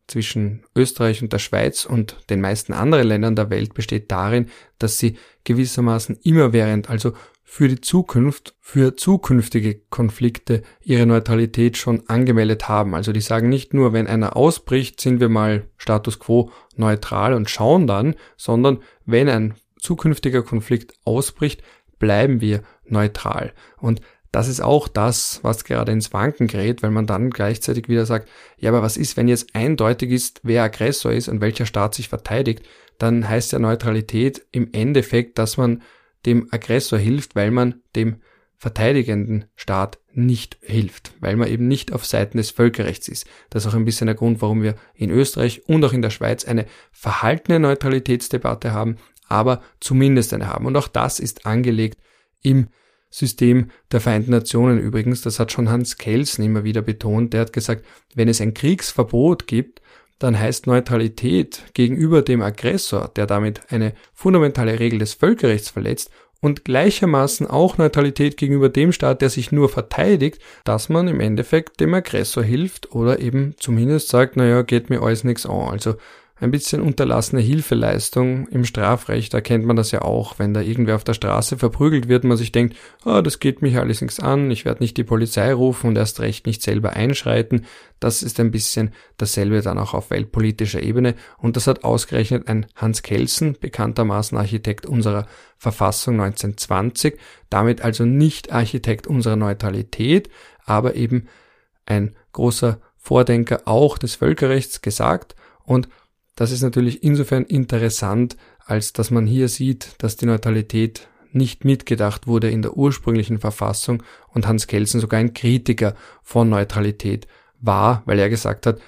zwischen 0.06 0.64
Österreich 0.74 1.22
und 1.22 1.32
der 1.32 1.38
Schweiz 1.38 1.84
und 1.84 2.16
den 2.30 2.40
meisten 2.40 2.72
anderen 2.72 3.08
Ländern 3.08 3.36
der 3.36 3.50
Welt 3.50 3.74
besteht 3.74 4.10
darin, 4.10 4.46
dass 4.78 4.98
sie 4.98 5.18
gewissermaßen 5.44 6.18
immerwährend, 6.22 6.88
also 6.90 7.12
für 7.48 7.68
die 7.68 7.80
Zukunft, 7.80 8.54
für 8.60 8.96
zukünftige 8.96 9.80
Konflikte 9.88 10.62
ihre 10.82 11.06
Neutralität 11.06 11.76
schon 11.76 12.08
angemeldet 12.08 12.68
haben. 12.68 12.94
Also 12.94 13.12
die 13.12 13.20
sagen 13.20 13.48
nicht 13.48 13.72
nur, 13.72 13.92
wenn 13.92 14.08
einer 14.08 14.36
ausbricht, 14.36 15.00
sind 15.00 15.20
wir 15.20 15.28
mal 15.28 15.68
Status 15.76 16.18
quo 16.18 16.50
neutral 16.74 17.34
und 17.34 17.48
schauen 17.48 17.86
dann, 17.86 18.16
sondern 18.36 18.80
wenn 19.04 19.28
ein 19.28 19.54
zukünftiger 19.78 20.42
Konflikt 20.42 20.94
ausbricht, 21.04 21.62
bleiben 21.98 22.40
wir 22.40 22.62
neutral. 22.84 23.52
Und 23.78 24.00
das 24.32 24.48
ist 24.48 24.60
auch 24.60 24.88
das, 24.88 25.40
was 25.42 25.64
gerade 25.64 25.92
ins 25.92 26.12
Wanken 26.12 26.46
gerät, 26.46 26.82
weil 26.82 26.90
man 26.90 27.06
dann 27.06 27.30
gleichzeitig 27.30 27.88
wieder 27.88 28.06
sagt, 28.06 28.28
ja, 28.58 28.70
aber 28.70 28.82
was 28.82 28.96
ist, 28.96 29.16
wenn 29.16 29.28
jetzt 29.28 29.54
eindeutig 29.54 30.10
ist, 30.10 30.40
wer 30.42 30.62
Aggressor 30.62 31.12
ist 31.12 31.28
und 31.28 31.40
welcher 31.40 31.66
Staat 31.66 31.94
sich 31.94 32.08
verteidigt, 32.08 32.64
dann 32.98 33.28
heißt 33.28 33.52
ja 33.52 33.58
Neutralität 33.58 34.46
im 34.52 34.70
Endeffekt, 34.72 35.38
dass 35.38 35.56
man 35.56 35.82
dem 36.24 36.48
Aggressor 36.50 36.98
hilft, 36.98 37.36
weil 37.36 37.50
man 37.50 37.82
dem 37.94 38.20
verteidigenden 38.58 39.44
Staat 39.54 39.98
nicht 40.12 40.56
hilft, 40.62 41.12
weil 41.20 41.36
man 41.36 41.48
eben 41.48 41.68
nicht 41.68 41.92
auf 41.92 42.06
Seiten 42.06 42.38
des 42.38 42.50
Völkerrechts 42.50 43.06
ist. 43.06 43.26
Das 43.50 43.64
ist 43.64 43.70
auch 43.70 43.76
ein 43.76 43.84
bisschen 43.84 44.06
der 44.06 44.16
Grund, 44.16 44.40
warum 44.40 44.62
wir 44.62 44.76
in 44.94 45.10
Österreich 45.10 45.68
und 45.68 45.84
auch 45.84 45.92
in 45.92 46.02
der 46.02 46.10
Schweiz 46.10 46.46
eine 46.46 46.66
verhaltene 46.90 47.60
Neutralitätsdebatte 47.60 48.72
haben, 48.72 48.96
aber 49.28 49.62
zumindest 49.80 50.32
eine 50.32 50.48
haben. 50.48 50.66
Und 50.66 50.76
auch 50.76 50.88
das 50.88 51.20
ist 51.20 51.44
angelegt 51.44 52.00
im 52.42 52.68
System 53.10 53.70
der 53.92 54.00
Vereinten 54.00 54.30
Nationen 54.30 54.78
übrigens. 54.78 55.22
Das 55.22 55.38
hat 55.38 55.52
schon 55.52 55.68
Hans 55.68 55.96
Kelsen 55.96 56.44
immer 56.44 56.64
wieder 56.64 56.82
betont. 56.82 57.32
Der 57.32 57.42
hat 57.42 57.52
gesagt, 57.52 57.84
wenn 58.14 58.28
es 58.28 58.40
ein 58.40 58.54
Kriegsverbot 58.54 59.46
gibt, 59.46 59.80
dann 60.18 60.38
heißt 60.38 60.66
Neutralität 60.66 61.62
gegenüber 61.74 62.22
dem 62.22 62.40
Aggressor, 62.40 63.10
der 63.16 63.26
damit 63.26 63.70
eine 63.70 63.92
fundamentale 64.14 64.78
Regel 64.80 64.98
des 64.98 65.14
Völkerrechts 65.14 65.70
verletzt, 65.70 66.10
und 66.40 66.64
gleichermaßen 66.64 67.46
auch 67.46 67.78
Neutralität 67.78 68.36
gegenüber 68.36 68.68
dem 68.68 68.92
Staat, 68.92 69.22
der 69.22 69.30
sich 69.30 69.52
nur 69.52 69.68
verteidigt, 69.68 70.40
dass 70.64 70.88
man 70.88 71.08
im 71.08 71.20
Endeffekt 71.20 71.80
dem 71.80 71.94
Aggressor 71.94 72.44
hilft 72.44 72.92
oder 72.92 73.20
eben 73.20 73.54
zumindest 73.58 74.08
sagt, 74.08 74.36
naja, 74.36 74.62
geht 74.62 74.90
mir 74.90 75.02
alles 75.02 75.24
nichts 75.24 75.46
an. 75.46 75.68
Also 75.70 75.94
ein 76.38 76.50
bisschen 76.50 76.82
unterlassene 76.82 77.40
Hilfeleistung 77.40 78.46
im 78.48 78.66
Strafrecht, 78.66 79.32
da 79.32 79.40
kennt 79.40 79.64
man 79.64 79.76
das 79.76 79.90
ja 79.90 80.02
auch, 80.02 80.38
wenn 80.38 80.52
da 80.52 80.60
irgendwer 80.60 80.96
auf 80.96 81.04
der 81.04 81.14
Straße 81.14 81.56
verprügelt 81.56 82.08
wird, 82.08 82.24
man 82.24 82.36
sich 82.36 82.52
denkt, 82.52 82.76
ah, 83.04 83.22
das 83.22 83.40
geht 83.40 83.62
mich 83.62 83.78
alles 83.78 84.02
nichts 84.02 84.20
an, 84.20 84.50
ich 84.50 84.66
werde 84.66 84.82
nicht 84.82 84.98
die 84.98 85.04
Polizei 85.04 85.50
rufen 85.54 85.88
und 85.88 85.96
erst 85.96 86.20
recht 86.20 86.46
nicht 86.46 86.60
selber 86.60 86.92
einschreiten. 86.92 87.64
Das 88.00 88.22
ist 88.22 88.38
ein 88.38 88.50
bisschen 88.50 88.92
dasselbe 89.16 89.62
dann 89.62 89.78
auch 89.78 89.94
auf 89.94 90.10
weltpolitischer 90.10 90.82
Ebene. 90.82 91.14
Und 91.38 91.56
das 91.56 91.66
hat 91.66 91.84
ausgerechnet 91.84 92.48
ein 92.48 92.66
Hans 92.76 93.02
Kelsen, 93.02 93.56
bekanntermaßen 93.58 94.36
Architekt 94.36 94.84
unserer 94.84 95.26
Verfassung 95.56 96.20
1920, 96.20 97.16
damit 97.48 97.80
also 97.80 98.04
nicht 98.04 98.52
Architekt 98.52 99.06
unserer 99.06 99.36
Neutralität, 99.36 100.28
aber 100.66 100.96
eben 100.96 101.28
ein 101.86 102.14
großer 102.32 102.78
Vordenker 102.98 103.62
auch 103.64 103.96
des 103.96 104.16
Völkerrechts 104.16 104.82
gesagt. 104.82 105.34
Und 105.64 105.88
das 106.36 106.52
ist 106.52 106.62
natürlich 106.62 107.02
insofern 107.02 107.44
interessant, 107.44 108.36
als 108.64 108.92
dass 108.92 109.10
man 109.10 109.26
hier 109.26 109.48
sieht, 109.48 109.94
dass 109.98 110.16
die 110.16 110.26
Neutralität 110.26 111.08
nicht 111.32 111.64
mitgedacht 111.64 112.26
wurde 112.26 112.50
in 112.50 112.62
der 112.62 112.76
ursprünglichen 112.76 113.38
Verfassung 113.38 114.02
und 114.28 114.46
Hans 114.46 114.66
Kelsen 114.66 115.00
sogar 115.00 115.18
ein 115.18 115.34
Kritiker 115.34 115.94
von 116.22 116.48
Neutralität 116.48 117.26
war, 117.60 118.02
weil 118.06 118.18
er 118.18 118.30
gesagt 118.30 118.66
hat, 118.66 118.80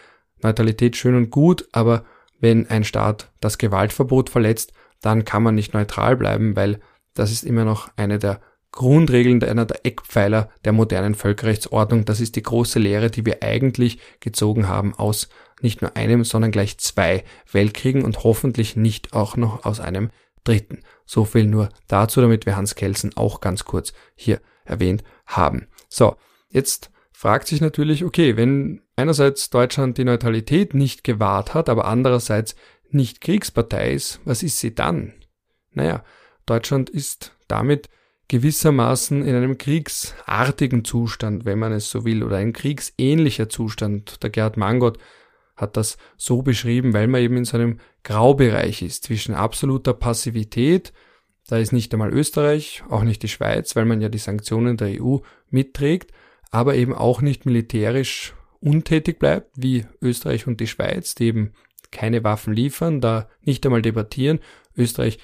Neutralität 0.42 0.96
schön 0.96 1.16
und 1.16 1.30
gut, 1.30 1.68
aber 1.72 2.05
wenn 2.38 2.68
ein 2.70 2.84
Staat 2.84 3.30
das 3.40 3.59
Gewaltverbot 3.59 4.30
verletzt, 4.30 4.72
dann 5.01 5.24
kann 5.24 5.42
man 5.42 5.55
nicht 5.55 5.74
neutral 5.74 6.16
bleiben, 6.16 6.55
weil 6.55 6.80
das 7.14 7.32
ist 7.32 7.44
immer 7.44 7.64
noch 7.64 7.90
eine 7.96 8.18
der 8.18 8.40
Grundregeln, 8.72 9.42
einer 9.42 9.64
der 9.64 9.84
Eckpfeiler 9.84 10.51
der 10.64 10.72
modernen 10.72 11.14
Völkerrechtsordnung. 11.14 12.05
Das 12.05 12.20
ist 12.20 12.36
die 12.36 12.42
große 12.42 12.78
Lehre, 12.78 13.11
die 13.11 13.24
wir 13.24 13.42
eigentlich 13.42 13.99
gezogen 14.20 14.68
haben 14.68 14.94
aus 14.94 15.28
nicht 15.61 15.82
nur 15.82 15.96
einem, 15.96 16.24
sondern 16.24 16.50
gleich 16.50 16.78
zwei 16.78 17.24
Weltkriegen 17.50 18.04
und 18.04 18.24
hoffentlich 18.24 18.76
nicht 18.76 19.12
auch 19.12 19.36
noch 19.36 19.64
aus 19.64 19.80
einem 19.80 20.11
dritten. 20.44 20.80
So 21.04 21.24
viel 21.24 21.46
nur 21.46 21.68
dazu, 21.86 22.20
damit 22.20 22.46
wir 22.46 22.56
Hans 22.56 22.74
Kelsen 22.74 23.16
auch 23.16 23.40
ganz 23.40 23.64
kurz 23.64 23.92
hier 24.14 24.40
erwähnt 24.64 25.02
haben. 25.26 25.68
So, 25.88 26.16
jetzt 26.50 26.90
fragt 27.12 27.48
sich 27.48 27.61
natürlich, 27.61 28.04
okay, 28.04 28.36
wenn 28.36 28.82
einerseits 28.96 29.50
Deutschland 29.50 29.98
die 29.98 30.04
Neutralität 30.04 30.74
nicht 30.74 31.04
gewahrt 31.04 31.54
hat, 31.54 31.68
aber 31.68 31.86
andererseits 31.86 32.54
nicht 32.90 33.20
Kriegspartei 33.20 33.92
ist, 33.92 34.20
was 34.24 34.42
ist 34.42 34.61
sie 34.61 34.74
dann? 34.74 35.14
Naja, 35.72 36.04
Deutschland 36.46 36.88
ist 36.90 37.36
damit 37.46 37.88
gewissermaßen 38.28 39.24
in 39.24 39.34
einem 39.34 39.59
kriegsartigen 39.59 40.84
Zustand, 40.84 41.44
wenn 41.44 41.59
man 41.59 41.72
es 41.72 41.90
so 41.90 42.04
will, 42.04 42.22
oder 42.22 42.36
ein 42.36 42.52
kriegsähnlicher 42.52 43.48
Zustand. 43.48 44.22
Der 44.22 44.30
Gerhard 44.30 44.56
Mangott 44.56 44.98
hat 45.59 45.76
das 45.76 45.98
so 46.16 46.42
beschrieben, 46.42 46.94
weil 46.94 47.09
man 47.09 47.20
eben 47.20 47.36
in 47.36 47.44
so 47.44 47.59
einem 47.59 47.78
Graubereich 48.04 48.80
ist 48.80 49.04
zwischen 49.04 49.34
absoluter 49.34 49.92
Passivität, 49.92 50.92
da 51.48 51.59
ist 51.59 51.72
nicht 51.72 51.92
einmal 51.92 52.12
Österreich, 52.12 52.82
auch 52.88 53.02
nicht 53.02 53.22
die 53.22 53.28
Schweiz, 53.28 53.74
weil 53.74 53.84
man 53.84 54.00
ja 54.00 54.09
die 54.09 54.18
Sanktionen 54.18 54.76
der 54.76 55.02
EU 55.02 55.18
mitträgt, 55.50 56.12
aber 56.50 56.76
eben 56.76 56.94
auch 56.94 57.20
nicht 57.20 57.44
militärisch 57.46 58.34
untätig 58.61 59.18
bleibt, 59.18 59.50
wie 59.56 59.86
Österreich 60.00 60.46
und 60.46 60.61
die 60.61 60.66
Schweiz, 60.66 61.14
die 61.14 61.26
eben 61.26 61.52
keine 61.90 62.22
Waffen 62.22 62.52
liefern, 62.52 63.00
da 63.00 63.28
nicht 63.42 63.64
einmal 63.64 63.82
debattieren. 63.82 64.40
Österreich 64.76 65.18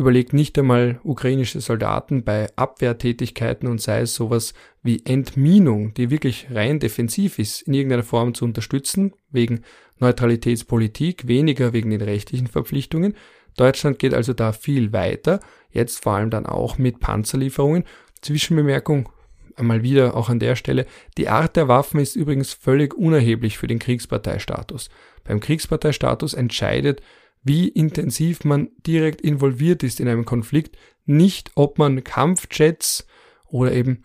überlegt 0.00 0.32
nicht 0.32 0.58
einmal 0.58 0.98
ukrainische 1.04 1.60
Soldaten 1.60 2.24
bei 2.24 2.48
Abwehrtätigkeiten 2.56 3.68
und 3.68 3.80
sei 3.80 4.00
es 4.00 4.14
sowas 4.14 4.54
wie 4.82 5.04
Entminung, 5.04 5.94
die 5.94 6.10
wirklich 6.10 6.48
rein 6.50 6.80
defensiv 6.80 7.38
ist, 7.38 7.62
in 7.62 7.74
irgendeiner 7.74 8.02
Form 8.02 8.34
zu 8.34 8.44
unterstützen, 8.44 9.12
wegen 9.30 9.60
Neutralitätspolitik, 9.98 11.28
weniger 11.28 11.72
wegen 11.72 11.90
den 11.90 12.00
rechtlichen 12.00 12.46
Verpflichtungen. 12.46 13.14
Deutschland 13.56 13.98
geht 13.98 14.14
also 14.14 14.32
da 14.32 14.52
viel 14.52 14.92
weiter, 14.92 15.40
jetzt 15.70 16.02
vor 16.02 16.14
allem 16.14 16.30
dann 16.30 16.46
auch 16.46 16.78
mit 16.78 17.00
Panzerlieferungen. 17.00 17.84
Zwischenbemerkung, 18.22 19.10
einmal 19.56 19.82
wieder 19.82 20.16
auch 20.16 20.30
an 20.30 20.38
der 20.38 20.56
Stelle, 20.56 20.86
die 21.18 21.28
Art 21.28 21.56
der 21.56 21.68
Waffen 21.68 22.00
ist 22.00 22.16
übrigens 22.16 22.54
völlig 22.54 22.94
unerheblich 22.94 23.58
für 23.58 23.66
den 23.66 23.78
Kriegsparteistatus. 23.78 24.88
Beim 25.24 25.40
Kriegsparteistatus 25.40 26.32
entscheidet, 26.32 27.02
wie 27.42 27.68
intensiv 27.68 28.44
man 28.44 28.70
direkt 28.86 29.20
involviert 29.20 29.82
ist 29.82 30.00
in 30.00 30.08
einem 30.08 30.24
Konflikt, 30.24 30.76
nicht 31.06 31.52
ob 31.54 31.78
man 31.78 32.04
Kampfjets 32.04 33.06
oder 33.46 33.72
eben 33.72 34.04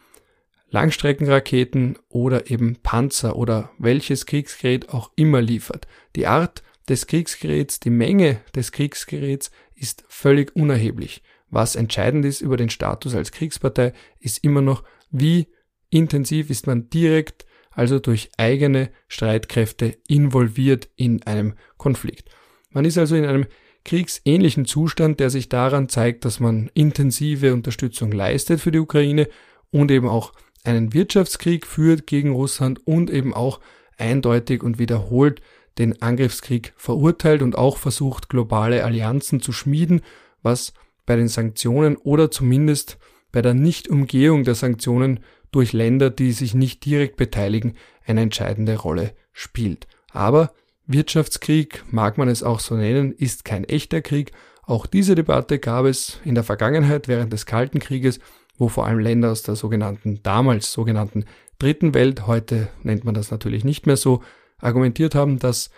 Langstreckenraketen 0.70 1.98
oder 2.10 2.50
eben 2.50 2.78
Panzer 2.82 3.36
oder 3.36 3.72
welches 3.78 4.26
Kriegsgerät 4.26 4.90
auch 4.90 5.12
immer 5.16 5.42
liefert. 5.42 5.88
Die 6.16 6.28
Art 6.28 6.64
des 6.90 7.08
Kriegsgeräts, 7.08 7.80
die 7.80 7.90
Menge 7.90 8.42
des 8.56 8.72
Kriegsgeräts 8.72 9.52
ist 9.76 10.04
völlig 10.08 10.56
unerheblich. 10.56 11.22
Was 11.50 11.76
entscheidend 11.76 12.26
ist 12.26 12.42
über 12.42 12.58
den 12.58 12.70
Status 12.70 13.16
als 13.16 13.32
Kriegspartei, 13.32 13.94
ist 14.20 14.44
immer 14.44 14.62
noch, 14.62 14.84
wie 15.12 15.48
intensiv 15.90 16.50
ist 16.50 16.68
man 16.68 16.90
direkt, 16.90 17.46
also 17.72 18.00
durch 18.00 18.30
eigene 18.38 18.90
Streitkräfte 19.08 19.98
involviert 20.08 20.90
in 20.96 21.24
einem 21.24 21.54
Konflikt. 21.78 22.30
Man 22.76 22.84
ist 22.84 22.98
also 22.98 23.16
in 23.16 23.26
einem 23.26 23.46
kriegsähnlichen 23.86 24.66
Zustand, 24.66 25.22
der 25.22 25.30
sich 25.30 25.48
daran 25.48 25.88
zeigt, 25.88 26.26
dass 26.26 26.42
man 26.42 26.70
intensive 26.74 27.54
Unterstützung 27.54 28.12
leistet 28.12 28.60
für 28.60 28.72
die 28.74 28.80
Ukraine 28.80 29.30
und 29.72 29.92
eben 29.92 30.10
auch 30.10 30.34
einen 30.66 30.94
Wirtschaftskrieg 30.94 31.66
führt 31.66 32.06
gegen 32.06 32.34
Russland 32.34 32.86
und 32.86 33.10
eben 33.10 33.34
auch 33.34 33.62
eindeutig 33.98 34.62
und 34.62 34.78
wiederholt 34.78 35.42
den 35.78 36.02
Angriffskrieg 36.02 36.74
verurteilt 36.76 37.42
und 37.42 37.58
auch 37.58 37.78
versucht, 37.78 38.28
globale 38.28 38.84
Allianzen 38.84 39.40
zu 39.40 39.54
schmieden, 39.54 40.02
was 40.44 40.74
bei 41.06 41.16
den 41.16 41.30
Sanktionen 41.30 41.96
oder 41.96 42.30
zumindest 42.30 42.98
bei 43.32 43.42
der 43.42 43.54
Nichtumgehung 43.54 44.44
der 44.44 44.56
Sanktionen 44.56 45.22
durch 45.52 45.72
Länder, 45.72 46.10
die 46.10 46.34
sich 46.34 46.54
nicht 46.54 46.84
direkt 46.84 47.16
beteiligen, 47.16 47.76
eine 48.06 48.20
entscheidende 48.20 48.76
Rolle 48.76 49.14
spielt. 49.32 49.88
Aber 50.12 50.54
Wirtschaftskrieg, 50.88 51.84
mag 51.92 52.18
man 52.18 52.28
es 52.28 52.44
auch 52.44 52.60
so 52.60 52.76
nennen, 52.76 53.12
ist 53.12 53.46
kein 53.46 53.64
echter 53.64 54.02
Krieg. 54.02 54.32
Auch 54.64 54.86
diese 54.86 55.16
Debatte 55.16 55.60
gab 55.60 55.86
es 55.86 56.20
in 56.24 56.36
der 56.36 56.44
Vergangenheit 56.44 57.08
während 57.08 57.34
des 57.34 57.46
Kalten 57.46 57.80
Krieges, 57.80 58.20
wo 58.58 58.68
vor 58.68 58.86
allem 58.86 59.00
Länder 59.00 59.32
aus 59.32 59.44
der 59.44 59.56
sogenannten, 59.56 60.22
damals 60.24 60.72
sogenannten 60.72 61.26
Dritten 61.60 61.94
Welt, 61.94 62.28
heute 62.28 62.68
nennt 62.84 63.06
man 63.06 63.14
das 63.14 63.32
natürlich 63.32 63.64
nicht 63.64 63.86
mehr 63.88 63.98
so, 63.98 64.22
argumentiert 64.58 65.16
haben, 65.16 65.40
dass 65.40 65.70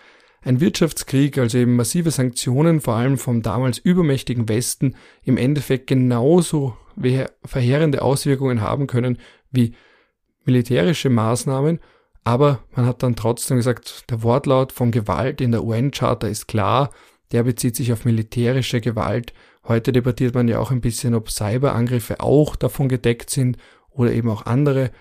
ein 0.42 0.60
Wirtschaftskrieg, 0.60 1.38
also 1.38 1.58
eben 1.58 1.76
massive 1.76 2.12
Sanktionen, 2.12 2.82
vor 2.82 2.96
allem 2.96 3.18
vom 3.18 3.42
damals 3.42 3.78
übermächtigen 3.78 4.48
Westen, 4.50 4.96
im 5.24 5.38
Endeffekt 5.38 5.88
genauso 5.88 6.78
verheerende 7.44 8.02
Auswirkungen 8.02 8.62
haben 8.62 8.88
können 8.88 9.20
wie 9.52 9.74
militärische 10.46 11.10
Maßnahmen. 11.10 11.80
Aber 12.28 12.60
man 12.76 12.86
hat 12.86 13.04
dann 13.04 13.16
trotzdem 13.16 13.56
gesagt, 13.56 14.12
der 14.12 14.22
Wortlaut 14.22 14.74
von 14.74 14.92
Gewalt 14.92 15.40
in 15.40 15.54
der 15.54 15.64
UN-Charta 15.64 16.28
ist 16.28 16.50
klar, 16.50 16.90
der 17.32 17.44
bezieht 17.44 17.78
sich 17.78 17.94
auf 17.94 18.04
militärische 18.04 18.82
Gewalt. 18.82 19.32
Heute 19.66 19.94
debattiert 19.94 20.36
man 20.36 20.50
ja 20.50 20.60
auch 20.60 20.72
ein 20.72 20.82
bisschen, 20.82 21.16
ob 21.16 21.32
Cyberangriffe 21.32 22.20
auch 22.20 22.58
davon 22.58 22.90
gedeckt 22.90 23.30
sind 23.30 23.56
oder 23.92 24.12
eben 24.12 24.30
auch 24.30 24.46
andere 24.46 24.92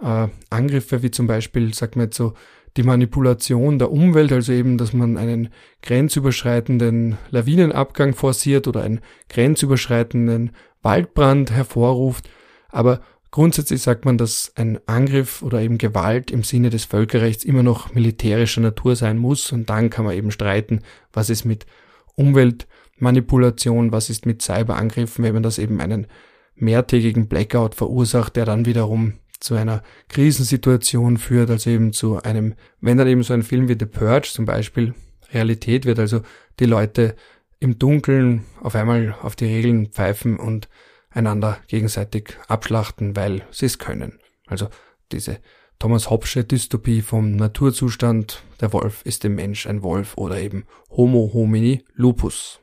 äh, 0.00 0.28
Angriffe, 0.48 1.02
wie 1.02 1.10
zum 1.10 1.26
Beispiel, 1.26 1.74
sagt 1.74 1.96
man 1.96 2.06
jetzt 2.06 2.16
so, 2.16 2.32
die 2.78 2.82
Manipulation 2.82 3.78
der 3.78 3.92
Umwelt, 3.92 4.32
also 4.32 4.52
eben, 4.52 4.78
dass 4.78 4.94
man 4.94 5.18
einen 5.18 5.50
grenzüberschreitenden 5.82 7.18
Lawinenabgang 7.28 8.14
forciert 8.14 8.68
oder 8.68 8.84
einen 8.84 9.02
grenzüberschreitenden 9.28 10.52
Waldbrand 10.80 11.50
hervorruft. 11.50 12.26
Aber 12.70 13.02
grundsätzlich 13.34 13.82
sagt 13.82 14.04
man, 14.04 14.16
dass 14.16 14.52
ein 14.54 14.78
Angriff 14.86 15.42
oder 15.42 15.60
eben 15.60 15.76
Gewalt 15.76 16.30
im 16.30 16.44
Sinne 16.44 16.70
des 16.70 16.84
Völkerrechts 16.84 17.42
immer 17.42 17.64
noch 17.64 17.92
militärischer 17.92 18.60
Natur 18.60 18.94
sein 18.94 19.18
muss 19.18 19.50
und 19.50 19.68
dann 19.68 19.90
kann 19.90 20.04
man 20.04 20.16
eben 20.16 20.30
streiten, 20.30 20.82
was 21.12 21.30
ist 21.30 21.44
mit 21.44 21.66
Umweltmanipulation, 22.14 23.90
was 23.90 24.08
ist 24.08 24.24
mit 24.24 24.40
Cyberangriffen, 24.40 25.24
wenn 25.24 25.34
man 25.34 25.42
das 25.42 25.58
eben 25.58 25.80
einen 25.80 26.06
mehrtägigen 26.54 27.26
Blackout 27.26 27.74
verursacht, 27.74 28.36
der 28.36 28.44
dann 28.44 28.66
wiederum 28.66 29.14
zu 29.40 29.56
einer 29.56 29.82
Krisensituation 30.06 31.16
führt, 31.16 31.50
also 31.50 31.70
eben 31.70 31.92
zu 31.92 32.22
einem, 32.22 32.54
wenn 32.80 32.98
dann 32.98 33.08
eben 33.08 33.24
so 33.24 33.34
ein 33.34 33.42
Film 33.42 33.68
wie 33.68 33.76
The 33.76 33.86
Purge 33.86 34.28
zum 34.32 34.44
Beispiel 34.44 34.94
Realität 35.32 35.86
wird, 35.86 35.98
also 35.98 36.20
die 36.60 36.66
Leute 36.66 37.16
im 37.58 37.80
Dunkeln 37.80 38.44
auf 38.62 38.76
einmal 38.76 39.16
auf 39.22 39.34
die 39.34 39.46
Regeln 39.46 39.86
pfeifen 39.88 40.38
und 40.38 40.68
einander 41.14 41.58
gegenseitig 41.68 42.36
abschlachten, 42.48 43.16
weil 43.16 43.46
sie 43.50 43.66
es 43.66 43.78
können. 43.78 44.18
Also 44.46 44.68
diese 45.12 45.38
Thomas 45.78 46.10
Hobbesche 46.10 46.44
Dystopie 46.44 47.02
vom 47.02 47.36
Naturzustand, 47.36 48.42
der 48.60 48.72
Wolf 48.72 49.02
ist 49.04 49.24
dem 49.24 49.34
Mensch 49.34 49.66
ein 49.66 49.82
Wolf 49.82 50.16
oder 50.16 50.40
eben 50.40 50.64
Homo 50.90 51.30
homini 51.32 51.84
lupus. 51.94 52.60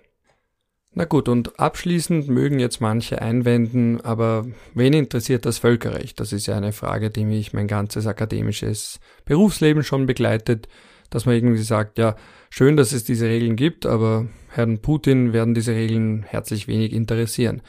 Na 0.93 1.05
gut, 1.05 1.29
und 1.29 1.57
abschließend 1.57 2.27
mögen 2.27 2.59
jetzt 2.59 2.81
manche 2.81 3.21
einwenden, 3.21 4.01
aber 4.01 4.45
wen 4.73 4.91
interessiert 4.91 5.45
das 5.45 5.57
Völkerrecht? 5.57 6.19
Das 6.19 6.33
ist 6.33 6.47
ja 6.47 6.57
eine 6.57 6.73
Frage, 6.73 7.09
die 7.09 7.23
mich 7.23 7.53
mein 7.53 7.67
ganzes 7.67 8.07
akademisches 8.07 8.99
Berufsleben 9.23 9.83
schon 9.83 10.05
begleitet, 10.05 10.67
dass 11.09 11.25
man 11.25 11.35
irgendwie 11.35 11.63
sagt, 11.63 11.97
ja, 11.97 12.17
schön, 12.49 12.75
dass 12.75 12.91
es 12.91 13.05
diese 13.05 13.27
Regeln 13.27 13.55
gibt, 13.55 13.85
aber 13.85 14.27
Herrn 14.49 14.79
Putin 14.79 15.31
werden 15.31 15.53
diese 15.53 15.73
Regeln 15.73 16.23
herzlich 16.23 16.67
wenig 16.67 16.91
interessieren. 16.91 17.61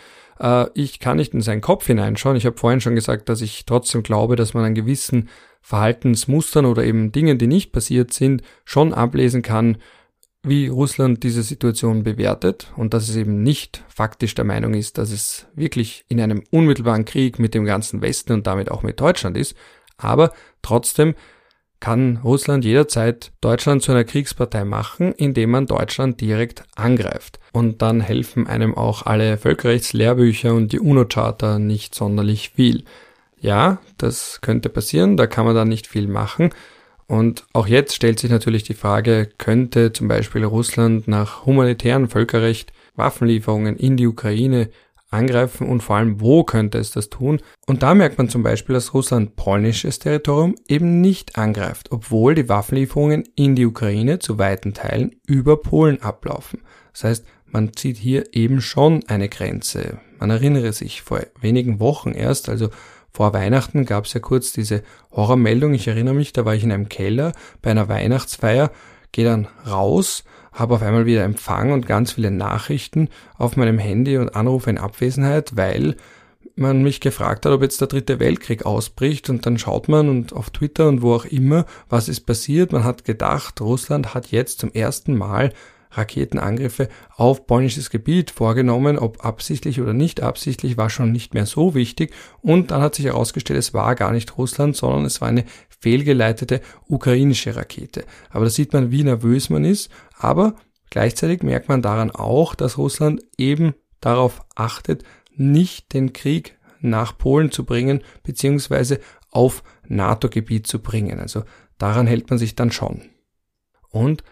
Äh, 0.43 0.67
ich 0.75 0.99
kann 0.99 1.17
nicht 1.17 1.33
in 1.33 1.41
seinen 1.41 1.63
Kopf 1.63 1.87
hineinschauen. 1.87 2.37
Ich 2.37 2.45
habe 2.45 2.59
vorhin 2.59 2.81
schon 2.81 2.95
gesagt, 2.95 3.29
dass 3.29 3.41
ich 3.41 3.65
trotzdem 3.65 4.03
glaube, 4.03 4.37
dass 4.37 4.53
man 4.53 4.65
an 4.65 4.75
gewissen 4.75 5.31
Verhaltensmustern 5.63 6.67
oder 6.67 6.85
eben 6.85 7.13
Dingen, 7.13 7.39
die 7.39 7.47
nicht 7.47 7.73
passiert 7.73 8.13
sind, 8.13 8.43
schon 8.65 8.93
ablesen 8.93 9.43
kann, 9.43 9.79
wie 10.43 10.67
Russland 10.67 11.23
diese 11.23 11.45
Situation 11.45 12.03
bewertet 12.03 12.73
und 12.77 12.95
dass 12.95 13.09
es 13.09 13.15
eben 13.15 13.45
nicht 13.45 13.85
faktisch 13.89 14.35
der 14.35 14.45
Meinung 14.45 14.75
ist, 14.75 14.99
dass 14.99 15.13
es 15.13 15.47
wirklich 15.55 16.05
in 16.09 16.21
einem 16.21 16.43
unmittelbaren 16.51 17.05
Krieg 17.05 17.39
mit 17.39 17.55
dem 17.55 17.65
ganzen 17.65 18.03
Westen 18.03 18.33
und 18.33 18.49
damit 18.49 18.69
auch 18.69 18.83
mit 18.83 19.01
Deutschland 19.01 19.37
ist, 19.37 19.55
aber 19.99 20.33
trotzdem 20.61 21.15
kann 21.83 22.21
Russland 22.23 22.65
jederzeit 22.65 23.33
Deutschland 23.41 23.83
zu 23.83 23.91
einer 23.91 24.05
Kriegspartei 24.05 24.65
machen, 24.65 25.13
indem 25.13 25.51
man 25.51 25.67
Deutschland 25.67 26.21
direkt 26.21 26.63
angreift. 26.77 27.41
Und 27.53 27.83
dann 27.83 28.01
helfen 28.01 28.47
einem 28.47 28.77
auch 28.77 29.05
alle 29.05 29.37
Völkerrechtslehrbücher 29.37 30.55
und 30.55 30.71
die 30.71 30.79
UNO-Charta 30.79 31.59
nicht 31.59 31.97
sonderlich 31.97 32.51
viel. 32.55 32.85
Ja, 33.41 33.79
das 33.99 34.39
könnte 34.43 34.69
passieren, 34.69 35.17
da 35.17 35.27
kann 35.27 35.45
man 35.45 35.57
dann 35.57 35.69
nicht 35.69 35.89
viel 35.89 36.07
machen. 36.07 36.51
Und 37.09 37.47
auch 37.53 37.67
jetzt 37.67 37.97
stellt 37.97 38.21
sich 38.21 38.31
natürlich 38.31 38.63
die 38.63 38.75
Frage, 38.75 39.29
könnte 39.39 39.93
zum 39.93 40.07
Beispiel 40.07 40.45
Russland 40.45 41.09
nach 41.09 41.47
humanitären 41.47 42.09
Völkerrecht 42.09 42.73
Waffenlieferungen 42.95 43.77
in 43.77 43.97
die 43.97 44.07
Ukraine 44.07 44.71
angreifen 45.13 45.69
und 45.69 45.83
vor 45.83 45.97
allem, 45.97 46.21
wo 46.21 46.45
könnte 46.45 46.79
es 46.79 46.91
das 46.91 47.11
tun? 47.11 47.41
Und 47.67 47.83
da 47.83 47.95
merkt 47.95 48.19
man 48.19 48.29
zum 48.29 48.43
Beispiel, 48.43 48.75
dass 48.75 48.95
Russland 48.95 49.37
polnisches 49.37 49.99
Territorium 49.99 50.55
eben 50.69 51.01
nicht 51.01 51.37
angreift, 51.37 51.93
obwohl 51.93 52.35
die 52.35 52.49
Waffenlieferungen 52.49 53.25
in 53.37 53.55
die 53.55 53.67
Ukraine 53.67 54.19
zu 54.19 54.39
weiten 54.39 54.75
Teilen 54.75 55.17
über 55.27 55.61
Polen 55.61 56.03
ablaufen. 56.03 56.63
Das 56.93 57.05
heißt, 57.05 57.27
man 57.47 57.75
zieht 57.75 57.99
hier 57.99 58.35
eben 58.35 58.61
schon 58.61 59.05
eine 59.09 59.29
Grenze. 59.29 59.99
Man 60.19 60.31
erinnere 60.31 60.73
sich 60.73 61.03
vor 61.03 61.21
wenigen 61.41 61.81
Wochen 61.81 62.13
erst, 62.13 62.49
also 62.49 62.71
vor 63.11 63.35
Weihnachten 63.35 63.85
gab 63.85 64.07
es 64.07 64.15
ja 64.15 64.21
kurz 64.21 64.53
diese 64.53 64.83
Horrormeldung. 65.11 65.75
Ich 65.75 65.87
erinnere 65.87 66.15
mich, 66.15 66.33
da 66.33 66.47
war 66.47 66.55
ich 66.55 66.65
in 66.65 66.73
einem 66.73 66.89
Keller 66.89 67.33
bei 67.61 67.71
einer 67.71 67.89
Weihnachtsfeier, 67.89 68.71
gehe 69.13 69.27
dann 69.27 69.49
raus, 69.69 70.25
habe 70.53 70.75
auf 70.75 70.83
einmal 70.83 71.07
wieder 71.07 71.25
Empfang 71.25 71.73
und 71.73 71.87
ganz 71.87 72.13
viele 72.13 72.31
Nachrichten 72.31 73.09
auf 73.37 73.57
meinem 73.57 73.79
Handy 73.79 74.19
und 74.19 74.35
Anrufe 74.35 74.71
in 74.71 74.79
Abwesenheit, 74.79 75.57
weil 75.57 75.97
man 76.55 76.83
mich 76.83 77.01
gefragt 77.01 77.47
hat, 77.47 77.53
ob 77.53 77.63
jetzt 77.63 77.81
der 77.81 77.89
dritte 77.89 78.21
Weltkrieg 78.21 78.67
ausbricht 78.67 79.31
und 79.31 79.47
dann 79.47 79.59
schaut 79.59 79.89
man 79.89 80.09
und 80.09 80.33
auf 80.33 80.51
Twitter 80.51 80.89
und 80.89 81.03
wo 81.03 81.15
auch 81.15 81.25
immer, 81.25 81.65
was 81.89 82.09
ist 82.09 82.23
passiert. 82.23 82.73
Man 82.73 82.85
hat 82.85 83.05
gedacht, 83.05 83.61
Russland 83.61 84.15
hat 84.15 84.29
jetzt 84.29 84.61
zum 84.61 84.73
ersten 84.73 85.17
Mal 85.17 85.53
Raketenangriffe 85.93 86.89
auf 87.17 87.47
polnisches 87.47 87.91
Gebiet 87.91 88.31
vorgenommen, 88.31 88.99
ob 88.99 89.25
absichtlich 89.25 89.81
oder 89.81 89.93
nicht 89.93 90.23
absichtlich, 90.23 90.77
war 90.77 90.91
schon 90.91 91.13
nicht 91.13 91.35
mehr 91.35 91.47
so 91.47 91.75
wichtig. 91.75 92.13
Und 92.41 92.71
dann 92.71 92.81
hat 92.83 92.95
sich 92.95 93.07
herausgestellt, 93.07 93.59
es 93.59 93.75
war 93.75 93.95
gar 93.95 94.13
nicht 94.13 94.39
Russland, 94.39 94.77
sondern 94.77 95.05
es 95.05 95.21
war 95.21 95.29
eine 95.29 95.45
fehlgeleitete 95.83 96.61
ukrainische 96.89 97.57
Rakete. 97.57 98.05
Aber 98.31 98.45
da 98.45 98.51
sieht 98.51 98.73
man, 98.73 98.91
wie 98.91 99.03
nervös 99.03 99.51
man 99.51 99.65
ist. 99.65 99.91
Aber 100.17 100.55
gleichzeitig 100.91 101.43
merkt 101.43 101.69
man 101.69 101.83
daran 101.83 102.11
auch, 102.11 102.55
dass 102.55 102.79
Russland 102.79 103.23
eben 103.37 103.75
darauf 104.01 104.43
achtet, 104.55 105.03
nicht 105.35 105.93
den 105.93 106.13
Krieg 106.13 106.57
nach 106.81 107.19
Polen 107.19 107.51
zu 107.51 107.65
bringen, 107.65 108.03
beziehungsweise 108.23 109.01
auf 109.31 109.63
NATO-Gebiet 109.89 110.67
zu 110.67 110.81
bringen. 110.81 111.19
Also 111.19 111.45
daran 111.79 112.07
hält 112.07 112.31
man 112.31 112.39
sich 112.39 112.55
dann 112.55 112.71
schon. 112.71 113.03
Und 113.89 114.23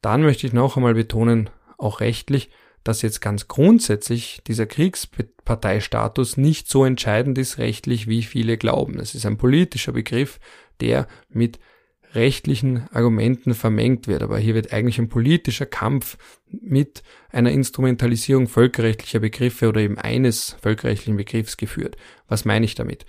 dann 0.00 0.22
möchte 0.22 0.46
ich 0.46 0.52
noch 0.52 0.76
einmal 0.76 0.94
betonen, 0.94 1.50
auch 1.76 2.00
rechtlich, 2.00 2.50
dass 2.84 3.02
jetzt 3.02 3.20
ganz 3.20 3.48
grundsätzlich 3.48 4.40
dieser 4.46 4.66
Kriegsparteistatus 4.66 6.36
nicht 6.36 6.68
so 6.68 6.84
entscheidend 6.84 7.36
ist 7.36 7.58
rechtlich, 7.58 8.06
wie 8.06 8.22
viele 8.22 8.56
glauben. 8.56 8.98
Es 8.98 9.14
ist 9.14 9.26
ein 9.26 9.36
politischer 9.36 9.92
Begriff, 9.92 10.40
der 10.80 11.06
mit 11.28 11.58
rechtlichen 12.14 12.88
Argumenten 12.92 13.54
vermengt 13.54 14.08
wird. 14.08 14.22
Aber 14.22 14.38
hier 14.38 14.54
wird 14.54 14.72
eigentlich 14.72 14.98
ein 14.98 15.08
politischer 15.08 15.66
Kampf 15.66 16.16
mit 16.48 17.02
einer 17.30 17.50
Instrumentalisierung 17.50 18.48
völkerrechtlicher 18.48 19.20
Begriffe 19.20 19.68
oder 19.68 19.80
eben 19.80 19.98
eines 19.98 20.56
völkerrechtlichen 20.62 21.16
Begriffs 21.16 21.56
geführt. 21.56 21.96
Was 22.26 22.44
meine 22.44 22.64
ich 22.64 22.74
damit? 22.74 23.04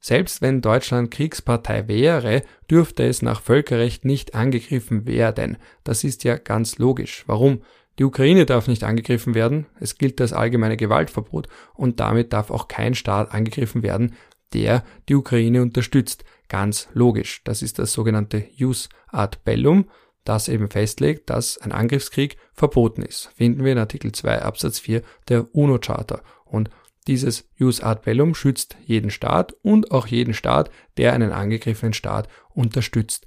Selbst 0.00 0.42
wenn 0.42 0.60
Deutschland 0.60 1.12
Kriegspartei 1.12 1.86
wäre, 1.86 2.42
dürfte 2.68 3.04
es 3.04 3.22
nach 3.22 3.40
Völkerrecht 3.40 4.04
nicht 4.04 4.34
angegriffen 4.34 5.06
werden. 5.06 5.58
Das 5.84 6.02
ist 6.02 6.24
ja 6.24 6.36
ganz 6.36 6.78
logisch. 6.78 7.22
Warum? 7.28 7.62
Die 7.98 8.04
Ukraine 8.04 8.46
darf 8.46 8.68
nicht 8.68 8.84
angegriffen 8.84 9.34
werden, 9.34 9.66
es 9.78 9.98
gilt 9.98 10.18
das 10.18 10.32
allgemeine 10.32 10.78
Gewaltverbot 10.78 11.48
und 11.74 12.00
damit 12.00 12.32
darf 12.32 12.50
auch 12.50 12.66
kein 12.66 12.94
Staat 12.94 13.32
angegriffen 13.32 13.82
werden, 13.82 14.14
der 14.52 14.84
die 15.08 15.14
Ukraine 15.14 15.62
unterstützt. 15.62 16.24
Ganz 16.48 16.88
logisch. 16.92 17.42
Das 17.44 17.62
ist 17.62 17.78
das 17.78 17.92
sogenannte 17.92 18.44
Jus 18.54 18.88
ad 19.08 19.38
bellum, 19.44 19.88
das 20.24 20.48
eben 20.48 20.68
festlegt, 20.68 21.30
dass 21.30 21.58
ein 21.58 21.72
Angriffskrieg 21.72 22.36
verboten 22.52 23.02
ist. 23.02 23.30
Finden 23.34 23.64
wir 23.64 23.72
in 23.72 23.78
Artikel 23.78 24.12
2 24.12 24.42
Absatz 24.42 24.78
4 24.78 25.02
der 25.28 25.54
UNO-Charta. 25.54 26.22
Und 26.44 26.70
dieses 27.06 27.48
Jus 27.56 27.80
ad 27.80 28.02
bellum 28.04 28.34
schützt 28.34 28.76
jeden 28.84 29.10
Staat 29.10 29.54
und 29.62 29.90
auch 29.90 30.06
jeden 30.06 30.34
Staat, 30.34 30.70
der 30.96 31.12
einen 31.12 31.32
angegriffenen 31.32 31.94
Staat 31.94 32.28
unterstützt. 32.50 33.26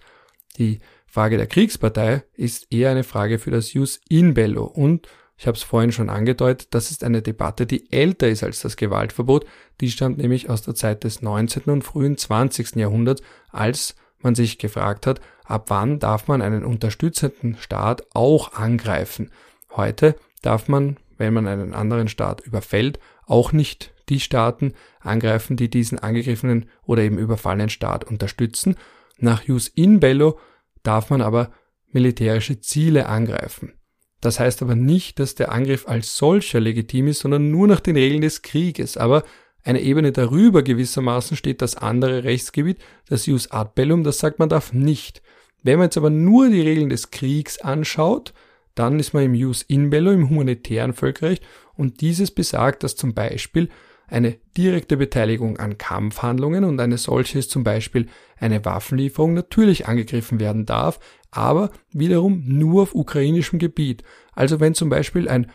Die 0.57 0.79
Frage 1.07 1.37
der 1.37 1.47
Kriegspartei 1.47 2.23
ist 2.33 2.71
eher 2.71 2.91
eine 2.91 3.03
Frage 3.03 3.39
für 3.39 3.51
das 3.51 3.73
Jus 3.73 3.99
in 4.07 4.33
bello 4.33 4.65
und 4.65 5.07
ich 5.37 5.47
habe 5.47 5.57
es 5.57 5.63
vorhin 5.63 5.91
schon 5.91 6.09
angedeutet, 6.09 6.69
das 6.71 6.91
ist 6.91 7.03
eine 7.03 7.21
Debatte, 7.21 7.65
die 7.65 7.91
älter 7.91 8.29
ist 8.29 8.43
als 8.43 8.61
das 8.61 8.77
Gewaltverbot. 8.77 9.45
Die 9.81 9.91
stammt 9.91 10.17
nämlich 10.17 10.49
aus 10.49 10.61
der 10.61 10.75
Zeit 10.75 11.03
des 11.03 11.21
19. 11.21 11.63
und 11.63 11.83
frühen 11.83 12.17
20. 12.17 12.75
Jahrhunderts, 12.77 13.21
als 13.51 13.95
man 14.19 14.33
sich 14.33 14.57
gefragt 14.57 15.05
hat, 15.05 15.19
ab 15.43 15.65
wann 15.67 15.99
darf 15.99 16.27
man 16.27 16.41
einen 16.41 16.63
unterstützenden 16.63 17.57
Staat 17.57 18.03
auch 18.13 18.53
angreifen. 18.53 19.31
Heute 19.75 20.15
darf 20.41 20.69
man, 20.69 20.97
wenn 21.17 21.33
man 21.33 21.47
einen 21.47 21.73
anderen 21.73 22.07
Staat 22.07 22.41
überfällt, 22.41 22.99
auch 23.25 23.51
nicht 23.51 23.93
die 24.07 24.21
Staaten 24.21 24.73
angreifen, 25.01 25.57
die 25.57 25.69
diesen 25.69 25.99
angegriffenen 25.99 26.69
oder 26.83 27.01
eben 27.01 27.17
überfallenen 27.17 27.69
Staat 27.69 28.05
unterstützen. 28.05 28.75
Nach 29.17 29.43
Jus 29.43 29.67
in 29.67 29.99
bello 29.99 30.39
darf 30.83 31.09
man 31.09 31.21
aber 31.21 31.51
militärische 31.91 32.61
Ziele 32.61 33.07
angreifen. 33.07 33.73
Das 34.21 34.39
heißt 34.39 34.61
aber 34.61 34.75
nicht, 34.75 35.19
dass 35.19 35.35
der 35.35 35.51
Angriff 35.51 35.87
als 35.87 36.15
solcher 36.15 36.59
legitim 36.59 37.07
ist, 37.07 37.19
sondern 37.19 37.51
nur 37.51 37.67
nach 37.67 37.79
den 37.79 37.95
Regeln 37.95 38.21
des 38.21 38.41
Krieges. 38.41 38.97
Aber 38.97 39.23
eine 39.63 39.81
Ebene 39.81 40.11
darüber 40.11 40.63
gewissermaßen 40.63 41.35
steht 41.37 41.61
das 41.61 41.75
andere 41.75 42.23
Rechtsgebiet, 42.23 42.77
das 43.07 43.25
Jus 43.25 43.51
ad 43.51 43.71
bellum, 43.75 44.03
das 44.03 44.19
sagt 44.19 44.39
man 44.39 44.49
darf 44.49 44.73
nicht. 44.73 45.21
Wenn 45.63 45.79
man 45.79 45.87
jetzt 45.87 45.97
aber 45.97 46.11
nur 46.11 46.49
die 46.49 46.61
Regeln 46.61 46.89
des 46.89 47.09
Kriegs 47.09 47.59
anschaut, 47.59 48.33
dann 48.75 48.99
ist 48.99 49.13
man 49.13 49.23
im 49.23 49.33
Jus 49.33 49.63
in 49.63 49.89
bello, 49.89 50.11
im 50.11 50.29
humanitären 50.29 50.93
Völkerrecht, 50.93 51.43
und 51.75 52.01
dieses 52.01 52.29
besagt, 52.29 52.83
dass 52.83 52.95
zum 52.95 53.13
Beispiel 53.13 53.69
eine 54.07 54.37
direkte 54.57 54.97
Beteiligung 54.97 55.57
an 55.57 55.77
Kampfhandlungen 55.77 56.63
und 56.63 56.79
eine 56.79 56.97
solche 56.97 57.39
ist 57.39 57.51
zum 57.51 57.63
Beispiel 57.63 58.07
eine 58.37 58.63
Waffenlieferung 58.65 59.33
natürlich 59.33 59.87
angegriffen 59.87 60.39
werden 60.39 60.65
darf, 60.65 60.99
aber 61.31 61.71
wiederum 61.91 62.43
nur 62.45 62.83
auf 62.83 62.95
ukrainischem 62.95 63.59
Gebiet. 63.59 64.03
Also 64.33 64.59
wenn 64.59 64.75
zum 64.75 64.89
Beispiel 64.89 65.27
ein 65.27 65.51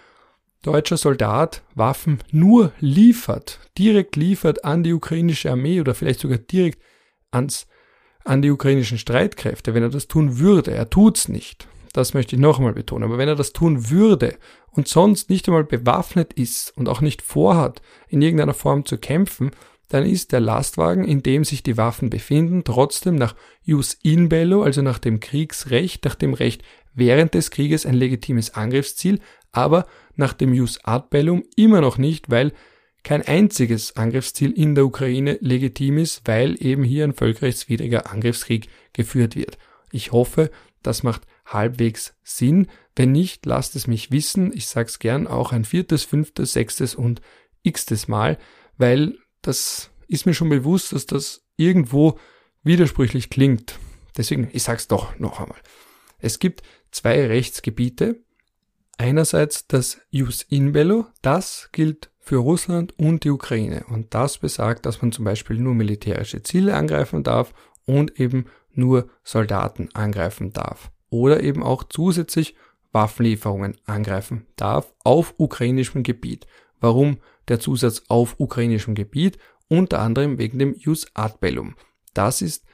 deutscher 0.62 0.96
Soldat 0.96 1.62
Waffen 1.74 2.18
nur 2.32 2.72
liefert, 2.80 3.60
direkt 3.78 4.16
liefert 4.16 4.64
an 4.64 4.82
die 4.82 4.92
ukrainische 4.92 5.50
Armee 5.50 5.80
oder 5.80 5.94
vielleicht 5.94 6.20
sogar 6.20 6.38
direkt 6.38 6.82
ans, 7.30 7.66
an 8.24 8.42
die 8.42 8.50
ukrainischen 8.50 8.98
Streitkräfte, 8.98 9.74
wenn 9.74 9.82
er 9.82 9.88
das 9.88 10.08
tun 10.08 10.38
würde, 10.38 10.72
er 10.72 10.90
tut's 10.90 11.28
nicht. 11.28 11.68
Das 11.92 12.14
möchte 12.14 12.36
ich 12.36 12.42
noch 12.42 12.58
einmal 12.58 12.72
betonen. 12.72 13.04
Aber 13.04 13.18
wenn 13.18 13.28
er 13.28 13.36
das 13.36 13.52
tun 13.52 13.90
würde 13.90 14.36
und 14.70 14.86
sonst 14.86 15.30
nicht 15.30 15.48
einmal 15.48 15.64
bewaffnet 15.64 16.32
ist 16.34 16.76
und 16.76 16.88
auch 16.88 17.00
nicht 17.00 17.22
vorhat, 17.22 17.82
in 18.08 18.22
irgendeiner 18.22 18.54
Form 18.54 18.84
zu 18.84 18.98
kämpfen, 18.98 19.50
dann 19.88 20.06
ist 20.06 20.30
der 20.30 20.40
Lastwagen, 20.40 21.04
in 21.04 21.22
dem 21.22 21.44
sich 21.44 21.64
die 21.64 21.76
Waffen 21.76 22.10
befinden, 22.10 22.62
trotzdem 22.62 23.16
nach 23.16 23.34
Jus 23.64 23.98
in 24.02 24.28
bello, 24.28 24.62
also 24.62 24.82
nach 24.82 24.98
dem 24.98 25.18
Kriegsrecht, 25.18 26.04
nach 26.04 26.14
dem 26.14 26.32
Recht 26.32 26.62
während 26.94 27.34
des 27.34 27.50
Krieges 27.50 27.86
ein 27.86 27.94
legitimes 27.94 28.54
Angriffsziel, 28.54 29.18
aber 29.50 29.86
nach 30.14 30.32
dem 30.32 30.54
Jus 30.54 30.78
ad 30.84 31.06
bellum 31.10 31.42
immer 31.56 31.80
noch 31.80 31.98
nicht, 31.98 32.30
weil 32.30 32.52
kein 33.02 33.26
einziges 33.26 33.96
Angriffsziel 33.96 34.52
in 34.52 34.74
der 34.74 34.84
Ukraine 34.84 35.38
legitim 35.40 35.98
ist, 35.98 36.22
weil 36.26 36.56
eben 36.62 36.84
hier 36.84 37.04
ein 37.04 37.14
völkerrechtswidriger 37.14 38.10
Angriffskrieg 38.12 38.68
geführt 38.92 39.34
wird. 39.34 39.58
Ich 39.90 40.12
hoffe, 40.12 40.50
das 40.82 41.02
macht 41.02 41.22
halbwegs 41.52 42.14
Sinn. 42.22 42.68
Wenn 42.96 43.12
nicht, 43.12 43.44
lasst 43.46 43.76
es 43.76 43.86
mich 43.86 44.10
wissen. 44.10 44.52
Ich 44.54 44.66
sag's 44.68 44.98
gern 44.98 45.26
auch 45.26 45.52
ein 45.52 45.64
viertes, 45.64 46.04
fünftes, 46.04 46.52
sechstes 46.52 46.94
und 46.94 47.20
xtes 47.68 48.08
Mal, 48.08 48.38
weil 48.78 49.18
das 49.42 49.90
ist 50.08 50.26
mir 50.26 50.34
schon 50.34 50.48
bewusst, 50.48 50.92
dass 50.92 51.06
das 51.06 51.42
irgendwo 51.56 52.18
widersprüchlich 52.62 53.30
klingt. 53.30 53.78
Deswegen, 54.16 54.48
ich 54.52 54.62
sag's 54.62 54.88
doch 54.88 55.18
noch 55.18 55.40
einmal. 55.40 55.58
Es 56.18 56.38
gibt 56.38 56.62
zwei 56.90 57.26
Rechtsgebiete. 57.26 58.22
Einerseits 58.98 59.66
das 59.66 60.00
Jus 60.10 60.42
in 60.42 60.72
bello, 60.72 61.06
das 61.22 61.70
gilt 61.72 62.10
für 62.18 62.36
Russland 62.36 62.98
und 62.98 63.24
die 63.24 63.30
Ukraine. 63.30 63.84
Und 63.88 64.14
das 64.14 64.38
besagt, 64.38 64.84
dass 64.84 65.00
man 65.00 65.12
zum 65.12 65.24
Beispiel 65.24 65.56
nur 65.56 65.74
militärische 65.74 66.42
Ziele 66.42 66.74
angreifen 66.74 67.22
darf 67.22 67.54
und 67.86 68.20
eben 68.20 68.46
nur 68.72 69.08
Soldaten 69.24 69.88
angreifen 69.94 70.52
darf 70.52 70.90
oder 71.10 71.42
eben 71.42 71.62
auch 71.62 71.84
zusätzlich 71.84 72.54
Waffenlieferungen 72.92 73.76
angreifen 73.84 74.46
darf 74.56 74.92
auf 75.04 75.34
ukrainischem 75.38 76.02
Gebiet. 76.02 76.46
Warum 76.80 77.18
der 77.48 77.60
Zusatz 77.60 78.02
auf 78.08 78.36
ukrainischem 78.38 78.94
Gebiet? 78.94 79.38
Unter 79.68 80.00
anderem 80.00 80.38
wegen 80.38 80.58
dem 80.58 80.74
Jus 80.74 81.06
ad 81.14 81.36
bellum. 81.40 81.76
Das 82.14 82.42
ist 82.42 82.64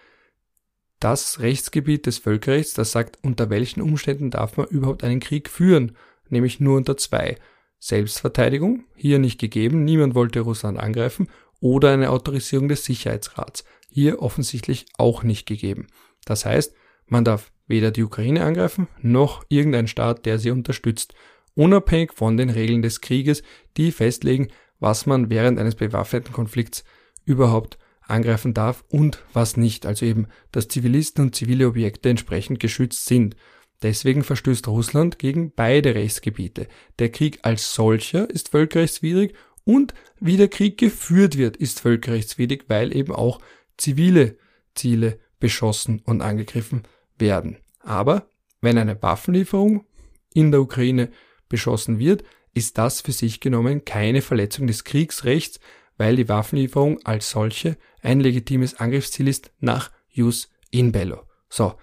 das 1.01 1.41
Rechtsgebiet 1.41 2.07
des 2.07 2.19
Völkerrechts, 2.19 2.73
das 2.73 2.93
sagt, 2.93 3.19
unter 3.23 3.51
welchen 3.51 3.83
Umständen 3.83 4.31
darf 4.31 4.57
man 4.57 4.67
überhaupt 4.67 5.05
einen 5.05 5.21
Krieg 5.21 5.51
führen, 5.51 5.97
nämlich 6.31 6.59
nur 6.59 6.77
unter 6.77 6.97
zwei. 6.97 7.37
Selbstverteidigung, 7.79 8.85
hier 8.95 9.19
nicht 9.19 9.39
gegeben, 9.39 9.85
niemand 9.85 10.15
wollte 10.15 10.41
Russland 10.41 10.79
angreifen, 10.79 11.29
oder 11.61 11.91
eine 11.91 12.11
Autorisierung 12.11 12.69
des 12.69 12.85
Sicherheitsrats, 12.85 13.65
hier 13.91 14.23
offensichtlich 14.23 14.87
auch 14.97 15.23
nicht 15.23 15.47
gegeben. 15.47 15.89
Das 16.25 16.47
heißt, 16.47 16.75
man 17.09 17.25
darf 17.25 17.53
weder 17.67 17.91
die 17.91 18.03
Ukraine 18.03 18.45
angreifen, 18.45 18.89
noch 19.01 19.45
irgendein 19.49 19.89
Staat, 19.89 20.27
der 20.27 20.39
sie 20.39 20.51
unterstützt, 20.51 21.15
unabhängig 21.55 22.13
von 22.13 22.37
den 22.37 22.51
Regeln 22.51 22.83
des 22.83 23.01
Krieges, 23.01 23.43
die 23.77 23.93
festlegen, 23.93 24.49
was 24.79 25.07
man 25.07 25.31
während 25.31 25.59
eines 25.59 25.75
bewaffneten 25.75 26.33
Konflikts 26.33 26.85
überhaupt 27.25 27.79
angreifen 28.03 28.55
darf 28.55 28.85
und 28.89 29.25
was 29.33 29.57
nicht, 29.57 29.87
also 29.87 30.07
eben, 30.07 30.29
dass 30.53 30.69
Zivilisten 30.69 31.25
und 31.25 31.35
zivile 31.35 31.67
Objekte 31.67 32.09
entsprechend 32.09 32.61
geschützt 32.61 33.07
sind. 33.07 33.37
Deswegen 33.83 34.23
verstößt 34.23 34.69
Russland 34.69 35.19
gegen 35.19 35.53
beide 35.53 35.95
Rechtsgebiete. 35.95 36.69
Der 36.99 37.11
Krieg 37.11 37.41
als 37.43 37.75
solcher 37.75 38.31
ist 38.31 38.51
völkerrechtswidrig 38.51 39.35
und 39.65 39.93
wie 40.21 40.37
der 40.37 40.49
Krieg 40.49 40.79
geführt 40.79 41.37
wird, 41.37 41.57
ist 41.57 41.81
völkerrechtswidrig, 41.81 42.65
weil 42.69 42.95
eben 42.95 43.13
auch 43.13 43.41
zivile 43.77 44.39
Ziele 44.75 45.19
beschossen 45.41 46.01
und 46.05 46.23
angegriffen 46.23 46.85
werden. 47.19 47.59
Aber 47.81 48.29
wenn 48.61 48.79
eine 48.79 49.01
Waffenlieferung 49.03 49.85
in 50.33 50.51
der 50.51 50.61
Ukraine 50.61 51.11
beschossen 51.49 51.99
wird, 51.99 52.25
ist 52.55 52.79
das 52.79 53.01
für 53.01 53.13
sich 53.13 53.41
genommen 53.41 53.85
keine 53.85 54.23
Verletzung 54.23 54.67
des 54.67 54.85
Kriegsrechts, 54.85 55.61
weil 55.99 56.17
die 56.17 56.29
Waffenlieferung 56.29 57.01
als 57.05 57.31
solche 57.31 57.77
ein 58.03 58.21
legitimes 58.21 58.75
Angriffsziel 58.81 59.29
ist 59.29 59.51
nach 59.61 59.91
Jus 60.09 60.51
in 60.71 60.93
bello. 60.93 61.23
So, 61.49 61.75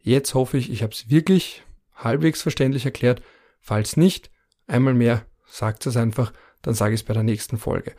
jetzt 0.00 0.34
hoffe 0.34 0.58
ich, 0.58 0.70
ich 0.70 0.82
habe 0.82 0.92
es 0.92 1.10
wirklich 1.10 1.62
halbwegs 1.94 2.42
verständlich 2.42 2.84
erklärt. 2.84 3.22
Falls 3.60 3.96
nicht, 3.96 4.30
einmal 4.66 4.94
mehr, 4.94 5.26
sagt 5.46 5.86
es 5.86 5.96
einfach, 5.96 6.32
dann 6.62 6.74
sage 6.74 6.94
ich 6.94 7.00
es 7.00 7.06
bei 7.06 7.14
der 7.14 7.22
nächsten 7.22 7.58
Folge. 7.58 7.94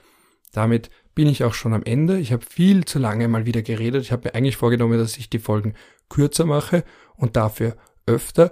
Damit 0.52 0.90
bin 1.16 1.28
ich 1.28 1.44
auch 1.44 1.54
schon 1.54 1.74
am 1.74 1.84
Ende. 1.84 2.20
Ich 2.20 2.32
habe 2.32 2.46
viel 2.46 2.86
zu 2.86 3.00
lange 3.00 3.28
mal 3.28 3.46
wieder 3.46 3.62
geredet. 3.62 4.04
Ich 4.04 4.12
habe 4.12 4.28
mir 4.28 4.36
eigentlich 4.36 4.58
vorgenommen, 4.58 4.98
dass 4.98 5.18
ich 5.18 5.30
die 5.30 5.40
Folgen 5.40 5.74
kürzer 6.10 6.46
mache 6.46 6.84
und 7.16 7.36
dafür 7.36 7.76
öfter. 8.06 8.52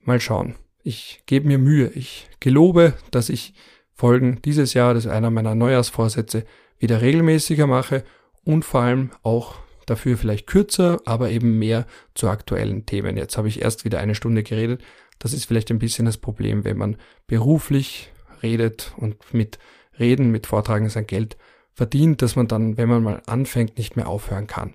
Mal 0.00 0.20
schauen. 0.20 0.54
Ich 0.82 1.22
gebe 1.26 1.46
mir 1.48 1.58
Mühe. 1.58 1.88
Ich 1.94 2.28
gelobe, 2.40 2.94
dass 3.10 3.28
ich 3.28 3.54
Folgen 3.94 4.40
dieses 4.44 4.74
Jahr, 4.74 4.94
das 4.94 5.06
ist 5.06 5.10
einer 5.10 5.30
meiner 5.30 5.54
Neujahrsvorsätze, 5.54 6.44
wieder 6.78 7.00
regelmäßiger 7.00 7.66
mache 7.66 8.04
und 8.44 8.64
vor 8.64 8.80
allem 8.80 9.10
auch 9.22 9.56
dafür 9.86 10.16
vielleicht 10.16 10.46
kürzer, 10.46 11.00
aber 11.04 11.30
eben 11.30 11.58
mehr 11.58 11.86
zu 12.14 12.28
aktuellen 12.28 12.86
Themen. 12.86 13.16
Jetzt 13.16 13.36
habe 13.36 13.48
ich 13.48 13.62
erst 13.62 13.84
wieder 13.84 14.00
eine 14.00 14.14
Stunde 14.14 14.42
geredet. 14.42 14.82
Das 15.18 15.32
ist 15.32 15.46
vielleicht 15.46 15.70
ein 15.70 15.78
bisschen 15.78 16.06
das 16.06 16.18
Problem, 16.18 16.64
wenn 16.64 16.76
man 16.76 16.96
beruflich 17.26 18.10
redet 18.42 18.92
und 18.96 19.32
mit 19.32 19.58
Reden, 19.98 20.30
mit 20.30 20.46
Vortragen 20.46 20.88
sein 20.88 21.06
Geld 21.06 21.36
verdient, 21.72 22.22
dass 22.22 22.36
man 22.36 22.48
dann, 22.48 22.76
wenn 22.76 22.88
man 22.88 23.02
mal 23.02 23.22
anfängt, 23.26 23.78
nicht 23.78 23.96
mehr 23.96 24.08
aufhören 24.08 24.46
kann. 24.46 24.74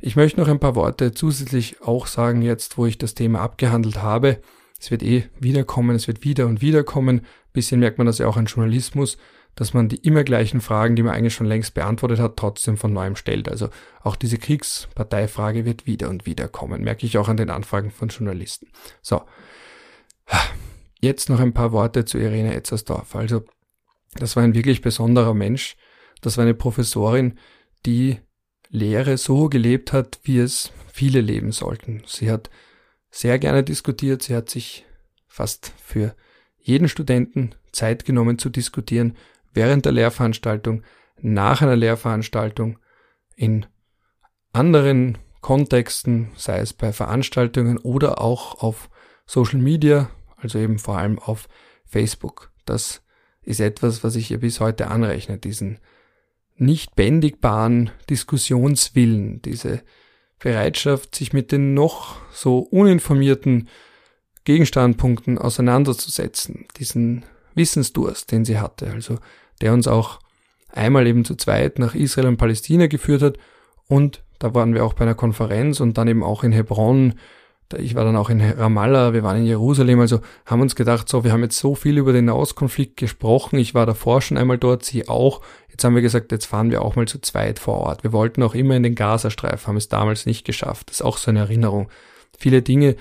Ich 0.00 0.14
möchte 0.14 0.38
noch 0.40 0.48
ein 0.48 0.60
paar 0.60 0.76
Worte 0.76 1.12
zusätzlich 1.12 1.82
auch 1.82 2.06
sagen, 2.06 2.42
jetzt 2.42 2.78
wo 2.78 2.86
ich 2.86 2.98
das 2.98 3.14
Thema 3.14 3.40
abgehandelt 3.40 4.00
habe. 4.00 4.40
Es 4.80 4.92
wird 4.92 5.02
eh 5.02 5.24
wiederkommen, 5.40 5.96
es 5.96 6.06
wird 6.06 6.22
wieder 6.22 6.46
und 6.46 6.60
wieder 6.60 6.84
kommen. 6.84 7.22
Bisschen 7.52 7.80
merkt 7.80 7.98
man 7.98 8.06
das 8.06 8.18
ja 8.18 8.28
auch 8.28 8.36
an 8.36 8.46
Journalismus, 8.46 9.18
dass 9.56 9.74
man 9.74 9.88
die 9.88 9.96
immer 9.96 10.22
gleichen 10.22 10.60
Fragen, 10.60 10.94
die 10.94 11.02
man 11.02 11.14
eigentlich 11.14 11.34
schon 11.34 11.48
längst 11.48 11.74
beantwortet 11.74 12.20
hat, 12.20 12.36
trotzdem 12.36 12.76
von 12.76 12.92
neuem 12.92 13.16
stellt. 13.16 13.48
Also 13.48 13.70
auch 14.00 14.14
diese 14.14 14.38
Kriegsparteifrage 14.38 15.64
wird 15.64 15.86
wieder 15.86 16.08
und 16.10 16.26
wieder 16.26 16.46
kommen. 16.46 16.84
Merke 16.84 17.04
ich 17.04 17.18
auch 17.18 17.28
an 17.28 17.36
den 17.36 17.50
Anfragen 17.50 17.90
von 17.90 18.08
Journalisten. 18.08 18.68
So. 19.02 19.22
Jetzt 21.00 21.28
noch 21.28 21.40
ein 21.40 21.54
paar 21.54 21.72
Worte 21.72 22.04
zu 22.04 22.18
Irene 22.18 22.54
Etzersdorf. 22.54 23.16
Also, 23.16 23.44
das 24.14 24.36
war 24.36 24.44
ein 24.44 24.54
wirklich 24.54 24.80
besonderer 24.80 25.34
Mensch. 25.34 25.76
Das 26.20 26.36
war 26.36 26.42
eine 26.42 26.54
Professorin, 26.54 27.38
die 27.84 28.18
Lehre 28.70 29.16
so 29.16 29.48
gelebt 29.48 29.92
hat, 29.92 30.20
wie 30.22 30.38
es 30.38 30.72
viele 30.92 31.20
leben 31.20 31.52
sollten. 31.52 32.02
Sie 32.06 32.30
hat 32.30 32.50
sehr 33.10 33.38
gerne 33.38 33.64
diskutiert, 33.64 34.22
sie 34.22 34.36
hat 34.36 34.50
sich 34.50 34.84
fast 35.26 35.72
für 35.82 36.14
jeden 36.58 36.88
Studenten 36.88 37.54
Zeit 37.72 38.04
genommen 38.04 38.38
zu 38.38 38.50
diskutieren, 38.50 39.16
während 39.54 39.84
der 39.84 39.92
Lehrveranstaltung, 39.92 40.82
nach 41.20 41.62
einer 41.62 41.76
Lehrveranstaltung, 41.76 42.78
in 43.34 43.66
anderen 44.52 45.18
Kontexten, 45.40 46.32
sei 46.36 46.58
es 46.58 46.72
bei 46.72 46.92
Veranstaltungen 46.92 47.78
oder 47.78 48.20
auch 48.20 48.62
auf 48.62 48.90
Social 49.26 49.60
Media, 49.60 50.10
also 50.36 50.58
eben 50.58 50.78
vor 50.78 50.98
allem 50.98 51.18
auf 51.18 51.48
Facebook. 51.84 52.52
Das 52.64 53.02
ist 53.42 53.60
etwas, 53.60 54.04
was 54.04 54.16
ich 54.16 54.30
ihr 54.30 54.40
bis 54.40 54.60
heute 54.60 54.88
anrechne, 54.88 55.38
diesen 55.38 55.78
nicht 56.60 56.96
bändigbaren 56.96 57.90
Diskussionswillen, 58.10 59.42
diese 59.42 59.82
Bereitschaft, 60.38 61.14
sich 61.14 61.32
mit 61.32 61.52
den 61.52 61.74
noch 61.74 62.16
so 62.32 62.58
uninformierten 62.58 63.68
Gegenstandpunkten 64.44 65.38
auseinanderzusetzen, 65.38 66.66
diesen 66.78 67.24
Wissensdurst, 67.54 68.32
den 68.32 68.44
sie 68.44 68.58
hatte, 68.58 68.90
also 68.90 69.18
der 69.60 69.72
uns 69.72 69.88
auch 69.88 70.20
einmal 70.72 71.06
eben 71.06 71.24
zu 71.24 71.34
zweit 71.34 71.78
nach 71.78 71.94
Israel 71.94 72.28
und 72.28 72.36
Palästina 72.36 72.86
geführt 72.86 73.22
hat. 73.22 73.38
Und 73.88 74.22
da 74.38 74.54
waren 74.54 74.74
wir 74.74 74.84
auch 74.84 74.94
bei 74.94 75.02
einer 75.02 75.14
Konferenz 75.14 75.80
und 75.80 75.98
dann 75.98 76.08
eben 76.08 76.22
auch 76.22 76.44
in 76.44 76.52
Hebron. 76.52 77.14
Ich 77.76 77.94
war 77.94 78.04
dann 78.04 78.16
auch 78.16 78.30
in 78.30 78.40
Ramallah, 78.40 79.12
wir 79.12 79.22
waren 79.22 79.38
in 79.38 79.44
Jerusalem, 79.44 80.00
also 80.00 80.20
haben 80.46 80.62
uns 80.62 80.74
gedacht, 80.74 81.08
so, 81.08 81.24
wir 81.24 81.32
haben 81.32 81.42
jetzt 81.42 81.58
so 81.58 81.74
viel 81.74 81.98
über 81.98 82.14
den 82.14 82.26
Nahostkonflikt 82.26 82.96
gesprochen, 82.96 83.58
ich 83.58 83.74
war 83.74 83.84
davor 83.84 84.22
schon 84.22 84.38
einmal 84.38 84.56
dort, 84.56 84.84
sie 84.84 85.08
auch, 85.08 85.42
jetzt 85.78 85.84
haben 85.84 85.94
wir 85.94 86.02
gesagt, 86.02 86.32
jetzt 86.32 86.46
fahren 86.46 86.72
wir 86.72 86.82
auch 86.82 86.96
mal 86.96 87.06
zu 87.06 87.20
zweit 87.20 87.60
vor 87.60 87.76
Ort. 87.76 88.02
Wir 88.02 88.12
wollten 88.12 88.42
auch 88.42 88.56
immer 88.56 88.74
in 88.74 88.82
den 88.82 88.96
Gazastreifen, 88.96 89.68
haben 89.68 89.76
es 89.76 89.88
damals 89.88 90.26
nicht 90.26 90.44
geschafft, 90.44 90.90
das 90.90 90.96
ist 90.96 91.02
auch 91.02 91.18
so 91.18 91.30
eine 91.30 91.38
Erinnerung. 91.38 91.88
Viele 92.36 92.62
Dinge, 92.62 92.96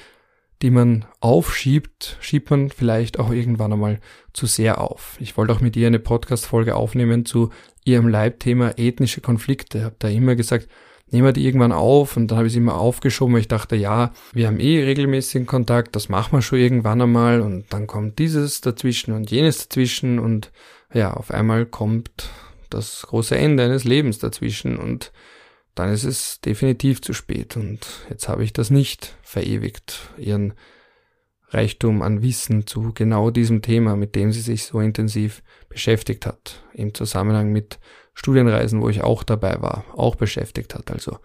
die 0.62 0.70
man 0.70 1.06
aufschiebt, 1.20 2.18
schiebt 2.20 2.52
man 2.52 2.70
vielleicht 2.70 3.18
auch 3.18 3.32
irgendwann 3.32 3.74
einmal 3.74 4.00
zu 4.32 4.46
sehr 4.46 4.80
auf. 4.80 5.18
Ich 5.20 5.38
wollte 5.38 5.54
auch 5.54 5.60
mit 5.60 5.76
ihr 5.76 5.88
eine 5.88 5.98
Podcast-Folge 5.98 6.76
aufnehmen 6.76 7.26
zu 7.26 7.50
ihrem 7.84 8.10
Leibthema 8.10 8.74
ethnische 8.78 9.22
Konflikte. 9.22 9.84
Hab 9.84 9.98
da 9.98 10.08
immer 10.08 10.36
gesagt, 10.36 10.68
nehmen 11.10 11.26
wir 11.26 11.34
die 11.34 11.46
irgendwann 11.48 11.72
auf 11.72 12.16
und 12.16 12.28
dann 12.30 12.38
habe 12.38 12.46
ich 12.46 12.54
sie 12.54 12.60
immer 12.60 12.78
aufgeschoben, 12.78 13.34
weil 13.34 13.42
ich 13.42 13.48
dachte, 13.48 13.76
ja, 13.76 14.12
wir 14.34 14.46
haben 14.46 14.60
eh 14.60 14.84
regelmäßigen 14.84 15.48
Kontakt, 15.48 15.96
das 15.96 16.10
machen 16.10 16.34
wir 16.34 16.44
schon 16.44 16.60
irgendwann 16.60 17.02
einmal 17.02 17.42
und 17.42 17.66
dann 17.72 17.88
kommt 17.88 18.20
dieses 18.20 18.62
dazwischen 18.62 19.14
und 19.14 19.32
jenes 19.32 19.68
dazwischen 19.68 20.20
und 20.20 20.52
ja, 20.94 21.14
auf 21.16 21.32
einmal 21.32 21.66
kommt 21.66 22.30
das 22.70 23.04
große 23.08 23.38
Ende 23.38 23.64
eines 23.64 23.84
Lebens 23.84 24.20
dazwischen 24.20 24.78
und 24.78 25.12
dann 25.76 25.92
ist 25.94 26.04
es 26.04 26.42
definitiv 26.42 27.02
zu 27.02 27.14
spät 27.14 27.56
und 27.56 27.88
jetzt 28.10 28.28
habe 28.28 28.44
ich 28.44 28.54
das 28.54 28.70
nicht 28.70 29.16
verewigt, 29.22 30.10
ihren 30.18 30.54
Reichtum 31.50 32.02
an 32.02 32.22
Wissen 32.22 32.68
zu 32.68 32.92
genau 32.94 33.32
diesem 33.32 33.62
Thema, 33.62 33.96
mit 33.96 34.16
dem 34.16 34.32
sie 34.32 34.42
sich 34.42 34.66
so 34.66 34.80
intensiv 34.80 35.44
beschäftigt 35.70 36.26
hat, 36.26 36.64
im 36.74 36.94
Zusammenhang 36.94 37.52
mit 37.52 37.80
Studienreisen, 38.14 38.82
wo 38.82 38.90
ich 38.90 39.02
auch 39.02 39.24
dabei 39.24 39.62
war, 39.62 39.86
auch 39.94 40.16
beschäftigt 40.16 40.76
hat. 40.76 40.92
Also 40.92 41.20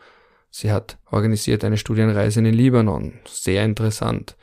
sie 0.50 0.70
hat 0.70 0.98
organisiert 1.10 1.64
eine 1.64 1.78
Studienreise 1.78 2.40
in 2.40 2.44
den 2.44 2.54
Libanon, 2.54 3.14
sehr 3.26 3.64
interessant, 3.64 4.36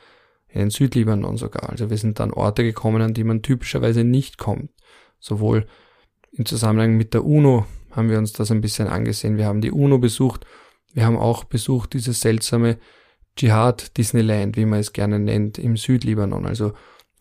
in 0.48 0.60
den 0.60 0.70
Südlibanon 0.70 1.38
sogar. 1.38 1.70
Also 1.70 1.88
wir 1.88 1.96
sind 1.96 2.18
dann 2.20 2.32
Orte 2.32 2.62
gekommen, 2.62 3.00
an 3.00 3.14
die 3.14 3.24
man 3.24 3.42
typischerweise 3.42 4.04
nicht 4.04 4.36
kommt. 4.36 4.70
Sowohl 5.18 5.66
im 6.32 6.46
Zusammenhang 6.46 6.96
mit 6.96 7.14
der 7.14 7.24
UNO 7.24 7.66
haben 7.90 8.08
wir 8.08 8.18
uns 8.18 8.32
das 8.32 8.50
ein 8.50 8.60
bisschen 8.60 8.88
angesehen. 8.88 9.36
Wir 9.36 9.46
haben 9.46 9.60
die 9.60 9.72
UNO 9.72 9.98
besucht. 9.98 10.46
Wir 10.92 11.04
haben 11.04 11.16
auch 11.16 11.44
besucht 11.44 11.94
dieses 11.94 12.20
seltsame 12.20 12.78
Dschihad 13.36 13.96
Disneyland, 13.96 14.56
wie 14.56 14.64
man 14.64 14.80
es 14.80 14.92
gerne 14.92 15.18
nennt, 15.18 15.58
im 15.58 15.76
Südlibanon. 15.76 16.46
Also 16.46 16.72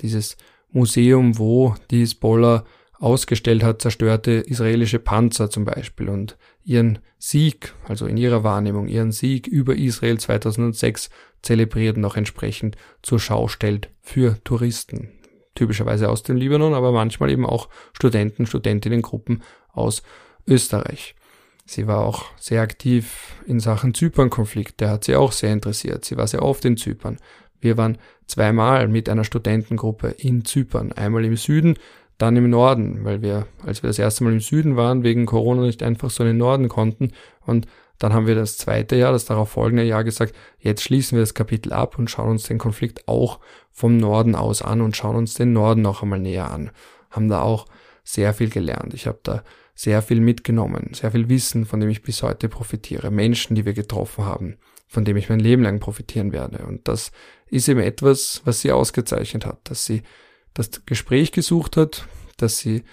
dieses 0.02 0.38
Museum, 0.72 1.38
wo 1.38 1.76
die 1.90 2.00
Hisbollah 2.00 2.66
ausgestellt 3.00 3.64
hat, 3.64 3.82
zerstörte 3.82 4.32
israelische 4.32 5.00
Panzer 5.00 5.50
zum 5.50 5.66
Beispiel 5.66 6.10
und 6.10 6.38
ihren 6.64 7.00
Sieg, 7.18 7.74
also 7.88 8.06
in 8.06 8.18
ihrer 8.18 8.44
Wahrnehmung, 8.44 8.88
ihren 8.88 9.12
Sieg 9.12 9.48
über 9.48 9.76
Israel 9.76 10.20
2006 10.20 11.10
zelebriert 11.42 11.98
und 11.98 12.06
auch 12.06 12.18
entsprechend 12.18 12.76
zur 13.02 13.20
Schau 13.20 13.48
stellt 13.48 13.90
für 14.02 14.38
Touristen. 14.44 15.19
Typischerweise 15.56 16.10
aus 16.10 16.24
dem 16.24 16.38
Libanon, 16.38 16.74
aber 16.74 16.92
manchmal 16.92 17.30
eben 17.30 17.46
auch 17.46 17.70
Studenten, 17.94 18.46
Studentinnengruppen 18.46 19.44
aus 19.74 20.04
Österreich. 20.48 21.16
Sie 21.66 21.86
war 21.86 22.00
auch 22.00 22.26
sehr 22.40 22.62
aktiv 22.62 23.36
in 23.46 23.60
Sachen 23.60 23.94
Zypern-Konflikt, 23.94 24.80
der 24.80 24.90
hat 24.90 25.04
sie 25.04 25.16
auch 25.16 25.32
sehr 25.32 25.54
interessiert. 25.54 26.04
Sie 26.04 26.18
war 26.18 26.26
sehr 26.26 26.42
oft 26.42 26.66
in 26.66 26.78
Zypern. 26.78 27.18
Wir 27.62 27.78
waren 27.78 27.98
zweimal 28.26 28.88
mit 28.88 29.10
einer 29.10 29.24
Studentengruppe 29.24 30.16
in 30.18 30.46
Zypern, 30.46 30.92
einmal 30.94 31.26
im 31.26 31.36
Süden, 31.36 31.76
dann 32.18 32.36
im 32.36 32.50
Norden, 32.50 33.06
weil 33.06 33.22
wir, 33.22 33.48
als 33.66 33.84
wir 33.84 33.88
das 33.88 34.00
erste 34.00 34.24
Mal 34.24 34.34
im 34.34 34.40
Süden 34.40 34.76
waren, 34.76 35.04
wegen 35.04 35.26
Corona 35.26 35.62
nicht 35.62 35.84
einfach 35.84 36.10
so 36.10 36.24
in 36.24 36.30
den 36.30 36.38
Norden 36.38 36.70
konnten. 36.70 37.12
Und 37.46 37.68
dann 38.00 38.14
haben 38.14 38.28
wir 38.28 38.36
das 38.36 38.58
zweite 38.58 38.96
Jahr, 38.96 39.12
das 39.12 39.26
darauf 39.26 39.52
folgende 39.52 39.84
Jahr 39.84 40.06
gesagt, 40.06 40.34
jetzt 40.60 40.84
schließen 40.84 41.18
wir 41.18 41.22
das 41.22 41.34
Kapitel 41.34 41.74
ab 41.74 42.00
und 42.00 42.10
schauen 42.10 42.32
uns 42.32 42.44
den 42.44 42.58
Konflikt 42.58 43.08
auch 43.08 43.40
vom 43.72 43.98
Norden 43.98 44.36
aus 44.36 44.62
an 44.62 44.82
und 44.82 44.96
schauen 44.96 45.18
uns 45.18 45.34
den 45.34 45.54
Norden 45.54 45.82
noch 45.82 46.02
einmal 46.02 46.20
näher 46.20 46.50
an. 46.50 46.72
Haben 47.12 47.28
da 47.28 47.42
auch 47.42 47.66
sehr 48.06 48.34
viel 48.34 48.50
gelernt. 48.50 48.94
Ich 48.94 49.06
habe 49.06 49.20
da 49.24 49.44
sehr 49.76 50.02
viel 50.02 50.22
mitgenommen, 50.22 50.94
sehr 50.94 51.12
viel 51.12 51.30
Wissen, 51.30 51.66
von 51.66 51.80
dem 51.80 51.90
ich 51.90 52.02
bis 52.02 52.24
heute 52.24 52.50
profitiere. 52.50 53.12
Menschen, 53.12 53.56
die 53.56 53.66
wir 53.66 53.74
getroffen 53.74 54.26
haben, 54.26 54.58
von 54.88 55.06
dem 55.06 55.18
ich 55.18 55.30
mein 55.30 55.40
Leben 55.40 55.64
lang 55.64 55.80
profitieren 55.80 56.32
werde. 56.32 56.66
Und 56.66 56.88
das 56.88 57.12
ist 57.48 57.68
eben 57.68 57.80
etwas, 57.82 58.42
was 58.46 58.62
sie 58.62 58.72
ausgezeichnet 58.72 59.46
hat, 59.46 59.60
dass 59.66 59.86
sie 59.86 60.04
das 60.54 60.86
Gespräch 60.86 61.32
gesucht 61.32 61.78
hat, 61.78 62.08
dass 62.38 62.58
sie 62.58 62.84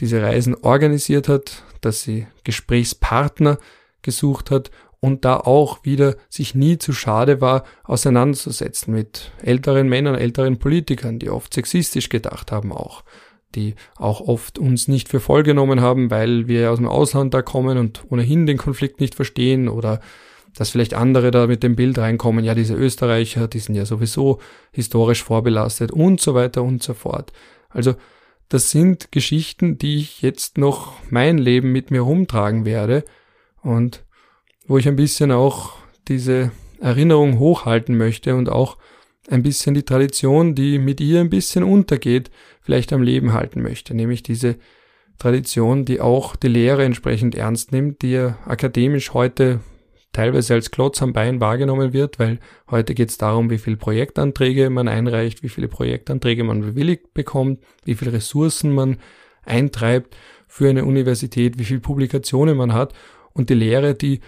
diese 0.00 0.22
Reisen 0.22 0.54
organisiert 0.54 1.28
hat, 1.28 1.64
dass 1.80 2.02
sie 2.02 2.26
Gesprächspartner 2.44 3.58
gesucht 4.02 4.50
hat 4.50 4.70
und 5.00 5.24
da 5.24 5.36
auch 5.36 5.84
wieder 5.84 6.14
sich 6.28 6.54
nie 6.54 6.78
zu 6.78 6.92
schade 6.92 7.40
war, 7.40 7.64
auseinanderzusetzen 7.82 8.94
mit 8.94 9.32
älteren 9.42 9.88
Männern, 9.88 10.14
älteren 10.14 10.58
Politikern, 10.58 11.18
die 11.18 11.28
oft 11.28 11.52
sexistisch 11.52 12.08
gedacht 12.08 12.52
haben 12.52 12.72
auch, 12.72 13.02
die 13.56 13.74
auch 13.96 14.20
oft 14.20 14.60
uns 14.60 14.86
nicht 14.86 15.08
für 15.08 15.18
voll 15.18 15.42
genommen 15.42 15.80
haben, 15.80 16.12
weil 16.12 16.46
wir 16.46 16.70
aus 16.70 16.78
dem 16.78 16.86
Ausland 16.86 17.34
da 17.34 17.42
kommen 17.42 17.78
und 17.78 18.04
ohnehin 18.10 18.46
den 18.46 18.58
Konflikt 18.58 19.00
nicht 19.00 19.16
verstehen 19.16 19.68
oder 19.68 20.00
dass 20.54 20.70
vielleicht 20.70 20.94
andere 20.94 21.32
da 21.32 21.48
mit 21.48 21.64
dem 21.64 21.74
Bild 21.74 21.98
reinkommen, 21.98 22.44
ja, 22.44 22.54
diese 22.54 22.74
Österreicher, 22.74 23.48
die 23.48 23.58
sind 23.58 23.74
ja 23.74 23.86
sowieso 23.86 24.38
historisch 24.70 25.24
vorbelastet 25.24 25.90
und 25.90 26.20
so 26.20 26.34
weiter 26.34 26.62
und 26.62 26.80
so 26.80 26.94
fort. 26.94 27.32
Also 27.70 27.94
das 28.48 28.70
sind 28.70 29.10
Geschichten, 29.10 29.78
die 29.78 29.96
ich 29.96 30.22
jetzt 30.22 30.58
noch 30.58 30.92
mein 31.10 31.38
Leben 31.38 31.72
mit 31.72 31.90
mir 31.90 32.02
rumtragen 32.02 32.64
werde 32.64 33.02
und 33.62 34.04
wo 34.66 34.78
ich 34.78 34.88
ein 34.88 34.96
bisschen 34.96 35.32
auch 35.32 35.76
diese 36.08 36.50
Erinnerung 36.80 37.38
hochhalten 37.38 37.96
möchte 37.96 38.34
und 38.34 38.48
auch 38.48 38.76
ein 39.28 39.42
bisschen 39.42 39.74
die 39.74 39.84
Tradition, 39.84 40.54
die 40.54 40.78
mit 40.78 41.00
ihr 41.00 41.20
ein 41.20 41.30
bisschen 41.30 41.62
untergeht, 41.62 42.30
vielleicht 42.60 42.92
am 42.92 43.02
Leben 43.02 43.32
halten 43.32 43.62
möchte, 43.62 43.94
nämlich 43.94 44.22
diese 44.22 44.56
Tradition, 45.18 45.84
die 45.84 46.00
auch 46.00 46.34
die 46.34 46.48
Lehre 46.48 46.84
entsprechend 46.84 47.34
ernst 47.34 47.70
nimmt, 47.70 48.02
die 48.02 48.12
ja 48.12 48.38
akademisch 48.46 49.14
heute 49.14 49.60
teilweise 50.12 50.54
als 50.54 50.70
Klotz 50.70 51.00
am 51.00 51.12
Bein 51.12 51.40
wahrgenommen 51.40 51.92
wird, 51.92 52.18
weil 52.18 52.38
heute 52.70 52.94
geht 52.94 53.10
es 53.10 53.18
darum, 53.18 53.48
wie 53.50 53.58
viele 53.58 53.76
Projektanträge 53.76 54.68
man 54.68 54.88
einreicht, 54.88 55.42
wie 55.42 55.48
viele 55.48 55.68
Projektanträge 55.68 56.44
man 56.44 56.60
bewilligt 56.60 57.14
bekommt, 57.14 57.60
wie 57.84 57.94
viele 57.94 58.12
Ressourcen 58.12 58.74
man 58.74 58.98
eintreibt 59.44 60.16
für 60.46 60.68
eine 60.68 60.84
Universität, 60.84 61.58
wie 61.58 61.64
viele 61.64 61.80
Publikationen 61.80 62.56
man 62.56 62.74
hat. 62.74 62.92
Und 63.34 63.50
die 63.50 63.54
Lehre, 63.54 63.94
die 63.94 64.20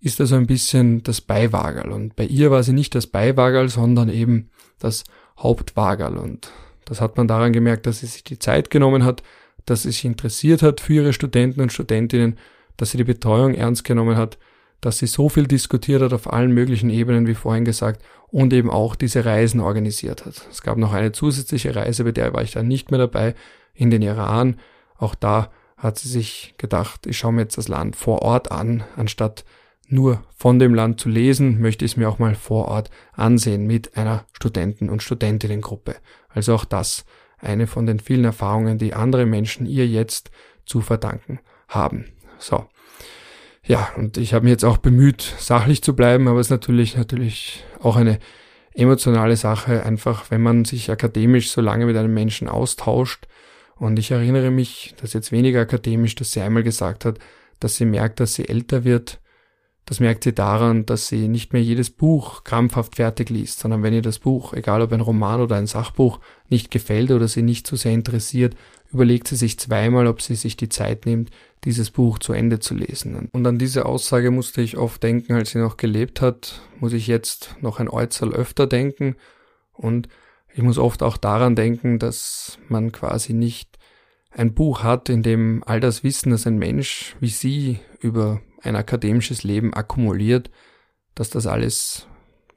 ist 0.00 0.20
also 0.20 0.36
ein 0.36 0.46
bisschen 0.46 1.02
das 1.02 1.20
Beiwagerl. 1.20 1.90
Und 1.90 2.16
bei 2.16 2.24
ihr 2.24 2.50
war 2.50 2.62
sie 2.62 2.72
nicht 2.72 2.94
das 2.94 3.06
Beiwagerl, 3.06 3.68
sondern 3.68 4.08
eben 4.08 4.50
das 4.78 5.04
Hauptwagerl. 5.38 6.16
Und 6.16 6.50
Das 6.84 7.00
hat 7.00 7.16
man 7.16 7.28
daran 7.28 7.52
gemerkt, 7.52 7.86
dass 7.86 8.00
sie 8.00 8.06
sich 8.06 8.24
die 8.24 8.38
Zeit 8.38 8.70
genommen 8.70 9.04
hat, 9.04 9.22
dass 9.64 9.82
sie 9.82 9.90
sich 9.90 10.04
interessiert 10.04 10.62
hat 10.62 10.80
für 10.80 10.94
ihre 10.94 11.12
Studenten 11.12 11.60
und 11.60 11.72
Studentinnen, 11.72 12.38
dass 12.76 12.92
sie 12.92 12.98
die 12.98 13.04
Betreuung 13.04 13.54
ernst 13.54 13.84
genommen 13.84 14.16
hat, 14.16 14.38
dass 14.80 14.98
sie 14.98 15.06
so 15.06 15.28
viel 15.28 15.46
diskutiert 15.46 16.02
hat 16.02 16.12
auf 16.12 16.32
allen 16.32 16.52
möglichen 16.52 16.90
Ebenen, 16.90 17.26
wie 17.26 17.34
vorhin 17.34 17.64
gesagt, 17.64 18.02
und 18.28 18.52
eben 18.52 18.70
auch 18.70 18.94
diese 18.94 19.24
Reisen 19.24 19.60
organisiert 19.60 20.24
hat. 20.24 20.46
Es 20.50 20.62
gab 20.62 20.78
noch 20.78 20.92
eine 20.92 21.12
zusätzliche 21.12 21.74
Reise, 21.74 22.04
bei 22.04 22.12
der 22.12 22.32
war 22.32 22.42
ich 22.42 22.52
dann 22.52 22.68
nicht 22.68 22.90
mehr 22.90 22.98
dabei, 22.98 23.34
in 23.74 23.90
den 23.90 24.02
Iran. 24.02 24.56
Auch 24.96 25.14
da 25.14 25.50
hat 25.76 25.98
sie 25.98 26.08
sich 26.08 26.54
gedacht, 26.58 27.06
ich 27.06 27.18
schaue 27.18 27.32
mir 27.32 27.42
jetzt 27.42 27.58
das 27.58 27.68
Land 27.68 27.96
vor 27.96 28.22
Ort 28.22 28.50
an, 28.50 28.84
anstatt 28.96 29.44
nur 29.88 30.22
von 30.36 30.58
dem 30.58 30.74
Land 30.74 31.00
zu 31.00 31.08
lesen, 31.08 31.60
möchte 31.60 31.84
ich 31.84 31.92
es 31.92 31.96
mir 31.96 32.08
auch 32.08 32.18
mal 32.18 32.34
vor 32.34 32.66
Ort 32.68 32.90
ansehen 33.12 33.66
mit 33.66 33.96
einer 33.96 34.24
Studenten- 34.32 34.90
und 34.90 35.02
Studentinnengruppe. 35.02 35.96
Also 36.28 36.54
auch 36.54 36.64
das 36.64 37.04
eine 37.38 37.66
von 37.66 37.86
den 37.86 38.00
vielen 38.00 38.24
Erfahrungen, 38.24 38.78
die 38.78 38.94
andere 38.94 39.26
Menschen 39.26 39.66
ihr 39.66 39.86
jetzt 39.86 40.30
zu 40.64 40.80
verdanken 40.80 41.40
haben. 41.68 42.06
So. 42.38 42.66
Ja, 43.64 43.90
und 43.96 44.16
ich 44.16 44.32
habe 44.32 44.44
mich 44.44 44.52
jetzt 44.52 44.64
auch 44.64 44.78
bemüht, 44.78 45.34
sachlich 45.38 45.82
zu 45.82 45.94
bleiben, 45.94 46.28
aber 46.28 46.40
es 46.40 46.46
ist 46.46 46.52
natürlich, 46.52 46.96
natürlich 46.96 47.64
auch 47.80 47.96
eine 47.96 48.18
emotionale 48.74 49.36
Sache, 49.36 49.84
einfach 49.84 50.30
wenn 50.30 50.42
man 50.42 50.64
sich 50.64 50.90
akademisch 50.90 51.50
so 51.50 51.60
lange 51.60 51.86
mit 51.86 51.96
einem 51.96 52.14
Menschen 52.14 52.48
austauscht. 52.48 53.26
Und 53.78 53.98
ich 53.98 54.10
erinnere 54.10 54.50
mich, 54.50 54.94
dass 55.00 55.12
jetzt 55.12 55.32
weniger 55.32 55.60
akademisch, 55.60 56.14
dass 56.14 56.32
sie 56.32 56.40
einmal 56.40 56.62
gesagt 56.62 57.04
hat, 57.04 57.18
dass 57.60 57.76
sie 57.76 57.84
merkt, 57.84 58.20
dass 58.20 58.34
sie 58.34 58.48
älter 58.48 58.84
wird, 58.84 59.20
das 59.86 60.00
merkt 60.00 60.24
sie 60.24 60.34
daran, 60.34 60.84
dass 60.84 61.06
sie 61.06 61.28
nicht 61.28 61.52
mehr 61.52 61.62
jedes 61.62 61.90
Buch 61.90 62.42
krampfhaft 62.42 62.96
fertig 62.96 63.30
liest, 63.30 63.60
sondern 63.60 63.84
wenn 63.84 63.94
ihr 63.94 64.02
das 64.02 64.18
Buch, 64.18 64.52
egal 64.52 64.82
ob 64.82 64.92
ein 64.92 65.00
Roman 65.00 65.40
oder 65.40 65.54
ein 65.54 65.68
Sachbuch, 65.68 66.18
nicht 66.48 66.72
gefällt 66.72 67.12
oder 67.12 67.28
sie 67.28 67.42
nicht 67.42 67.68
so 67.68 67.76
sehr 67.76 67.92
interessiert, 67.92 68.56
überlegt 68.92 69.28
sie 69.28 69.36
sich 69.36 69.60
zweimal, 69.60 70.08
ob 70.08 70.22
sie 70.22 70.34
sich 70.34 70.56
die 70.56 70.68
Zeit 70.68 71.06
nimmt, 71.06 71.30
dieses 71.64 71.92
Buch 71.92 72.18
zu 72.18 72.32
Ende 72.32 72.58
zu 72.58 72.74
lesen. 72.74 73.28
Und 73.30 73.46
an 73.46 73.58
diese 73.58 73.86
Aussage 73.86 74.32
musste 74.32 74.60
ich 74.60 74.76
oft 74.76 75.00
denken, 75.04 75.34
als 75.34 75.50
sie 75.50 75.58
noch 75.58 75.76
gelebt 75.76 76.20
hat, 76.20 76.60
muss 76.80 76.92
ich 76.92 77.06
jetzt 77.06 77.54
noch 77.60 77.78
ein 77.78 77.88
Äußerl 77.88 78.32
öfter 78.32 78.66
denken 78.66 79.14
und 79.72 80.08
ich 80.56 80.62
muss 80.62 80.78
oft 80.78 81.02
auch 81.02 81.18
daran 81.18 81.54
denken, 81.54 81.98
dass 81.98 82.58
man 82.68 82.90
quasi 82.90 83.34
nicht 83.34 83.78
ein 84.30 84.54
Buch 84.54 84.82
hat, 84.82 85.10
in 85.10 85.22
dem 85.22 85.62
all 85.66 85.80
das 85.80 86.02
Wissen, 86.02 86.30
das 86.30 86.46
ein 86.46 86.56
Mensch 86.56 87.14
wie 87.20 87.28
sie 87.28 87.78
über 88.00 88.40
ein 88.62 88.74
akademisches 88.74 89.42
Leben 89.42 89.74
akkumuliert, 89.74 90.50
dass 91.14 91.28
das 91.28 91.46
alles 91.46 92.08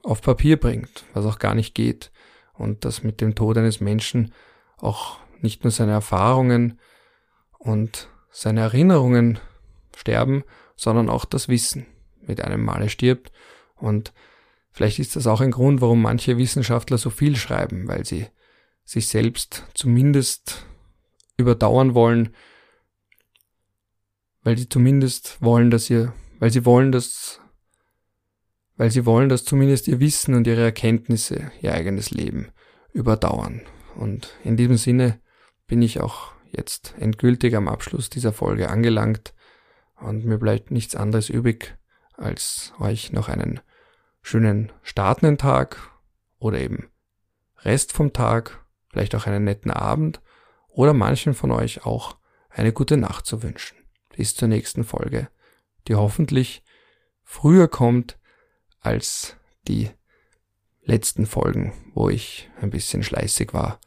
auf 0.01 0.21
Papier 0.21 0.57
bringt, 0.57 1.03
was 1.13 1.25
auch 1.25 1.39
gar 1.39 1.55
nicht 1.55 1.75
geht. 1.75 2.13
Und 2.53 2.85
dass 2.85 3.03
mit 3.03 3.19
dem 3.19 3.35
Tod 3.35 3.57
eines 3.57 3.81
Menschen 3.81 4.33
auch 4.77 5.17
nicht 5.41 5.65
nur 5.65 5.71
seine 5.71 5.91
Erfahrungen 5.91 6.79
und 7.57 8.07
seine 8.31 8.61
Erinnerungen 8.61 9.39
sterben, 9.93 10.45
sondern 10.77 11.09
auch 11.09 11.25
das 11.25 11.49
Wissen 11.49 11.85
mit 12.21 12.39
einem 12.39 12.63
Male 12.63 12.87
stirbt. 12.87 13.33
Und 13.75 14.13
vielleicht 14.71 14.99
ist 14.99 15.15
das 15.15 15.27
auch 15.27 15.41
ein 15.41 15.51
Grund, 15.51 15.81
warum 15.81 16.01
manche 16.01 16.37
Wissenschaftler 16.37 16.97
so 16.97 17.09
viel 17.09 17.35
schreiben, 17.35 17.87
weil 17.87 18.05
sie 18.05 18.27
sich 18.85 19.07
selbst 19.07 19.65
zumindest 19.73 20.65
überdauern 21.37 21.93
wollen, 21.93 22.35
weil 24.43 24.57
sie 24.57 24.69
zumindest 24.69 25.41
wollen, 25.41 25.69
dass 25.69 25.89
ihr, 25.89 26.13
weil 26.39 26.51
sie 26.51 26.65
wollen, 26.65 26.91
dass, 26.91 27.39
weil 28.77 28.91
sie 28.91 29.05
wollen, 29.05 29.29
dass 29.29 29.45
zumindest 29.45 29.87
ihr 29.87 29.99
Wissen 29.99 30.33
und 30.33 30.47
ihre 30.47 30.63
Erkenntnisse 30.63 31.51
ihr 31.61 31.73
eigenes 31.73 32.11
Leben 32.11 32.49
überdauern. 32.93 33.61
Und 33.95 34.33
in 34.43 34.57
diesem 34.57 34.77
Sinne 34.77 35.19
bin 35.67 35.81
ich 35.81 35.99
auch 35.99 36.31
jetzt 36.51 36.95
endgültig 36.97 37.55
am 37.55 37.67
Abschluss 37.67 38.09
dieser 38.09 38.33
Folge 38.33 38.69
angelangt 38.69 39.33
und 39.97 40.25
mir 40.25 40.37
bleibt 40.37 40.71
nichts 40.71 40.95
anderes 40.95 41.29
übrig, 41.29 41.77
als 42.13 42.73
euch 42.79 43.11
noch 43.11 43.29
einen 43.29 43.59
schönen 44.21 44.71
startenden 44.83 45.37
Tag 45.37 45.77
oder 46.37 46.59
eben 46.59 46.89
Rest 47.59 47.93
vom 47.93 48.13
Tag, 48.13 48.63
vielleicht 48.89 49.15
auch 49.15 49.27
einen 49.27 49.43
netten 49.43 49.71
Abend 49.71 50.21
oder 50.67 50.93
manchen 50.93 51.33
von 51.33 51.51
euch 51.51 51.85
auch 51.85 52.17
eine 52.49 52.73
gute 52.73 52.97
Nacht 52.97 53.25
zu 53.25 53.43
wünschen 53.43 53.77
bis 54.15 54.35
zur 54.35 54.47
nächsten 54.47 54.83
Folge, 54.83 55.29
die 55.87 55.95
hoffentlich 55.95 56.63
früher 57.23 57.67
kommt 57.67 58.17
als 58.81 59.37
die 59.67 59.89
letzten 60.81 61.25
Folgen, 61.25 61.73
wo 61.93 62.09
ich 62.09 62.49
ein 62.59 62.69
bisschen 62.69 63.03
schleißig 63.03 63.53
war, 63.53 63.79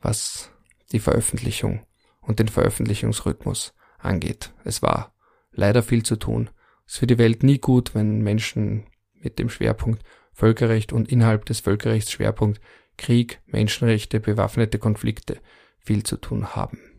was 0.00 0.50
die 0.92 1.00
Veröffentlichung 1.00 1.86
und 2.20 2.38
den 2.38 2.48
Veröffentlichungsrhythmus 2.48 3.74
angeht. 3.98 4.52
Es 4.64 4.82
war 4.82 5.14
leider 5.52 5.82
viel 5.82 6.04
zu 6.04 6.16
tun. 6.16 6.50
Es 6.86 6.94
ist 6.94 6.98
für 7.00 7.06
die 7.06 7.18
Welt 7.18 7.42
nie 7.42 7.58
gut, 7.58 7.94
wenn 7.94 8.22
Menschen 8.22 8.86
mit 9.24 9.38
dem 9.38 9.48
Schwerpunkt 9.48 10.02
Völkerrecht 10.32 10.92
und 10.92 11.10
innerhalb 11.10 11.46
des 11.46 11.60
Völkerrechts 11.60 12.12
Schwerpunkt 12.12 12.60
Krieg, 12.96 13.40
Menschenrechte, 13.46 14.20
bewaffnete 14.20 14.78
Konflikte 14.78 15.38
viel 15.78 16.02
zu 16.02 16.16
tun 16.16 16.54
haben. 16.54 16.93